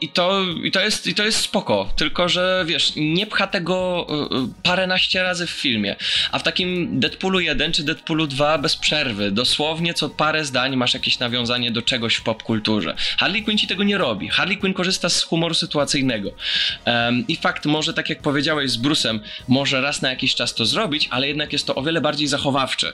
I, 0.00 0.08
to, 0.08 0.42
i, 0.62 0.70
to 0.70 0.80
jest, 0.80 1.06
I 1.06 1.14
to 1.14 1.24
jest 1.24 1.40
spoko, 1.40 1.92
tylko 1.96 2.28
że 2.28 2.64
wiesz, 2.66 2.92
nie 2.96 3.26
pcha 3.26 3.46
tego 3.46 4.06
y, 4.10 4.36
y, 4.36 4.48
paręnaście 4.62 5.22
razy 5.22 5.46
w 5.46 5.50
filmie. 5.50 5.96
A 6.32 6.38
w 6.38 6.42
takim 6.42 7.00
Deadpoolu 7.00 7.40
1 7.40 7.72
czy 7.72 7.82
Deadpoolu 7.82 8.03
Deadpoolu 8.04 8.26
2 8.26 8.58
bez 8.58 8.76
przerwy. 8.76 9.30
Dosłownie 9.30 9.94
co 9.94 10.08
parę 10.08 10.44
zdań 10.44 10.76
masz 10.76 10.94
jakieś 10.94 11.18
nawiązanie 11.18 11.70
do 11.70 11.82
czegoś 11.82 12.14
w 12.14 12.22
popkulturze. 12.22 12.94
Harley 13.18 13.42
Quinn 13.42 13.58
ci 13.58 13.66
tego 13.66 13.84
nie 13.84 13.98
robi. 13.98 14.28
Harley 14.28 14.58
Quinn 14.58 14.74
korzysta 14.74 15.08
z 15.08 15.22
humoru 15.22 15.54
sytuacyjnego. 15.54 16.30
Um, 16.86 17.24
I 17.28 17.36
fakt, 17.36 17.66
może 17.66 17.94
tak 17.94 18.10
jak 18.10 18.22
powiedziałeś 18.22 18.70
z 18.70 18.78
Bruce'em, 18.82 19.18
może 19.48 19.80
raz 19.80 20.02
na 20.02 20.10
jakiś 20.10 20.34
czas 20.34 20.54
to 20.54 20.64
zrobić, 20.66 21.08
ale 21.10 21.28
jednak 21.28 21.52
jest 21.52 21.66
to 21.66 21.74
o 21.74 21.82
wiele 21.82 22.00
bardziej 22.00 22.26
zachowawcze. 22.26 22.92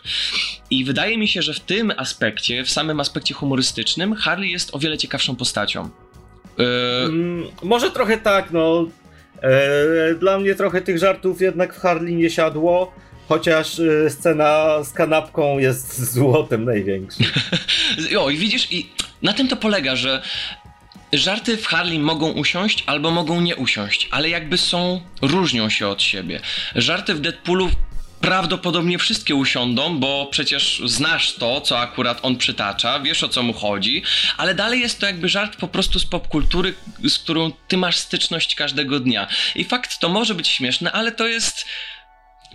I 0.71 0.85
wydaje 0.85 1.19
mi 1.19 1.29
się, 1.29 1.43
że 1.43 1.55
w 1.55 1.61
tym 1.61 1.93
aspekcie, 1.97 2.65
w 2.65 2.71
samym 2.71 3.01
aspekcie 3.01 3.35
humorystycznym, 3.35 4.15
Harley 4.15 4.51
jest 4.51 4.75
o 4.75 4.79
wiele 4.79 4.99
ciekawszą 4.99 5.37
postacią. 5.37 5.91
Mm, 6.59 7.45
może 7.63 7.91
trochę 7.91 8.19
tak, 8.19 8.51
no. 8.51 8.89
E, 9.43 10.15
dla 10.15 10.39
mnie 10.39 10.55
trochę 10.55 10.81
tych 10.81 10.99
żartów 10.99 11.41
jednak 11.41 11.75
w 11.75 11.79
Harley 11.79 12.15
nie 12.15 12.31
siadło. 12.31 12.93
Chociaż 13.31 13.79
y, 13.79 14.11
scena 14.11 14.85
z 14.85 14.93
kanapką 14.93 15.59
jest 15.59 16.13
złotem 16.13 16.65
największym. 16.65 17.27
o, 18.21 18.31
i 18.31 18.37
widzisz, 18.37 18.73
i 18.73 18.91
na 19.23 19.33
tym 19.33 19.49
to 19.49 19.57
polega, 19.57 19.97
że 19.97 20.23
żarty 21.13 21.57
w 21.57 21.67
Harley 21.67 21.99
mogą 21.99 22.31
usiąść 22.31 22.85
albo 22.87 23.11
mogą 23.11 23.41
nie 23.41 23.57
usiąść, 23.57 24.09
ale 24.11 24.29
jakby 24.29 24.59
są, 24.59 25.01
różnią 25.23 25.71
się 25.71 25.89
od 25.89 26.03
siebie. 26.03 26.41
Żarty 26.75 27.15
w 27.15 27.21
Deadpoolu 27.21 27.71
prawdopodobnie 28.21 28.99
wszystkie 28.99 29.35
usiądą, 29.35 29.99
bo 29.99 30.29
przecież 30.31 30.83
znasz 30.85 31.35
to, 31.35 31.61
co 31.61 31.79
akurat 31.79 32.19
on 32.23 32.37
przytacza, 32.37 33.01
wiesz 33.01 33.23
o 33.23 33.29
co 33.29 33.43
mu 33.43 33.53
chodzi, 33.53 34.03
ale 34.37 34.55
dalej 34.55 34.81
jest 34.81 35.01
to 35.01 35.07
jakby 35.07 35.29
żart 35.29 35.57
po 35.57 35.69
prostu 35.69 35.99
z 35.99 36.07
popkultury, 36.07 36.75
z 37.09 37.19
którą 37.19 37.53
ty 37.69 37.77
masz 37.77 37.97
styczność 37.97 38.55
każdego 38.55 39.01
dnia. 39.01 39.27
I 39.55 39.65
fakt, 39.65 39.99
to 39.99 40.09
może 40.09 40.35
być 40.35 40.49
śmieszne, 40.49 40.93
ale 40.93 41.13
to 41.13 41.27
jest 41.27 41.67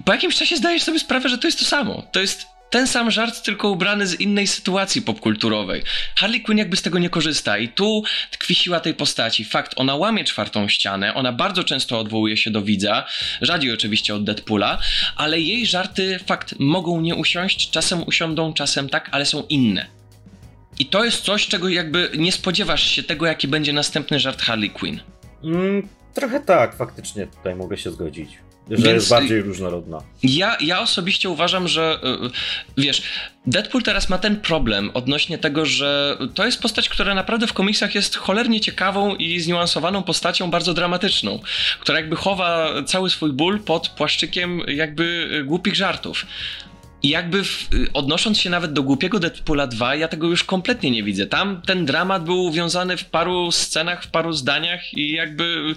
po 0.06 0.14
jakimś 0.14 0.36
czasie 0.36 0.58
zdajesz 0.58 0.84
sobie 0.84 1.00
sprawę, 1.00 1.30
że 1.30 1.38
to 1.38 1.48
jest 1.48 1.60
to 1.60 1.66
samo. 1.66 2.04
To 2.12 2.20
jest 2.20 2.48
ten 2.70 2.88
sam 2.88 3.12
żart, 3.12 3.44
tylko 3.44 3.70
ubrany 3.70 4.08
z 4.08 4.20
innej 4.20 4.48
sytuacji 4.48 5.02
popkulturowej. 5.02 5.84
Harley 6.16 6.42
Quinn 6.42 6.58
jakby 6.58 6.78
z 6.78 6.82
tego 6.82 7.00
nie 7.00 7.10
korzysta 7.10 7.58
i 7.58 7.70
tu 7.70 8.04
tkwi 8.32 8.56
siła 8.56 8.80
tej 8.80 8.94
postaci. 8.94 9.46
Fakt, 9.46 9.74
ona 9.76 9.96
łamie 9.96 10.24
czwartą 10.24 10.68
ścianę, 10.68 11.14
ona 11.14 11.32
bardzo 11.32 11.64
często 11.64 12.00
odwołuje 12.00 12.38
się 12.38 12.52
do 12.52 12.62
widza, 12.62 13.06
rzadziej 13.42 13.74
oczywiście 13.74 14.16
od 14.16 14.24
Deadpoola, 14.24 14.80
ale 15.16 15.40
jej 15.40 15.66
żarty, 15.66 16.20
fakt, 16.26 16.56
mogą 16.60 17.02
nie 17.02 17.16
usiąść, 17.16 17.70
czasem 17.70 18.04
usiądą, 18.08 18.54
czasem 18.54 18.90
tak, 18.90 19.10
ale 19.12 19.26
są 19.26 19.44
inne. 19.50 19.86
I 20.80 20.86
to 20.86 21.06
jest 21.06 21.24
coś, 21.24 21.48
czego 21.48 21.70
jakby 21.70 22.10
nie 22.18 22.32
spodziewasz 22.32 22.92
się 22.92 23.04
tego, 23.04 23.26
jaki 23.26 23.48
będzie 23.48 23.74
następny 23.74 24.20
żart 24.20 24.42
Harley 24.42 24.70
Quinn. 24.70 25.00
Mm, 25.44 25.88
trochę 26.14 26.40
tak, 26.40 26.76
faktycznie 26.76 27.28
tutaj 27.28 27.56
mogę 27.56 27.78
się 27.78 27.92
zgodzić. 27.92 28.30
Że 28.70 28.78
Więc 28.78 28.86
jest 28.86 29.10
bardziej 29.10 29.42
różnorodna. 29.42 30.02
Ja, 30.24 30.58
ja 30.62 30.82
osobiście 30.82 31.30
uważam, 31.30 31.68
że 31.68 32.00
y, 32.78 32.82
wiesz, 32.82 33.02
Deadpool 33.48 33.84
teraz 33.84 34.10
ma 34.10 34.18
ten 34.18 34.42
problem 34.42 34.92
odnośnie 34.94 35.38
tego, 35.38 35.66
że 35.66 36.18
to 36.34 36.46
jest 36.46 36.62
postać, 36.62 36.90
która 36.90 37.16
naprawdę 37.16 37.48
w 37.48 37.54
komiksach 37.54 37.96
jest 37.96 38.16
cholernie 38.16 38.60
ciekawą 38.60 39.16
i 39.16 39.40
zniuansowaną 39.40 40.04
postacią, 40.04 40.52
bardzo 40.52 40.74
dramatyczną, 40.74 41.40
która 41.80 42.00
jakby 42.00 42.16
chowa 42.16 42.70
cały 42.86 43.10
swój 43.10 43.34
ból 43.34 43.60
pod 43.60 43.90
płaszczykiem 43.90 44.62
jakby 44.68 45.30
głupich 45.46 45.76
żartów. 45.76 46.26
I 47.04 47.10
jakby 47.10 47.44
w, 47.44 47.70
odnosząc 47.94 48.40
się 48.40 48.50
nawet 48.50 48.74
do 48.74 48.84
głupiego 48.84 49.20
Deadpoola 49.20 49.68
2, 49.68 49.96
ja 49.96 50.08
tego 50.08 50.28
już 50.28 50.44
kompletnie 50.44 50.92
nie 50.92 51.04
widzę. 51.04 51.28
Tam 51.28 51.62
ten 51.62 51.86
dramat 51.86 52.24
był 52.24 52.46
uwiązany 52.46 52.98
w 52.98 53.06
paru 53.06 53.52
scenach, 53.52 54.04
w 54.04 54.08
paru 54.08 54.34
zdaniach 54.34 54.94
i 54.94 55.12
jakby 55.12 55.76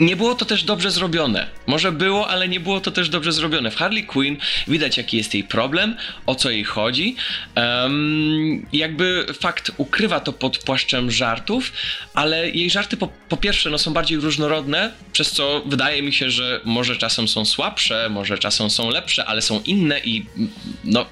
nie 0.00 0.16
było 0.16 0.34
to 0.34 0.44
też 0.44 0.64
dobrze 0.64 0.90
zrobione. 0.90 1.46
Może 1.66 1.92
było, 1.92 2.28
ale 2.28 2.48
nie 2.48 2.60
było 2.60 2.80
to 2.80 2.90
też 2.90 3.08
dobrze 3.08 3.32
zrobione. 3.32 3.70
W 3.70 3.76
Harley 3.76 4.04
Quinn 4.04 4.36
widać, 4.68 4.96
jaki 4.96 5.16
jest 5.16 5.34
jej 5.34 5.44
problem, 5.44 5.96
o 6.26 6.34
co 6.34 6.50
jej 6.50 6.64
chodzi. 6.64 7.16
Um, 7.56 8.66
jakby 8.72 9.26
fakt 9.40 9.70
ukrywa 9.76 10.20
to 10.20 10.32
pod 10.32 10.58
płaszczem 10.58 11.10
żartów, 11.10 11.72
ale 12.14 12.50
jej 12.50 12.70
żarty 12.70 12.96
po, 12.96 13.08
po 13.28 13.36
pierwsze 13.36 13.70
no, 13.70 13.78
są 13.78 13.92
bardziej 13.92 14.18
różnorodne, 14.18 14.92
przez 15.12 15.30
co 15.30 15.62
wydaje 15.66 16.02
mi 16.02 16.12
się, 16.12 16.30
że 16.30 16.60
może 16.64 16.96
czasem 16.96 17.28
są 17.28 17.44
słabsze, 17.44 18.08
może 18.10 18.38
czasem 18.38 18.70
są 18.70 18.90
lepsze, 18.90 19.24
ale 19.24 19.42
są 19.42 19.60
inne 19.66 20.00
i 20.00 20.26
no, 20.84 21.06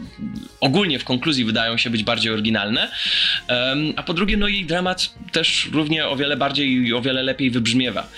ogólnie 0.61 0.99
w 0.99 1.05
konkluzji 1.05 1.45
wydają 1.45 1.77
się 1.77 1.91
być 1.91 2.05
bardziej 2.05 2.33
oryginalne. 2.33 2.91
Um, 3.49 3.93
a 3.97 4.03
po 4.03 4.15
drugie, 4.15 4.37
no 4.37 4.49
jej 4.49 4.65
dramat 4.65 5.15
też 5.33 5.69
równie 5.73 6.09
o 6.09 6.17
wiele 6.17 6.37
bardziej 6.37 6.87
i 6.87 6.95
o 6.95 7.01
wiele 7.01 7.23
lepiej 7.23 7.51
wybrzmiewa. 7.51 8.09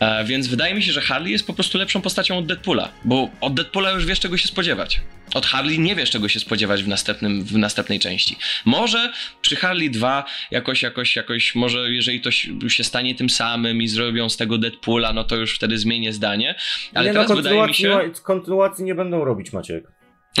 E, 0.00 0.15
więc 0.24 0.46
wydaje 0.46 0.74
mi 0.74 0.82
się, 0.82 0.92
że 0.92 1.00
Harley 1.00 1.32
jest 1.32 1.46
po 1.46 1.54
prostu 1.54 1.78
lepszą 1.78 2.02
postacią 2.02 2.38
od 2.38 2.46
Deadpoola, 2.46 2.92
bo 3.04 3.30
od 3.40 3.54
Deadpoola 3.54 3.90
już 3.90 4.06
wiesz 4.06 4.20
czego 4.20 4.36
się 4.36 4.48
spodziewać. 4.48 5.00
Od 5.34 5.46
Harley 5.46 5.78
nie 5.78 5.94
wiesz 5.94 6.10
czego 6.10 6.28
się 6.28 6.40
spodziewać 6.40 6.82
w, 6.82 6.88
następnym, 6.88 7.44
w 7.44 7.58
następnej 7.58 7.98
części. 7.98 8.36
Może 8.64 9.12
przy 9.40 9.56
Harley 9.56 9.90
2 9.90 10.24
jakoś, 10.50 10.82
jakoś, 10.82 11.16
jakoś, 11.16 11.54
może 11.54 11.92
jeżeli 11.92 12.20
to 12.20 12.30
się 12.68 12.84
stanie 12.84 13.14
tym 13.14 13.30
samym 13.30 13.82
i 13.82 13.88
zrobią 13.88 14.28
z 14.28 14.36
tego 14.36 14.58
Deadpoola, 14.58 15.12
no 15.12 15.24
to 15.24 15.36
już 15.36 15.54
wtedy 15.54 15.78
zmienię 15.78 16.12
zdanie. 16.12 16.54
Ale 16.94 17.06
nie, 17.06 17.12
no, 17.12 17.14
teraz 17.14 17.30
no, 17.30 17.36
wydaje 17.36 17.66
mi 17.66 17.74
się... 17.74 18.10
Kontynuacji 18.22 18.84
nie 18.84 18.94
będą 18.94 19.24
robić, 19.24 19.52
Maciek. 19.52 19.84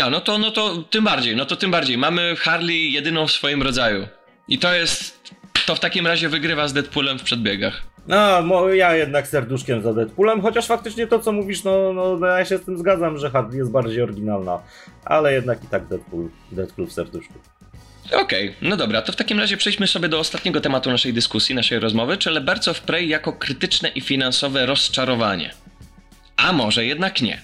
A, 0.02 0.10
no 0.10 0.20
to, 0.20 0.38
no 0.38 0.50
to 0.50 0.76
tym 0.76 1.04
bardziej, 1.04 1.36
no 1.36 1.44
to 1.44 1.56
tym 1.56 1.70
bardziej. 1.70 1.98
Mamy 1.98 2.36
Harley 2.38 2.92
jedyną 2.92 3.26
w 3.26 3.32
swoim 3.32 3.62
rodzaju. 3.62 4.08
I 4.48 4.58
to 4.58 4.74
jest, 4.74 5.30
to 5.66 5.74
w 5.74 5.80
takim 5.80 6.06
razie 6.06 6.28
wygrywa 6.28 6.68
z 6.68 6.72
Deadpoolem 6.72 7.18
w 7.18 7.22
przedbiegach. 7.22 7.95
No, 8.08 8.68
ja 8.68 8.96
jednak 8.96 9.28
serduszkiem 9.28 9.82
za 9.82 9.94
Deadpoolem, 9.94 10.40
chociaż 10.40 10.66
faktycznie 10.66 11.06
to, 11.06 11.18
co 11.18 11.32
mówisz, 11.32 11.64
no, 11.64 11.92
no 12.20 12.26
ja 12.26 12.44
się 12.44 12.58
z 12.58 12.64
tym 12.64 12.78
zgadzam, 12.78 13.18
że 13.18 13.30
Harley 13.30 13.58
jest 13.58 13.70
bardziej 13.70 14.02
oryginalna, 14.02 14.58
ale 15.04 15.32
jednak 15.32 15.64
i 15.64 15.66
tak 15.66 15.86
Deadpool, 15.86 16.28
Deadpool 16.52 16.88
w 16.88 16.92
serduszku. 16.92 17.34
Okej, 18.06 18.48
okay, 18.48 18.68
no 18.68 18.76
dobra, 18.76 19.02
to 19.02 19.12
w 19.12 19.16
takim 19.16 19.38
razie 19.38 19.56
przejdźmy 19.56 19.86
sobie 19.86 20.08
do 20.08 20.18
ostatniego 20.18 20.60
tematu 20.60 20.90
naszej 20.90 21.12
dyskusji, 21.12 21.54
naszej 21.54 21.78
rozmowy, 21.78 22.16
czyli 22.16 22.40
Birds 22.40 22.68
of 22.68 22.80
Prey 22.80 23.08
jako 23.08 23.32
krytyczne 23.32 23.88
i 23.88 24.00
finansowe 24.00 24.66
rozczarowanie. 24.66 25.54
A 26.36 26.52
może 26.52 26.84
jednak 26.84 27.22
nie. 27.22 27.42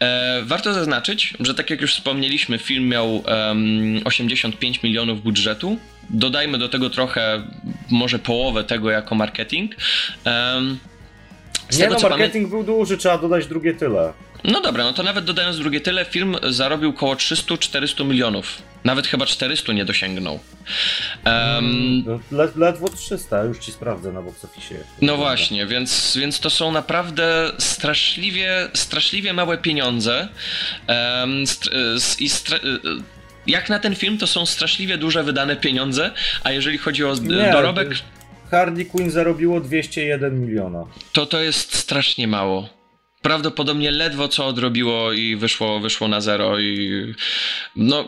E, 0.00 0.42
warto 0.42 0.74
zaznaczyć, 0.74 1.34
że 1.40 1.54
tak 1.54 1.70
jak 1.70 1.80
już 1.80 1.94
wspomnieliśmy, 1.94 2.58
film 2.58 2.88
miał 2.88 3.16
um, 3.16 4.00
85 4.04 4.82
milionów 4.82 5.22
budżetu. 5.22 5.76
Dodajmy 6.10 6.58
do 6.58 6.68
tego 6.68 6.90
trochę, 6.90 7.42
może 7.90 8.18
połowę 8.18 8.64
tego 8.64 8.90
jako 8.90 9.14
marketing. 9.14 9.76
Um, 10.24 10.78
nie 11.72 11.78
tego, 11.78 11.96
no, 12.02 12.08
marketing 12.08 12.48
był 12.48 12.64
duży, 12.64 12.96
trzeba 12.96 13.18
dodać 13.18 13.46
drugie 13.46 13.74
tyle. 13.74 14.12
No 14.44 14.60
dobra, 14.60 14.84
no 14.84 14.92
to 14.92 15.02
nawet 15.02 15.24
dodając 15.24 15.58
drugie 15.58 15.80
tyle, 15.80 16.04
film 16.04 16.36
zarobił 16.50 16.90
około 16.90 17.14
300-400 17.14 18.04
milionów. 18.06 18.62
Nawet 18.84 19.06
chyba 19.06 19.26
400 19.26 19.72
nie 19.72 19.84
dosięgnął. 19.84 20.40
Um, 21.26 22.20
Led, 22.30 22.56
ledwo 22.56 22.88
300, 22.88 23.44
już 23.44 23.58
ci 23.58 23.72
sprawdzę 23.72 24.12
na 24.12 24.22
box 24.22 24.44
office. 24.44 24.74
No 25.02 25.16
właśnie, 25.16 25.66
więc, 25.66 26.16
więc 26.20 26.40
to 26.40 26.50
są 26.50 26.72
naprawdę 26.72 27.52
straszliwie, 27.58 28.68
straszliwie 28.74 29.32
małe 29.32 29.58
pieniądze. 29.58 30.28
Um, 30.88 31.44
i 32.18 32.28
stra 32.28 32.58
jak 33.46 33.68
na 33.68 33.78
ten 33.78 33.94
film, 33.94 34.18
to 34.18 34.26
są 34.26 34.46
straszliwie 34.46 34.98
duże 34.98 35.24
wydane 35.24 35.56
pieniądze, 35.56 36.10
a 36.44 36.50
jeżeli 36.50 36.78
chodzi 36.78 37.04
o 37.04 37.14
nie, 37.14 37.52
dorobek... 37.52 37.88
Harley 38.50 38.86
Quinn 38.86 39.10
zarobiło 39.10 39.60
201 39.60 40.40
miliona. 40.40 40.84
To 41.12 41.26
to 41.26 41.40
jest 41.40 41.74
strasznie 41.74 42.28
mało 42.28 42.81
prawdopodobnie 43.22 43.90
ledwo 43.90 44.28
co 44.28 44.46
odrobiło 44.46 45.12
i 45.12 45.36
wyszło, 45.36 45.80
wyszło 45.80 46.08
na 46.08 46.20
zero 46.20 46.60
i 46.60 47.14
no 47.76 48.04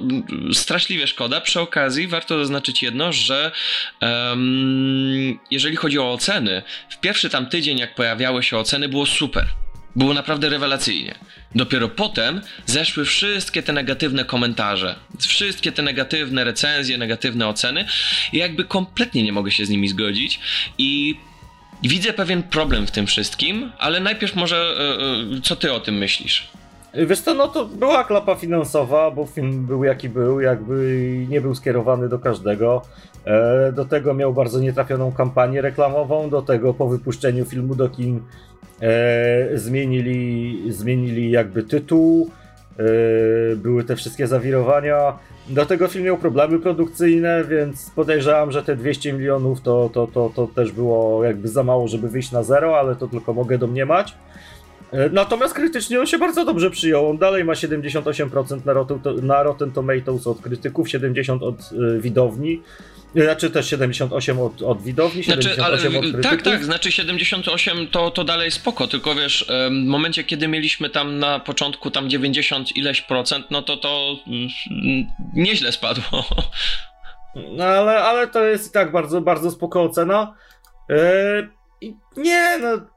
straszliwie 0.52 1.06
szkoda. 1.06 1.40
Przy 1.40 1.60
okazji 1.60 2.06
warto 2.06 2.38
zaznaczyć 2.38 2.82
jedno, 2.82 3.12
że 3.12 3.52
um, 4.00 5.38
jeżeli 5.50 5.76
chodzi 5.76 5.98
o 5.98 6.12
oceny, 6.12 6.62
w 6.90 7.00
pierwszy 7.00 7.30
tam 7.30 7.46
tydzień 7.46 7.78
jak 7.78 7.94
pojawiały 7.94 8.42
się 8.42 8.58
oceny 8.58 8.88
było 8.88 9.06
super. 9.06 9.46
Było 9.96 10.14
naprawdę 10.14 10.48
rewelacyjnie. 10.48 11.14
Dopiero 11.54 11.88
potem 11.88 12.40
zeszły 12.66 13.04
wszystkie 13.04 13.62
te 13.62 13.72
negatywne 13.72 14.24
komentarze, 14.24 14.96
wszystkie 15.20 15.72
te 15.72 15.82
negatywne 15.82 16.44
recenzje, 16.44 16.98
negatywne 16.98 17.48
oceny 17.48 17.84
i 18.32 18.38
jakby 18.38 18.64
kompletnie 18.64 19.22
nie 19.22 19.32
mogę 19.32 19.50
się 19.50 19.66
z 19.66 19.70
nimi 19.70 19.88
zgodzić 19.88 20.40
i 20.78 21.16
Widzę 21.88 22.12
pewien 22.12 22.42
problem 22.42 22.86
w 22.86 22.90
tym 22.90 23.06
wszystkim, 23.06 23.72
ale 23.78 24.00
najpierw 24.00 24.36
może 24.36 24.74
yy, 25.32 25.40
co 25.40 25.56
ty 25.56 25.72
o 25.72 25.80
tym 25.80 25.94
myślisz? 25.94 26.48
Wiesz 26.94 27.20
co, 27.20 27.34
no 27.34 27.48
to 27.48 27.64
była 27.64 28.04
klapa 28.04 28.34
finansowa, 28.34 29.10
bo 29.10 29.26
film 29.26 29.66
był 29.66 29.84
jaki 29.84 30.08
był, 30.08 30.40
jakby 30.40 31.26
nie 31.28 31.40
był 31.40 31.54
skierowany 31.54 32.08
do 32.08 32.18
każdego. 32.18 32.82
E, 33.24 33.72
do 33.72 33.84
tego 33.84 34.14
miał 34.14 34.32
bardzo 34.32 34.60
nietrafioną 34.60 35.12
kampanię 35.12 35.62
reklamową, 35.62 36.30
do 36.30 36.42
tego 36.42 36.74
po 36.74 36.88
wypuszczeniu 36.88 37.44
filmu 37.44 37.74
do 37.74 37.88
kin 37.88 38.20
e, 38.80 39.58
zmienili, 39.58 40.62
zmienili 40.72 41.30
jakby 41.30 41.62
tytuł, 41.62 42.30
e, 42.78 43.56
były 43.56 43.84
te 43.84 43.96
wszystkie 43.96 44.26
zawirowania. 44.26 45.18
Do 45.48 45.66
tego 45.66 45.88
film 45.88 46.04
miał 46.04 46.18
problemy 46.18 46.58
produkcyjne, 46.58 47.44
więc 47.44 47.90
podejrzewam, 47.90 48.52
że 48.52 48.62
te 48.62 48.76
200 48.76 49.12
milionów 49.12 49.60
to, 49.60 49.90
to, 49.92 50.06
to, 50.06 50.30
to 50.34 50.46
też 50.46 50.72
było 50.72 51.24
jakby 51.24 51.48
za 51.48 51.62
mało, 51.62 51.88
żeby 51.88 52.08
wyjść 52.08 52.32
na 52.32 52.42
zero, 52.42 52.78
ale 52.78 52.96
to 52.96 53.08
tylko 53.08 53.34
mogę 53.34 53.58
domniemać. 53.58 54.14
E, 54.92 55.08
natomiast 55.10 55.54
krytycznie 55.54 56.00
on 56.00 56.06
się 56.06 56.18
bardzo 56.18 56.44
dobrze 56.44 56.70
przyjął. 56.70 57.10
On 57.10 57.18
dalej 57.18 57.44
ma 57.44 57.52
78% 57.52 58.66
na 58.66 58.72
Rotten, 58.72 59.00
na 59.22 59.42
Rotten 59.42 59.70
Tomatoes 59.70 60.26
od 60.26 60.40
krytyków, 60.40 60.88
70% 60.88 61.42
od 61.42 61.72
y, 61.72 62.00
widowni. 62.00 62.62
Znaczy 63.16 63.50
też 63.50 63.70
78 63.70 64.40
od, 64.40 64.62
od 64.62 64.82
widowni, 64.82 65.24
78 65.24 65.54
znaczy, 65.54 65.64
ale, 65.64 65.98
od 65.98 66.02
krytyków. 66.02 66.22
Tak, 66.22 66.42
tak, 66.42 66.64
znaczy 66.64 66.92
78 66.92 67.88
to, 67.88 68.10
to 68.10 68.24
dalej 68.24 68.50
spoko, 68.50 68.86
tylko 68.86 69.14
wiesz, 69.14 69.46
w 69.48 69.86
momencie 69.86 70.24
kiedy 70.24 70.48
mieliśmy 70.48 70.90
tam 70.90 71.18
na 71.18 71.40
początku 71.40 71.90
tam 71.90 72.10
90 72.10 72.76
ileś 72.76 73.00
procent, 73.00 73.46
no 73.50 73.62
to 73.62 73.76
to 73.76 74.16
mm, 74.26 74.48
nieźle 75.34 75.72
spadło. 75.72 76.24
No 77.56 77.64
ale, 77.64 78.02
ale 78.02 78.26
to 78.26 78.44
jest 78.44 78.68
i 78.68 78.72
tak 78.72 78.92
bardzo, 78.92 79.20
bardzo 79.20 79.50
spoko 79.50 79.82
ocena. 79.82 80.34
Yy, 80.88 81.48
nie, 82.16 82.58
no 82.58 82.94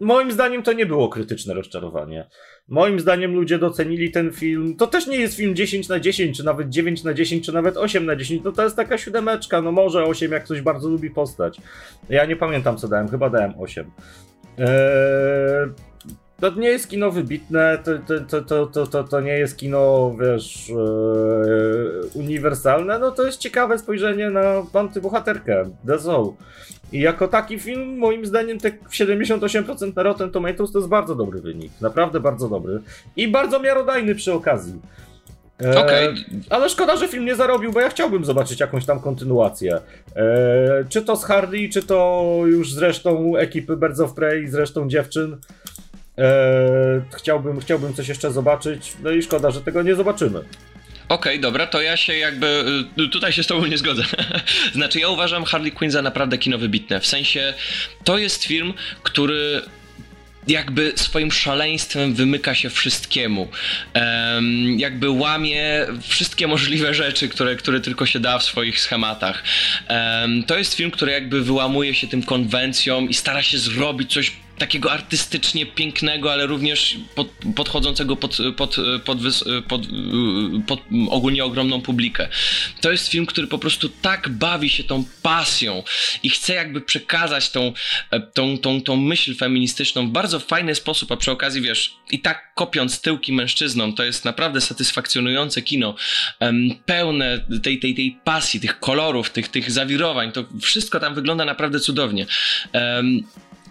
moim 0.00 0.32
zdaniem 0.32 0.62
to 0.62 0.72
nie 0.72 0.86
było 0.86 1.08
krytyczne 1.08 1.54
rozczarowanie. 1.54 2.28
Moim 2.68 3.00
zdaniem 3.00 3.34
ludzie 3.34 3.58
docenili 3.58 4.10
ten 4.10 4.32
film. 4.32 4.76
To 4.76 4.86
też 4.86 5.06
nie 5.06 5.16
jest 5.16 5.36
film 5.36 5.54
10 5.54 5.88
na 5.88 6.00
10, 6.00 6.36
czy 6.36 6.44
nawet 6.44 6.68
9 6.68 7.04
na 7.04 7.14
10, 7.14 7.46
czy 7.46 7.52
nawet 7.52 7.76
8 7.76 8.06
na 8.06 8.16
10. 8.16 8.44
No 8.44 8.52
to 8.52 8.64
jest 8.64 8.76
taka 8.76 8.98
siódemeczka, 8.98 9.62
no 9.62 9.72
może 9.72 10.04
8, 10.04 10.32
jak 10.32 10.44
ktoś 10.44 10.60
bardzo 10.60 10.88
lubi 10.88 11.10
postać. 11.10 11.60
Ja 12.08 12.24
nie 12.24 12.36
pamiętam 12.36 12.76
co 12.76 12.88
dałem, 12.88 13.08
chyba 13.08 13.30
dałem 13.30 13.54
8. 13.58 13.90
Eee, 14.58 14.66
to 16.40 16.50
nie 16.50 16.68
jest 16.68 16.88
kino 16.88 17.10
wybitne, 17.10 17.78
to, 17.84 17.92
to, 18.28 18.40
to, 18.42 18.66
to, 18.66 18.86
to, 18.86 19.04
to 19.04 19.20
nie 19.20 19.38
jest 19.38 19.56
kino, 19.56 20.14
wiesz, 20.20 20.70
e, 20.70 22.06
uniwersalne, 22.14 22.98
no 22.98 23.10
to 23.10 23.26
jest 23.26 23.38
ciekawe 23.38 23.78
spojrzenie 23.78 24.30
na 24.30 24.62
antybohaterkę, 24.72 25.70
The 25.86 25.98
Soul. 25.98 26.32
I 26.92 27.00
jako 27.00 27.28
taki 27.28 27.58
film, 27.58 27.98
moim 27.98 28.26
zdaniem, 28.26 28.58
te 28.58 28.70
78% 28.70 29.96
na 29.96 30.02
Rotten 30.02 30.30
Tomatoes 30.30 30.72
to 30.72 30.78
jest 30.78 30.88
bardzo 30.88 31.14
dobry 31.14 31.40
wynik. 31.40 31.72
Naprawdę 31.80 32.20
bardzo 32.20 32.48
dobry. 32.48 32.80
I 33.16 33.28
bardzo 33.28 33.60
miarodajny 33.60 34.14
przy 34.14 34.32
okazji. 34.32 34.80
E, 35.62 35.80
okay. 35.80 36.14
Ale 36.50 36.68
szkoda, 36.68 36.96
że 36.96 37.08
film 37.08 37.24
nie 37.24 37.36
zarobił, 37.36 37.72
bo 37.72 37.80
ja 37.80 37.88
chciałbym 37.88 38.24
zobaczyć 38.24 38.60
jakąś 38.60 38.86
tam 38.86 39.00
kontynuację. 39.00 39.80
E, 40.16 40.84
czy 40.88 41.02
to 41.02 41.16
z 41.16 41.24
Hardy, 41.24 41.68
czy 41.68 41.82
to 41.82 42.32
już 42.46 42.72
zresztą 42.72 43.36
ekipy 43.36 43.76
Birds 43.76 44.00
of 44.00 44.14
Prey, 44.14 44.48
zresztą 44.48 44.88
dziewczyn. 44.88 45.36
E, 46.18 47.16
chciałbym, 47.16 47.60
chciałbym 47.60 47.94
coś 47.94 48.08
jeszcze 48.08 48.32
zobaczyć, 48.32 48.92
no 49.02 49.10
i 49.10 49.22
szkoda, 49.22 49.50
że 49.50 49.60
tego 49.60 49.82
nie 49.82 49.94
zobaczymy. 49.94 50.40
okay, 51.08 51.38
dobra, 51.38 51.66
to 51.66 51.82
ja 51.82 51.96
się 51.96 52.16
jakby. 52.16 52.64
Y, 52.98 53.08
tutaj 53.08 53.32
się 53.32 53.42
z 53.42 53.46
Tobą 53.46 53.66
nie 53.66 53.78
zgodzę. 53.78 54.02
znaczy, 54.74 55.00
ja 55.00 55.08
uważam 55.08 55.44
Harley 55.44 55.72
Quinn 55.72 55.90
za 55.90 56.02
naprawdę 56.02 56.38
kino 56.38 56.58
wybitne. 56.58 57.00
W 57.00 57.06
sensie, 57.06 57.54
to 58.04 58.18
jest 58.18 58.44
film, 58.44 58.74
który 59.02 59.62
jakby 60.46 60.92
swoim 60.96 61.32
szaleństwem 61.32 62.14
wymyka 62.14 62.54
się 62.54 62.70
wszystkiemu. 62.70 63.48
Um, 63.94 64.80
jakby 64.80 65.10
łamie 65.10 65.86
wszystkie 66.08 66.46
możliwe 66.46 66.94
rzeczy, 66.94 67.28
które, 67.28 67.56
które 67.56 67.80
tylko 67.80 68.06
się 68.06 68.20
da 68.20 68.38
w 68.38 68.44
swoich 68.44 68.80
schematach. 68.80 69.42
Um, 69.88 70.44
to 70.44 70.58
jest 70.58 70.74
film, 70.74 70.90
który 70.90 71.12
jakby 71.12 71.42
wyłamuje 71.42 71.94
się 71.94 72.06
tym 72.06 72.22
konwencjom 72.22 73.08
i 73.08 73.14
stara 73.14 73.42
się 73.42 73.58
zrobić 73.58 74.12
coś 74.12 74.32
takiego 74.58 74.92
artystycznie 74.92 75.66
pięknego, 75.66 76.32
ale 76.32 76.46
również 76.46 76.96
pod, 77.14 77.28
podchodzącego 77.56 78.16
pod, 78.16 78.38
pod, 78.56 78.76
pod, 79.04 79.18
pod, 80.66 80.80
ogólnie 81.10 81.44
ogromną 81.44 81.82
publikę. 81.82 82.28
To 82.80 82.92
jest 82.92 83.08
film, 83.08 83.26
który 83.26 83.46
po 83.46 83.58
prostu 83.58 83.88
tak 83.88 84.28
bawi 84.28 84.70
się 84.70 84.84
tą 84.84 85.04
pasją 85.22 85.82
i 86.22 86.30
chce 86.30 86.54
jakby 86.54 86.80
przekazać 86.80 87.50
tą, 87.50 87.72
tą, 88.34 88.58
tą, 88.58 88.80
tą 88.80 88.96
myśl 88.96 89.34
feministyczną 89.34 90.08
w 90.08 90.10
bardzo 90.10 90.40
fajny 90.40 90.74
sposób, 90.74 91.12
a 91.12 91.16
przy 91.16 91.30
okazji 91.30 91.60
wiesz, 91.60 91.94
i 92.10 92.20
tak 92.20 92.54
kopiąc 92.54 93.00
tyłki 93.00 93.32
mężczyznom, 93.32 93.94
to 93.94 94.04
jest 94.04 94.24
naprawdę 94.24 94.60
satysfakcjonujące 94.60 95.62
kino, 95.62 95.94
pełne 96.86 97.46
tej, 97.62 97.78
tej, 97.78 97.94
tej 97.94 98.18
pasji, 98.24 98.60
tych 98.60 98.80
kolorów, 98.80 99.30
tych, 99.30 99.48
tych 99.48 99.70
zawirowań, 99.70 100.32
to 100.32 100.44
wszystko 100.62 101.00
tam 101.00 101.14
wygląda 101.14 101.44
naprawdę 101.44 101.80
cudownie. 101.80 102.26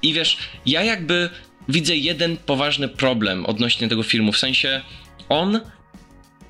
I 0.01 0.13
wiesz, 0.13 0.37
ja 0.65 0.83
jakby 0.83 1.29
widzę 1.69 1.95
jeden 1.95 2.37
poważny 2.37 2.87
problem 2.87 3.45
odnośnie 3.45 3.87
tego 3.87 4.03
filmu, 4.03 4.31
w 4.31 4.37
sensie 4.37 4.81
on 5.29 5.59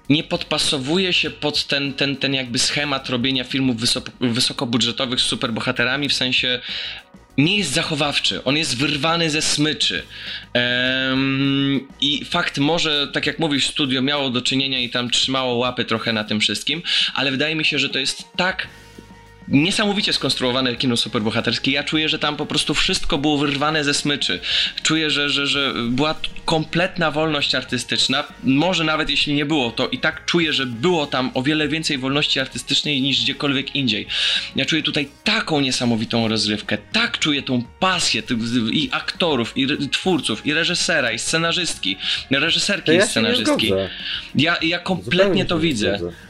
nie 0.09 0.23
podpasowuje 0.23 1.13
się 1.13 1.29
pod 1.29 1.67
ten, 1.67 1.93
ten, 1.93 2.17
ten 2.17 2.33
jakby 2.33 2.59
schemat 2.59 3.09
robienia 3.09 3.43
filmów 3.43 3.77
wysoko, 3.77 4.11
wysokobudżetowych 4.21 5.21
z 5.21 5.23
superbohaterami, 5.23 6.09
w 6.09 6.13
sensie 6.13 6.59
nie 7.37 7.57
jest 7.57 7.71
zachowawczy, 7.71 8.43
on 8.43 8.57
jest 8.57 8.77
wyrwany 8.77 9.29
ze 9.29 9.41
smyczy. 9.41 10.03
Um, 10.53 11.87
I 12.01 12.25
fakt 12.25 12.57
może, 12.57 13.07
tak 13.13 13.25
jak 13.25 13.39
mówisz, 13.39 13.67
studio 13.67 14.01
miało 14.01 14.29
do 14.29 14.41
czynienia 14.41 14.79
i 14.79 14.89
tam 14.89 15.09
trzymało 15.09 15.55
łapy 15.55 15.85
trochę 15.85 16.13
na 16.13 16.23
tym 16.23 16.39
wszystkim, 16.39 16.81
ale 17.13 17.31
wydaje 17.31 17.55
mi 17.55 17.65
się, 17.65 17.79
że 17.79 17.89
to 17.89 17.99
jest 17.99 18.25
tak 18.35 18.67
niesamowicie 19.47 20.13
skonstruowane 20.13 20.75
kino 20.75 20.97
superbohaterskie. 20.97 21.71
Ja 21.71 21.83
czuję, 21.83 22.09
że 22.09 22.19
tam 22.19 22.37
po 22.37 22.45
prostu 22.45 22.73
wszystko 22.73 23.17
było 23.17 23.37
wyrwane 23.37 23.83
ze 23.83 23.93
smyczy. 23.93 24.39
Czuję, 24.83 25.09
że, 25.09 25.29
że, 25.29 25.47
że 25.47 25.73
była 25.89 26.15
kompletna 26.45 27.11
wolność 27.11 27.55
artystyczna. 27.55 28.23
Może 28.43 28.83
nawet 28.83 29.09
jeśli 29.09 29.33
nie 29.33 29.45
było, 29.45 29.71
to 29.71 29.87
i 29.87 29.99
tak 29.99 30.25
czuję, 30.25 30.53
że 30.53 30.65
było 30.65 31.07
tam 31.07 31.31
o 31.33 31.43
wiele 31.43 31.67
więcej 31.67 31.97
wolności 31.97 32.39
artystycznej 32.39 33.01
niż 33.01 33.23
gdziekolwiek 33.23 33.75
indziej. 33.75 34.07
Ja 34.55 34.65
czuję 34.65 34.83
tutaj 34.83 35.07
taką 35.23 35.59
niesamowitą 35.61 36.27
rozrywkę, 36.27 36.77
tak 36.91 37.19
czuję 37.19 37.41
tą 37.41 37.63
pasję 37.79 38.23
i 38.71 38.89
aktorów, 38.91 39.57
i 39.57 39.89
twórców, 39.89 40.45
i 40.45 40.53
reżysera, 40.53 41.11
i 41.11 41.19
scenarzystki, 41.19 41.97
reżyserki 42.31 42.91
ja 42.91 43.05
i 43.05 43.07
scenarzystki. 43.07 43.71
Ja, 44.35 44.57
ja 44.61 44.79
kompletnie 44.79 45.45
to 45.45 45.59
widzę. 45.59 45.97
Zgodzę. 45.97 46.24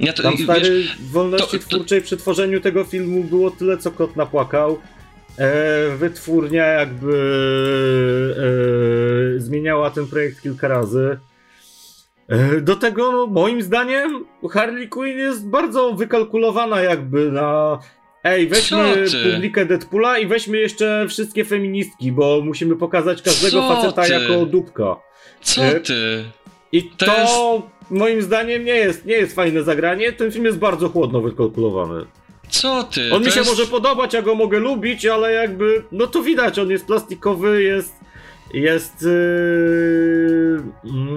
Ja 0.00 0.12
to, 0.12 0.22
Tam 0.22 0.38
stary 0.38 0.60
wiesz, 0.60 0.98
wolności 1.12 1.58
to, 1.58 1.66
twórczej 1.68 2.00
to... 2.00 2.04
przy 2.04 2.16
tworzeniu 2.16 2.60
tego 2.60 2.84
filmu 2.84 3.24
było 3.24 3.50
tyle, 3.50 3.78
co 3.78 3.90
kot 3.90 4.16
napłakał. 4.16 4.78
E, 5.38 5.96
wytwórnia 5.96 6.64
jakby 6.66 7.14
e, 9.36 9.40
zmieniała 9.40 9.90
ten 9.90 10.06
projekt 10.06 10.42
kilka 10.42 10.68
razy. 10.68 11.18
E, 12.28 12.60
do 12.60 12.76
tego, 12.76 13.12
no, 13.12 13.26
moim 13.26 13.62
zdaniem, 13.62 14.24
Harley 14.50 14.88
Quinn 14.88 15.18
jest 15.18 15.48
bardzo 15.48 15.92
wykalkulowana 15.92 16.80
jakby 16.80 17.32
na 17.32 17.78
Ej, 18.24 18.48
weźmy 18.48 19.04
publikę 19.32 19.66
Deadpoola 19.66 20.18
i 20.18 20.26
weźmy 20.26 20.58
jeszcze 20.58 21.06
wszystkie 21.08 21.44
feministki, 21.44 22.12
bo 22.12 22.40
musimy 22.44 22.76
pokazać 22.76 23.22
każdego 23.22 23.56
Co 23.56 23.68
faceta 23.68 24.02
ty? 24.02 24.12
jako 24.12 24.46
dupka. 24.46 24.96
Co 25.40 25.64
e, 25.64 25.80
ty? 25.80 26.24
I 26.72 26.82
to, 26.82 27.06
to 27.06 27.18
jest 27.20 27.34
moim 27.90 28.22
zdaniem 28.22 28.64
nie 28.64 28.74
jest, 28.74 29.04
nie 29.04 29.14
jest 29.14 29.34
fajne 29.34 29.62
zagranie. 29.62 30.12
Ten 30.12 30.32
film 30.32 30.44
jest 30.44 30.58
bardzo 30.58 30.88
chłodno 30.88 31.20
wykalkulowany. 31.20 32.04
Co 32.48 32.82
ty? 32.82 33.12
On 33.12 33.24
mi 33.24 33.30
się 33.30 33.40
jest... 33.40 33.50
może 33.50 33.66
podobać, 33.66 34.14
ja 34.14 34.22
go 34.22 34.34
mogę 34.34 34.58
lubić, 34.58 35.06
ale 35.06 35.32
jakby, 35.32 35.84
no 35.92 36.06
to 36.06 36.22
widać, 36.22 36.58
on 36.58 36.70
jest 36.70 36.86
plastikowy, 36.86 37.62
jest 37.62 38.04
jest 38.54 39.06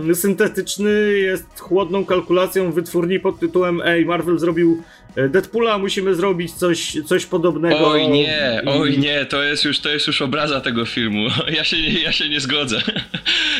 yy, 0.05 0.15
syntetyczny, 0.15 1.11
jest 1.11 1.59
chłodną 1.59 2.05
kalkulacją 2.05 2.71
wytwórni 2.71 3.19
pod 3.19 3.39
tytułem 3.39 3.81
Ej, 3.85 4.05
Marvel 4.05 4.39
zrobił 4.39 4.83
Deadpoola, 5.29 5.77
musimy 5.77 6.15
zrobić 6.15 6.51
coś, 6.51 6.97
coś 7.05 7.25
podobnego. 7.25 7.87
Oj 7.87 8.07
nie, 8.07 8.61
i... 8.63 8.67
oj 8.67 8.97
nie, 8.97 9.25
to 9.25 9.43
jest 9.43 9.65
już, 9.65 9.79
to 9.79 9.89
jest 9.89 10.07
już 10.07 10.21
obraza 10.21 10.61
tego 10.61 10.85
filmu. 10.85 11.27
Ja 11.57 11.63
się, 11.63 11.77
ja 11.77 12.11
się 12.11 12.29
nie 12.29 12.39
zgodzę. 12.39 12.81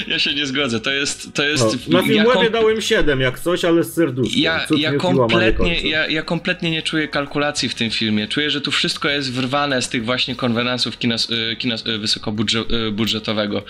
Ja 0.07 0.19
się 0.19 0.33
nie 0.33 0.45
zgodzę. 0.45 0.79
To 0.79 0.91
jest. 0.91 1.33
To 1.33 1.43
jest 1.43 1.87
no, 1.87 1.97
na 1.97 2.03
film 2.03 2.15
ja 2.15 2.23
kom... 2.23 2.51
dałem 2.51 2.81
7 2.81 3.21
jak 3.21 3.39
coś, 3.39 3.65
ale 3.65 3.83
z 3.83 3.93
serduszkiem. 3.93 4.43
Ja, 4.43 4.65
ja, 4.77 4.93
kompletnie, 4.93 5.81
ja, 5.81 6.07
ja 6.07 6.21
kompletnie 6.21 6.71
nie 6.71 6.81
czuję 6.81 7.07
kalkulacji 7.07 7.69
w 7.69 7.75
tym 7.75 7.91
filmie. 7.91 8.27
Czuję, 8.27 8.49
że 8.49 8.61
tu 8.61 8.71
wszystko 8.71 9.09
jest 9.09 9.33
wyrwane 9.33 9.81
z 9.81 9.89
tych 9.89 10.05
właśnie 10.05 10.35
konwenansów 10.35 10.97
kina, 10.97 11.15
y, 11.51 11.55
kina 11.55 11.75
y, 11.87 11.97
wysokobudżetowego. 11.97 13.63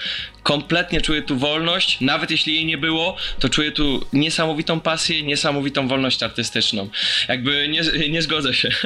Kompletnie 0.44 1.02
czuję 1.02 1.22
tu 1.22 1.38
wolność, 1.38 2.02
nawet 2.02 2.32
jeśli 2.32 2.56
jej 2.56 2.66
nie 2.66 2.78
było, 2.78 3.18
to 3.40 3.50
czuję 3.50 3.72
tu 3.72 4.06
niesamowitą 4.14 4.80
pasję, 4.80 5.24
niesamowitą 5.24 5.88
wolność 5.88 6.24
artystyczną. 6.24 6.90
Jakby 7.28 7.68
nie 7.68 7.77
nie, 7.82 8.10
nie 8.10 8.22
zgodzę 8.22 8.54
się. 8.54 8.70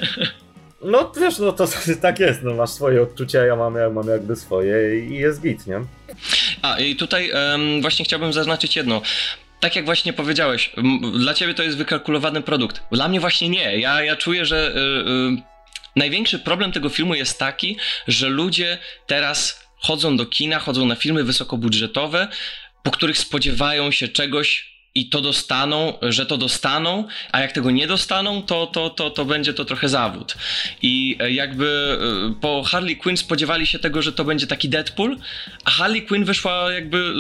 No 0.84 1.12
wiesz, 1.20 1.40
no 1.40 1.52
to 1.52 1.68
tak 2.02 2.20
jest, 2.20 2.44
no 2.44 2.54
masz 2.54 2.70
swoje 2.70 3.02
odczucia, 3.02 3.46
ja 3.46 3.56
mam, 3.56 3.76
ja 3.76 3.90
mam 3.90 4.08
jakby 4.08 4.36
swoje 4.36 5.06
i 5.06 5.14
jest 5.14 5.42
git, 5.42 5.68
nie? 5.68 5.82
A 6.62 6.80
i 6.80 6.96
tutaj 6.96 7.32
um, 7.32 7.82
właśnie 7.82 8.06
chciałbym 8.06 8.34
zaznaczyć 8.34 8.76
jedno 8.76 9.02
tak 9.62 9.76
jak 9.76 9.86
właśnie 9.86 10.14
powiedziałeś, 10.14 10.72
dla 11.14 11.34
ciebie 11.34 11.54
to 11.54 11.64
jest 11.64 11.78
wykalkulowany 11.78 12.42
produkt. 12.42 12.82
Dla 12.92 13.08
mnie 13.08 13.20
właśnie 13.20 13.50
nie. 13.50 13.80
Ja, 13.80 14.04
ja 14.04 14.16
czuję, 14.16 14.46
że 14.46 14.74
yy, 14.76 14.82
yy, 14.82 15.42
największy 15.96 16.40
problem 16.40 16.72
tego 16.72 16.90
filmu 16.90 17.16
jest 17.16 17.40
taki, 17.40 17.78
że 18.08 18.30
ludzie 18.30 18.78
teraz 19.08 19.68
chodzą 19.78 20.18
do 20.18 20.26
kina, 20.26 20.60
chodzą 20.60 20.86
na 20.86 20.96
filmy 20.96 21.24
wysokobudżetowe, 21.24 22.28
po 22.84 22.92
których 22.92 23.18
spodziewają 23.18 23.92
się 23.92 24.08
czegoś 24.08 24.71
i 24.96 25.10
to 25.10 25.22
dostaną, 25.22 25.94
że 26.02 26.26
to 26.26 26.38
dostaną, 26.38 27.08
a 27.32 27.40
jak 27.40 27.52
tego 27.52 27.72
nie 27.72 27.88
dostaną, 27.88 28.42
to, 28.42 28.68
to, 28.68 28.90
to, 28.90 29.10
to 29.10 29.26
będzie 29.26 29.54
to 29.54 29.66
trochę 29.66 29.90
zawód. 29.90 30.36
I 30.82 31.18
e, 31.20 31.32
jakby 31.32 31.98
e, 32.30 32.42
po 32.42 32.64
Harley 32.64 32.96
Quinn 32.96 33.18
spodziewali 33.18 33.68
się 33.68 33.80
tego, 33.80 34.02
że 34.02 34.12
to 34.12 34.26
będzie 34.26 34.48
taki 34.48 34.70
Deadpool, 34.70 35.18
a 35.66 35.72
Harley 35.72 36.02
Quinn 36.02 36.24
wyszła 36.24 36.72
jakby, 36.72 37.14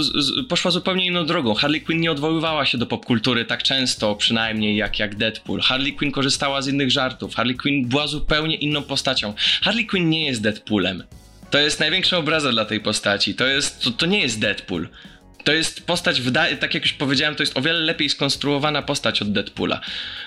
poszła 0.50 0.72
zupełnie 0.72 1.06
inną 1.06 1.26
drogą. 1.26 1.54
Harley 1.54 1.82
Quinn 1.82 2.02
nie 2.02 2.12
odwoływała 2.12 2.66
się 2.66 2.78
do 2.78 2.86
popkultury 2.86 3.46
tak 3.46 3.64
często, 3.64 4.16
przynajmniej 4.16 4.76
jak, 4.76 5.00
jak 5.00 5.16
Deadpool. 5.16 5.62
Harley 5.62 5.94
Quinn 5.94 6.12
korzystała 6.12 6.62
z 6.62 6.68
innych 6.68 6.92
żartów. 6.92 7.36
Harley 7.36 7.56
Quinn 7.56 7.90
była 7.90 8.08
zupełnie 8.08 8.56
inną 8.56 8.84
postacią. 8.84 9.34
Harley 9.62 9.86
Quinn 9.86 10.10
nie 10.10 10.26
jest 10.26 10.42
Deadpoolem. 10.42 11.04
To 11.50 11.60
jest 11.60 11.80
największa 11.80 12.18
obraza 12.18 12.52
dla 12.52 12.66
tej 12.66 12.80
postaci. 12.80 13.36
To, 13.36 13.46
jest, 13.46 13.84
to, 13.84 13.92
to 13.92 14.06
nie 14.06 14.20
jest 14.20 14.40
Deadpool 14.40 14.88
to 15.44 15.54
jest 15.54 15.86
postać, 15.86 16.22
tak 16.60 16.74
jak 16.74 16.84
już 16.84 16.94
powiedziałem, 16.94 17.36
to 17.36 17.44
jest 17.44 17.58
o 17.58 17.62
wiele 17.62 17.80
lepiej 17.80 18.10
skonstruowana 18.10 18.82
postać 18.82 19.22
od 19.22 19.32
Deadpoola. 19.32 19.82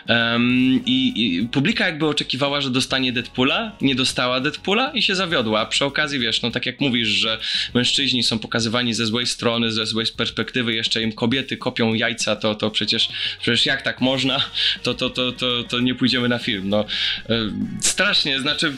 Um, 0.09 0.81
i, 0.87 1.13
i, 1.17 1.49
publika 1.49 1.87
jakby 1.87 2.07
oczekiwała, 2.07 2.61
że 2.61 2.71
dostanie 2.71 3.13
Deadpoola, 3.13 3.73
nie 3.81 3.95
dostała 3.95 4.41
Deadpoola 4.41 4.91
i 4.91 5.03
się 5.03 5.15
zawiodła. 5.15 5.67
Przy 5.67 5.85
okazji, 5.85 6.19
wiesz, 6.19 6.43
no 6.43 6.51
tak 6.51 6.67
jak 6.67 6.81
mówisz, 6.81 7.09
że 7.09 7.39
mężczyźni 7.75 8.23
są 8.23 8.39
pokazywani 8.39 8.95
ze 8.95 9.07
złej 9.07 9.27
strony, 9.27 9.73
ze 9.73 9.87
złej 9.87 10.07
perspektywy, 10.17 10.75
jeszcze 10.75 11.03
im 11.03 11.13
kobiety 11.13 11.57
kopią 11.57 11.95
jajca, 11.95 12.37
to, 12.37 12.55
to 12.55 12.71
przecież, 12.71 13.09
przecież 13.41 13.67
jak 13.67 13.83
tak 13.83 14.01
można, 14.01 14.45
to, 14.83 14.95
to, 14.95 15.11
to, 15.11 15.33
to, 15.33 15.63
to 15.63 15.81
nie 15.81 15.95
pójdziemy 15.95 16.29
na 16.29 16.39
film. 16.39 16.69
No, 16.69 16.85
e, 17.29 17.51
strasznie, 17.81 18.41
znaczy 18.41 18.73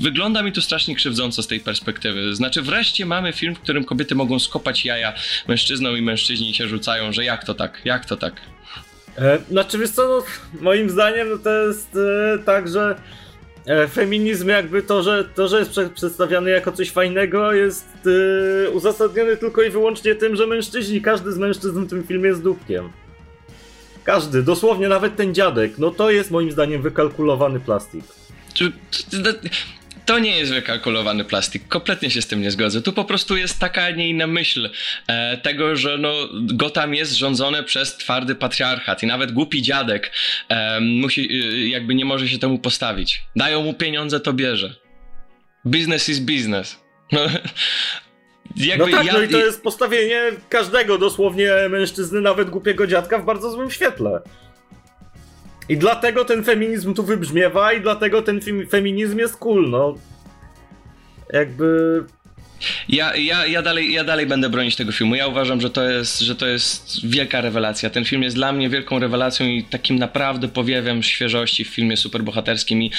wygląda 0.00 0.42
mi 0.42 0.52
to 0.52 0.62
strasznie 0.62 0.94
krzywdząco 0.94 1.42
z 1.42 1.46
tej 1.46 1.60
perspektywy. 1.60 2.34
Znaczy 2.34 2.62
wreszcie 2.62 3.06
mamy 3.06 3.32
film, 3.32 3.54
w 3.54 3.60
którym 3.60 3.84
kobiety 3.84 4.14
mogą 4.14 4.38
skopać 4.38 4.84
jaja 4.84 5.12
mężczyzn 5.48 5.61
mężczyzną 5.62 5.94
i 5.94 6.02
mężczyźni 6.02 6.54
się 6.54 6.68
rzucają, 6.68 7.12
że 7.12 7.24
jak 7.24 7.44
to 7.44 7.54
tak, 7.54 7.80
jak 7.84 8.04
to 8.04 8.16
tak? 8.16 8.32
E, 9.18 9.38
znaczy 9.50 9.78
wiesz 9.78 9.90
co, 9.90 10.08
no, 10.08 10.24
moim 10.60 10.90
zdaniem 10.90 11.28
no, 11.28 11.38
to 11.38 11.66
jest 11.66 11.96
e, 11.96 12.38
tak, 12.38 12.68
że 12.68 12.96
e, 13.66 13.88
feminizm 13.88 14.48
jakby 14.48 14.82
to, 14.82 15.02
że, 15.02 15.24
to, 15.24 15.48
że 15.48 15.58
jest 15.58 15.80
przedstawiany 15.94 16.50
jako 16.50 16.72
coś 16.72 16.90
fajnego 16.90 17.52
jest 17.52 17.88
e, 18.66 18.70
uzasadniony 18.70 19.36
tylko 19.36 19.62
i 19.62 19.70
wyłącznie 19.70 20.14
tym, 20.14 20.36
że 20.36 20.46
mężczyźni, 20.46 21.00
każdy 21.00 21.32
z 21.32 21.38
mężczyzn 21.38 21.84
w 21.84 21.90
tym 21.90 22.06
filmie 22.06 22.28
jest 22.28 22.42
dupkiem. 22.42 22.92
Każdy, 24.04 24.42
dosłownie 24.42 24.88
nawet 24.88 25.16
ten 25.16 25.34
dziadek, 25.34 25.78
no 25.78 25.90
to 25.90 26.10
jest 26.10 26.30
moim 26.30 26.50
zdaniem 26.50 26.82
wykalkulowany 26.82 27.60
plastik. 27.60 28.04
To 30.06 30.18
nie 30.18 30.38
jest 30.38 30.52
wykalkulowany 30.52 31.24
plastik. 31.24 31.68
Kompletnie 31.68 32.10
się 32.10 32.22
z 32.22 32.26
tym 32.26 32.42
nie 32.42 32.50
zgodzę. 32.50 32.82
Tu 32.82 32.92
po 32.92 33.04
prostu 33.04 33.36
jest 33.36 33.58
taka, 33.58 33.82
a 33.82 33.90
nie 33.90 34.08
inna 34.08 34.26
myśl 34.26 34.70
e, 35.06 35.36
tego, 35.36 35.76
że 35.76 35.98
no, 35.98 36.14
Gotham 36.32 36.94
jest 36.94 37.12
rządzone 37.12 37.62
przez 37.62 37.96
twardy 37.96 38.34
patriarchat 38.34 39.02
i 39.02 39.06
nawet 39.06 39.32
głupi 39.32 39.62
dziadek 39.62 40.12
e, 40.48 40.80
musi, 40.80 41.20
e, 41.20 41.68
jakby 41.68 41.94
nie 41.94 42.04
może 42.04 42.28
się 42.28 42.38
temu 42.38 42.58
postawić. 42.58 43.22
Dają 43.36 43.62
mu 43.62 43.74
pieniądze, 43.74 44.20
to 44.20 44.32
bierze. 44.32 44.74
Business 45.64 46.08
is 46.08 46.18
business. 46.18 46.80
No, 47.12 47.20
jakby 48.56 48.90
no 48.90 48.96
tak, 48.96 49.06
ja, 49.06 49.12
no 49.12 49.22
i 49.22 49.28
to 49.28 49.38
jest 49.38 49.62
postawienie 49.62 50.22
każdego 50.48 50.98
dosłownie 50.98 51.50
mężczyzny, 51.70 52.20
nawet 52.20 52.50
głupiego 52.50 52.86
dziadka 52.86 53.18
w 53.18 53.24
bardzo 53.24 53.50
złym 53.50 53.70
świetle. 53.70 54.20
I 55.72 55.76
dlatego 55.76 56.24
ten 56.24 56.44
feminizm 56.44 56.94
tu 56.94 57.02
wybrzmiewa 57.02 57.72
i 57.72 57.80
dlatego 57.80 58.22
ten 58.22 58.40
feminizm 58.70 59.18
jest 59.18 59.36
cool, 59.36 59.70
no. 59.70 59.94
Jakby 61.32 62.04
ja, 62.88 63.16
ja, 63.16 63.46
ja, 63.46 63.62
dalej, 63.62 63.92
ja 63.92 64.04
dalej 64.04 64.26
będę 64.26 64.50
bronić 64.50 64.76
tego 64.76 64.92
filmu. 64.92 65.14
Ja 65.14 65.26
uważam, 65.26 65.60
że 65.60 65.70
to, 65.70 65.90
jest, 65.90 66.20
że 66.20 66.36
to 66.36 66.46
jest 66.46 67.06
wielka 67.06 67.40
rewelacja. 67.40 67.90
Ten 67.90 68.04
film 68.04 68.22
jest 68.22 68.36
dla 68.36 68.52
mnie 68.52 68.68
wielką 68.68 68.98
rewelacją 68.98 69.46
i 69.46 69.62
takim 69.62 69.98
naprawdę 69.98 70.48
powiewem 70.48 71.02
świeżości 71.02 71.64
w 71.64 71.68
filmie 71.68 71.96
superbohaterskim 71.96 72.82
i, 72.82 72.90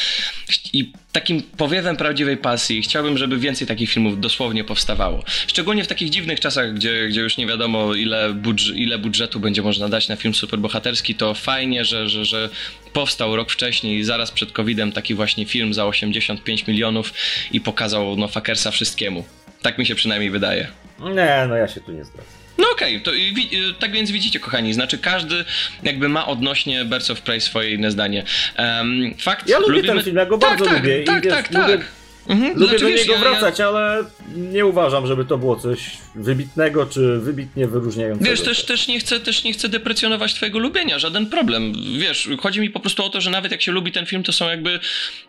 i 0.73 0.91
takim 1.11 1.41
powiewem 1.41 1.97
prawdziwej 1.97 2.37
pasji. 2.37 2.81
Chciałbym, 2.81 3.17
żeby 3.17 3.37
więcej 3.37 3.67
takich 3.67 3.91
filmów 3.91 4.19
dosłownie 4.19 4.63
powstawało. 4.63 5.23
Szczególnie 5.47 5.83
w 5.83 5.87
takich 5.87 6.09
dziwnych 6.09 6.39
czasach, 6.39 6.73
gdzie, 6.73 7.07
gdzie 7.07 7.21
już 7.21 7.37
nie 7.37 7.47
wiadomo 7.47 7.95
ile, 7.95 8.33
budż 8.33 8.69
ile 8.69 8.97
budżetu 8.97 9.39
będzie 9.39 9.61
można 9.61 9.89
dać 9.89 10.07
na 10.07 10.15
film 10.15 10.33
superbohaterski, 10.33 11.15
to 11.15 11.33
fajnie, 11.33 11.85
że, 11.85 12.09
że, 12.09 12.25
że 12.25 12.49
powstał 12.93 13.35
rok 13.35 13.51
wcześniej, 13.51 14.03
zaraz 14.03 14.31
przed 14.31 14.51
COVID-em, 14.51 14.91
taki 14.91 15.13
właśnie 15.13 15.45
film 15.45 15.73
za 15.73 15.85
85 15.85 16.67
milionów 16.67 17.13
i 17.51 17.61
pokazał 17.61 18.15
no 18.17 18.27
fakersa 18.27 18.71
wszystkiemu. 18.71 19.25
Tak 19.63 19.77
mi 19.77 19.85
się 19.85 19.95
przynajmniej 19.95 20.31
wydaje. 20.31 20.67
Nie, 20.99 21.45
no 21.49 21.55
ja 21.55 21.67
się 21.67 21.81
tu 21.81 21.91
nie 21.91 22.05
zgadzam. 22.05 22.25
No 22.57 22.65
okej, 22.71 22.97
okay, 22.97 23.05
to 23.05 23.11
y, 23.13 23.73
tak 23.79 23.91
więc 23.91 24.11
widzicie, 24.11 24.39
kochani, 24.39 24.73
znaczy 24.73 24.97
każdy 24.97 25.45
jakby 25.83 26.09
ma 26.09 26.27
odnośnie 26.27 26.85
Birds 26.85 27.09
of 27.09 27.21
Prey 27.21 27.41
swoje 27.41 27.71
inne 27.71 27.91
zdanie. 27.91 28.23
Um, 28.59 29.15
fakt, 29.19 29.49
ja 29.49 29.59
lubię 29.59 29.73
lubimy... 29.73 29.93
ten 29.93 30.03
film, 30.03 30.17
ja 30.17 30.25
go 30.25 30.37
tak, 30.37 30.49
bardzo 30.49 30.65
tak, 30.65 30.73
lubię. 30.73 31.03
Tak, 31.03 31.25
I 31.25 31.27
tak, 31.27 31.47
tak. 31.47 31.67
Lubię... 31.67 31.83
Mhm. 32.27 32.53
Lubię 32.53 32.67
znaczy, 32.67 32.83
do 32.83 32.89
niego 32.89 33.17
wracać, 33.17 33.59
ja... 33.59 33.67
ale 33.67 34.03
nie 34.35 34.65
uważam, 34.65 35.07
żeby 35.07 35.25
to 35.25 35.37
było 35.37 35.55
coś 35.55 35.91
wybitnego 36.15 36.85
czy 36.85 37.19
wybitnie 37.19 37.67
wyróżniającego. 37.67 38.29
Wiesz, 38.29 38.41
też, 38.41 38.65
też, 38.65 38.87
nie 38.87 38.99
chcę, 38.99 39.19
też 39.19 39.43
nie 39.43 39.53
chcę 39.53 39.69
deprecjonować 39.69 40.33
twojego 40.33 40.59
lubienia, 40.59 40.99
żaden 40.99 41.25
problem. 41.25 41.73
Wiesz, 41.97 42.29
chodzi 42.39 42.61
mi 42.61 42.69
po 42.69 42.79
prostu 42.79 43.03
o 43.05 43.09
to, 43.09 43.21
że 43.21 43.29
nawet 43.29 43.51
jak 43.51 43.61
się 43.61 43.71
lubi 43.71 43.91
ten 43.91 44.05
film, 44.05 44.23
to 44.23 44.33
są 44.33 44.49
jakby, 44.49 44.79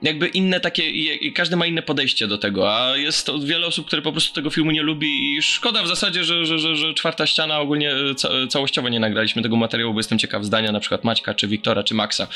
jakby 0.02 0.28
inne 0.28 0.60
takie, 0.60 0.90
i 0.90 1.32
każdy 1.32 1.56
ma 1.56 1.66
inne 1.66 1.82
podejście 1.82 2.26
do 2.26 2.38
tego, 2.38 2.76
a 2.76 2.96
jest 2.96 3.26
to 3.26 3.38
wiele 3.38 3.66
osób, 3.66 3.86
które 3.86 4.02
po 4.02 4.12
prostu 4.12 4.34
tego 4.34 4.50
filmu 4.50 4.70
nie 4.70 4.82
lubi 4.82 5.34
i 5.36 5.42
szkoda 5.42 5.82
w 5.82 5.88
zasadzie, 5.88 6.24
że, 6.24 6.46
że, 6.46 6.58
że, 6.58 6.76
że 6.76 6.94
czwarta 6.94 7.26
ściana 7.26 7.60
ogólnie 7.60 7.92
ca 8.16 8.28
całościowo 8.48 8.88
nie 8.88 9.00
nagraliśmy 9.00 9.42
tego 9.42 9.56
materiału, 9.56 9.94
bo 9.94 10.00
jestem 10.00 10.18
ciekaw 10.18 10.44
zdania 10.44 10.72
na 10.72 10.80
przykład 10.80 11.04
Maćka, 11.04 11.34
czy 11.34 11.48
Wiktora, 11.48 11.82
czy 11.82 11.94
Maxa. 11.94 12.26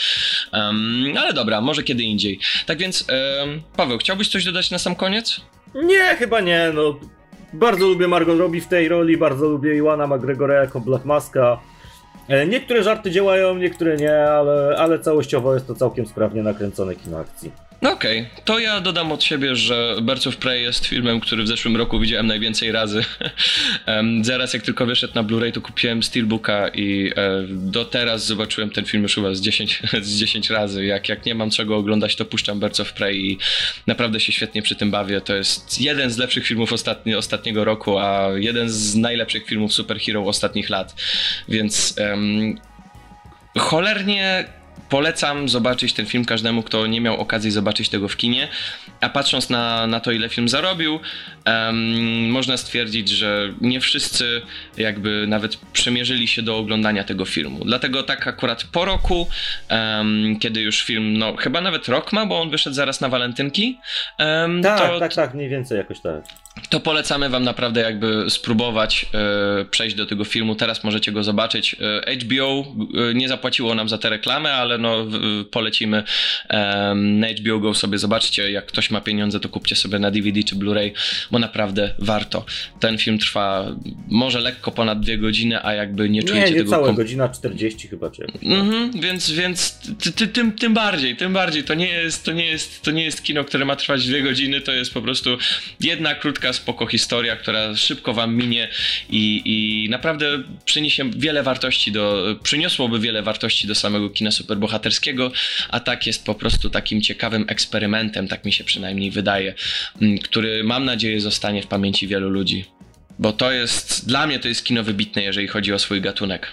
Um, 0.52 1.14
ale 1.18 1.32
dobra, 1.32 1.61
może 1.61 1.82
kiedy 1.82 2.02
indziej. 2.02 2.38
Tak 2.66 2.78
więc, 2.78 3.06
um, 3.40 3.62
Paweł, 3.76 3.98
chciałbyś 3.98 4.28
coś 4.28 4.47
dodać 4.53 4.70
na 4.70 4.78
sam 4.78 4.94
koniec? 4.94 5.40
Nie, 5.74 6.16
chyba 6.18 6.40
nie, 6.40 6.70
no. 6.74 6.96
Bardzo 7.53 7.86
lubię 7.86 8.09
Margot 8.09 8.38
Robbie 8.38 8.61
w 8.61 8.66
tej 8.66 8.88
roli, 8.88 9.16
bardzo 9.16 9.49
lubię 9.49 9.76
Iwana 9.76 10.07
McGregora 10.07 10.55
jako 10.55 10.80
Black 10.80 11.05
Maska. 11.05 11.59
E, 12.28 12.46
niektóre 12.46 12.82
żarty 12.82 13.11
działają, 13.11 13.57
niektóre 13.57 13.96
nie, 13.96 14.24
ale, 14.24 14.76
ale 14.78 14.99
całościowo 14.99 15.55
jest 15.55 15.66
to 15.66 15.74
całkiem 15.74 16.07
sprawnie 16.07 16.42
nakręcone 16.42 16.94
kino 16.94 17.18
akcji. 17.18 17.53
No 17.83 17.93
okej, 17.93 18.20
okay. 18.20 18.43
to 18.45 18.59
ja 18.59 18.81
dodam 18.81 19.12
od 19.12 19.24
siebie, 19.24 19.57
że 19.57 19.97
Birds 20.03 20.26
of 20.26 20.37
Prey 20.37 20.62
jest 20.62 20.87
filmem, 20.87 21.20
który 21.20 21.43
w 21.43 21.49
zeszłym 21.49 21.76
roku 21.76 22.01
widziałem 22.01 22.26
najwięcej 22.26 22.72
razy. 22.72 23.05
Zaraz 24.22 24.55
jak 24.55 24.62
tylko 24.62 24.87
wyszedł 24.87 25.14
na 25.14 25.24
Blu-ray, 25.24 25.53
to 25.53 25.61
kupiłem 25.61 26.03
Steelbooka 26.03 26.68
i 26.68 27.12
e, 27.16 27.45
do 27.49 27.85
teraz 27.85 28.26
zobaczyłem 28.26 28.70
ten 28.70 28.85
film 28.85 29.03
już 29.03 29.14
chyba 29.14 29.35
z 29.35 29.41
10, 29.41 29.83
z 30.03 30.18
10 30.18 30.51
razy. 30.51 30.85
Jak, 30.85 31.09
jak 31.09 31.26
nie 31.26 31.35
mam 31.35 31.51
czego 31.51 31.76
oglądać, 31.76 32.16
to 32.16 32.24
puszczam 32.24 32.61
Birds 32.61 32.81
of 32.81 32.93
Prey 32.93 33.31
i 33.31 33.39
naprawdę 33.87 34.20
się 34.20 34.33
świetnie 34.33 34.62
przy 34.62 34.76
tym 34.76 34.91
bawię. 34.91 35.20
To 35.20 35.35
jest 35.35 35.81
jeden 35.81 36.11
z 36.11 36.18
lepszych 36.18 36.47
filmów 36.47 36.72
ostatni, 36.72 37.14
ostatniego 37.14 37.64
roku, 37.64 37.99
a 37.99 38.29
jeden 38.37 38.70
z 38.70 38.95
najlepszych 38.95 39.47
filmów 39.47 39.72
superhero 39.72 40.24
ostatnich 40.24 40.70
lat. 40.70 40.95
Więc 41.49 41.95
um, 41.99 42.59
cholernie 43.59 44.57
polecam 44.89 45.49
zobaczyć 45.49 45.93
ten 45.93 46.07
film 46.07 46.24
każdemu, 46.24 46.62
kto 46.62 46.86
nie 46.86 47.01
miał 47.01 47.20
okazji 47.20 47.51
zobaczyć 47.51 47.89
tego 47.89 48.09
w 48.09 48.16
kinie. 48.16 48.49
A 49.01 49.09
patrząc 49.09 49.51
na, 49.51 49.86
na 49.86 50.01
to, 50.01 50.12
ile 50.12 50.28
film 50.28 50.49
zarobił, 50.49 51.01
um, 51.47 52.30
można 52.30 52.57
stwierdzić, 52.57 53.09
że 53.09 53.53
nie 53.61 53.80
wszyscy 53.80 54.43
jakby 54.76 55.26
nawet 55.28 55.57
przemierzyli 55.57 56.28
się 56.28 56.43
do 56.43 56.57
oglądania 56.57 57.05
tego 57.05 57.24
filmu. 57.24 57.64
Dlatego 57.64 58.03
tak 58.03 58.26
akurat 58.26 58.64
po 58.64 58.84
roku, 58.84 59.28
um, 59.70 60.36
kiedy 60.41 60.61
już 60.61 60.82
film, 60.82 61.18
no 61.18 61.36
chyba 61.36 61.61
nawet 61.61 61.89
rok 61.89 62.12
ma, 62.12 62.26
bo 62.26 62.41
on 62.41 62.51
wyszedł 62.51 62.76
zaraz 62.76 63.01
na 63.01 63.09
walentynki. 63.09 63.78
Um, 64.18 64.62
tak, 64.62 64.91
to, 64.91 65.01
tak, 65.01 65.14
tak, 65.14 65.34
mniej 65.34 65.49
więcej 65.49 65.78
jakoś 65.78 66.01
tak 66.01 66.22
to 66.68 66.80
polecamy 66.80 67.28
wam 67.28 67.44
naprawdę 67.44 67.80
jakby 67.80 68.30
spróbować 68.30 69.06
e, 69.14 69.64
przejść 69.64 69.96
do 69.96 70.06
tego 70.06 70.24
filmu. 70.24 70.54
Teraz 70.54 70.84
możecie 70.84 71.12
go 71.12 71.24
zobaczyć. 71.24 71.76
E, 72.06 72.16
HBO 72.16 72.74
e, 73.11 73.14
nie 73.14 73.28
zapłaciło 73.28 73.74
nam 73.74 73.88
za 73.88 73.98
tę 73.98 74.11
reklamę, 74.11 74.52
ale 74.52 74.78
no 74.78 75.06
polecimy 75.50 76.02
na 76.94 77.26
HBO 77.28 77.59
Go 77.59 77.74
sobie 77.74 77.98
zobaczcie. 77.98 78.50
Jak 78.50 78.66
ktoś 78.66 78.90
ma 78.90 79.00
pieniądze, 79.00 79.40
to 79.40 79.48
kupcie 79.48 79.76
sobie 79.76 79.98
na 79.98 80.11
DVD 80.11 80.42
czy 80.42 80.56
Blu-ray, 80.56 80.92
bo 81.30 81.38
naprawdę 81.38 81.94
warto. 81.98 82.44
Ten 82.80 82.98
film 82.98 83.18
trwa 83.18 83.76
może 84.09 84.40
lekko 84.40 84.72
ponad 84.72 85.00
dwie 85.00 85.18
godziny, 85.18 85.64
a 85.64 85.74
jakby 85.74 86.09
nie 86.09 86.22
czujecie 86.22 86.46
nie, 86.46 86.52
nie 86.52 86.59
tego... 86.59 86.70
całe, 86.70 86.86
kom... 86.86 86.96
godzina 86.96 87.28
40 87.28 87.88
chyba. 87.88 88.11
Czy 88.11 88.26
mhm, 88.42 88.90
więc 88.90 89.30
więc 89.30 89.78
ty, 90.02 90.12
ty, 90.12 90.26
tym, 90.26 90.52
tym 90.52 90.74
bardziej, 90.74 91.16
tym 91.16 91.32
bardziej. 91.32 91.64
To 91.64 91.74
nie, 91.74 91.88
jest, 91.88 92.24
to, 92.24 92.32
nie 92.32 92.46
jest, 92.46 92.82
to 92.82 92.90
nie 92.90 93.04
jest 93.04 93.22
kino, 93.22 93.44
które 93.44 93.64
ma 93.64 93.76
trwać 93.76 94.06
dwie 94.06 94.22
godziny, 94.22 94.61
to 94.61 94.72
jest 94.72 94.94
po 94.94 95.02
prostu 95.02 95.38
jedna 95.80 96.14
krótka 96.14 96.47
spoko 96.53 96.86
historia, 96.86 97.36
która 97.36 97.76
szybko 97.76 98.14
wam 98.14 98.36
minie 98.36 98.68
i, 99.11 99.42
i 99.44 99.88
naprawdę 99.90 100.42
przyniesie 100.64 101.11
wiele 101.11 101.42
wartości 101.42 101.92
do, 101.92 102.36
przyniosłoby 102.42 103.01
wiele 103.01 103.22
wartości 103.22 103.66
do 103.66 103.74
samego 103.74 104.11
kina 104.11 104.30
superbohaterskiego, 104.30 105.32
a 105.68 105.80
tak 105.80 106.07
jest 106.07 106.24
po 106.24 106.34
prostu 106.34 106.70
takim 106.70 107.03
ciekawym 107.03 107.44
eksperymentem, 107.49 108.28
tak 108.28 108.44
mi 108.44 108.53
się 108.53 108.64
przynajmniej 108.64 109.11
wydaje, 109.11 109.55
mm, 110.03 110.18
który 110.18 110.64
mam 110.64 110.84
nadzieję 110.84 111.20
zostanie 111.20 111.62
w 111.62 111.66
pamięci 111.66 112.09
wielu 112.09 112.30
ludzi. 112.30 112.64
Bo 113.18 113.32
to 113.32 113.53
jest, 113.53 114.09
dla 114.09 114.26
mnie 114.26 114.38
to 114.38 114.49
jest 114.49 114.64
kino 114.64 114.82
wybitne, 114.82 115.22
jeżeli 115.22 115.49
chodzi 115.49 115.72
o 115.72 115.78
swój 115.78 116.01
gatunek. 116.01 116.53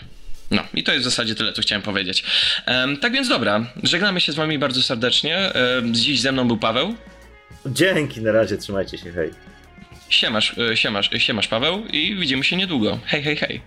No, 0.51 0.63
i 0.73 0.83
to 0.83 0.91
jest 0.91 1.01
w 1.01 1.09
zasadzie 1.09 1.35
tyle, 1.35 1.53
co 1.53 1.61
chciałem 1.61 1.81
powiedzieć. 1.81 2.23
Um, 2.67 2.97
tak 2.97 3.13
więc 3.13 3.29
dobra, 3.29 3.65
żegnamy 3.83 4.21
się 4.21 4.31
z 4.31 4.35
wami 4.35 4.59
bardzo 4.59 4.81
serdecznie. 4.81 5.51
Um, 5.75 5.93
dziś 5.95 6.21
ze 6.21 6.31
mną 6.31 6.47
był 6.47 6.57
Paweł. 6.57 6.95
Dzięki, 7.65 8.21
na 8.21 8.31
razie, 8.31 8.57
trzymajcie 8.57 8.97
się, 8.97 9.11
hej. 9.11 9.31
Siemasz, 10.15 10.57
e, 10.57 10.77
siemasz, 10.77 11.09
siemasz 11.17 11.47
Paweł 11.47 11.85
i 11.93 12.15
widzimy 12.15 12.43
się 12.43 12.57
niedługo. 12.57 12.99
Hej, 13.05 13.23
hej, 13.23 13.35
hej. 13.35 13.61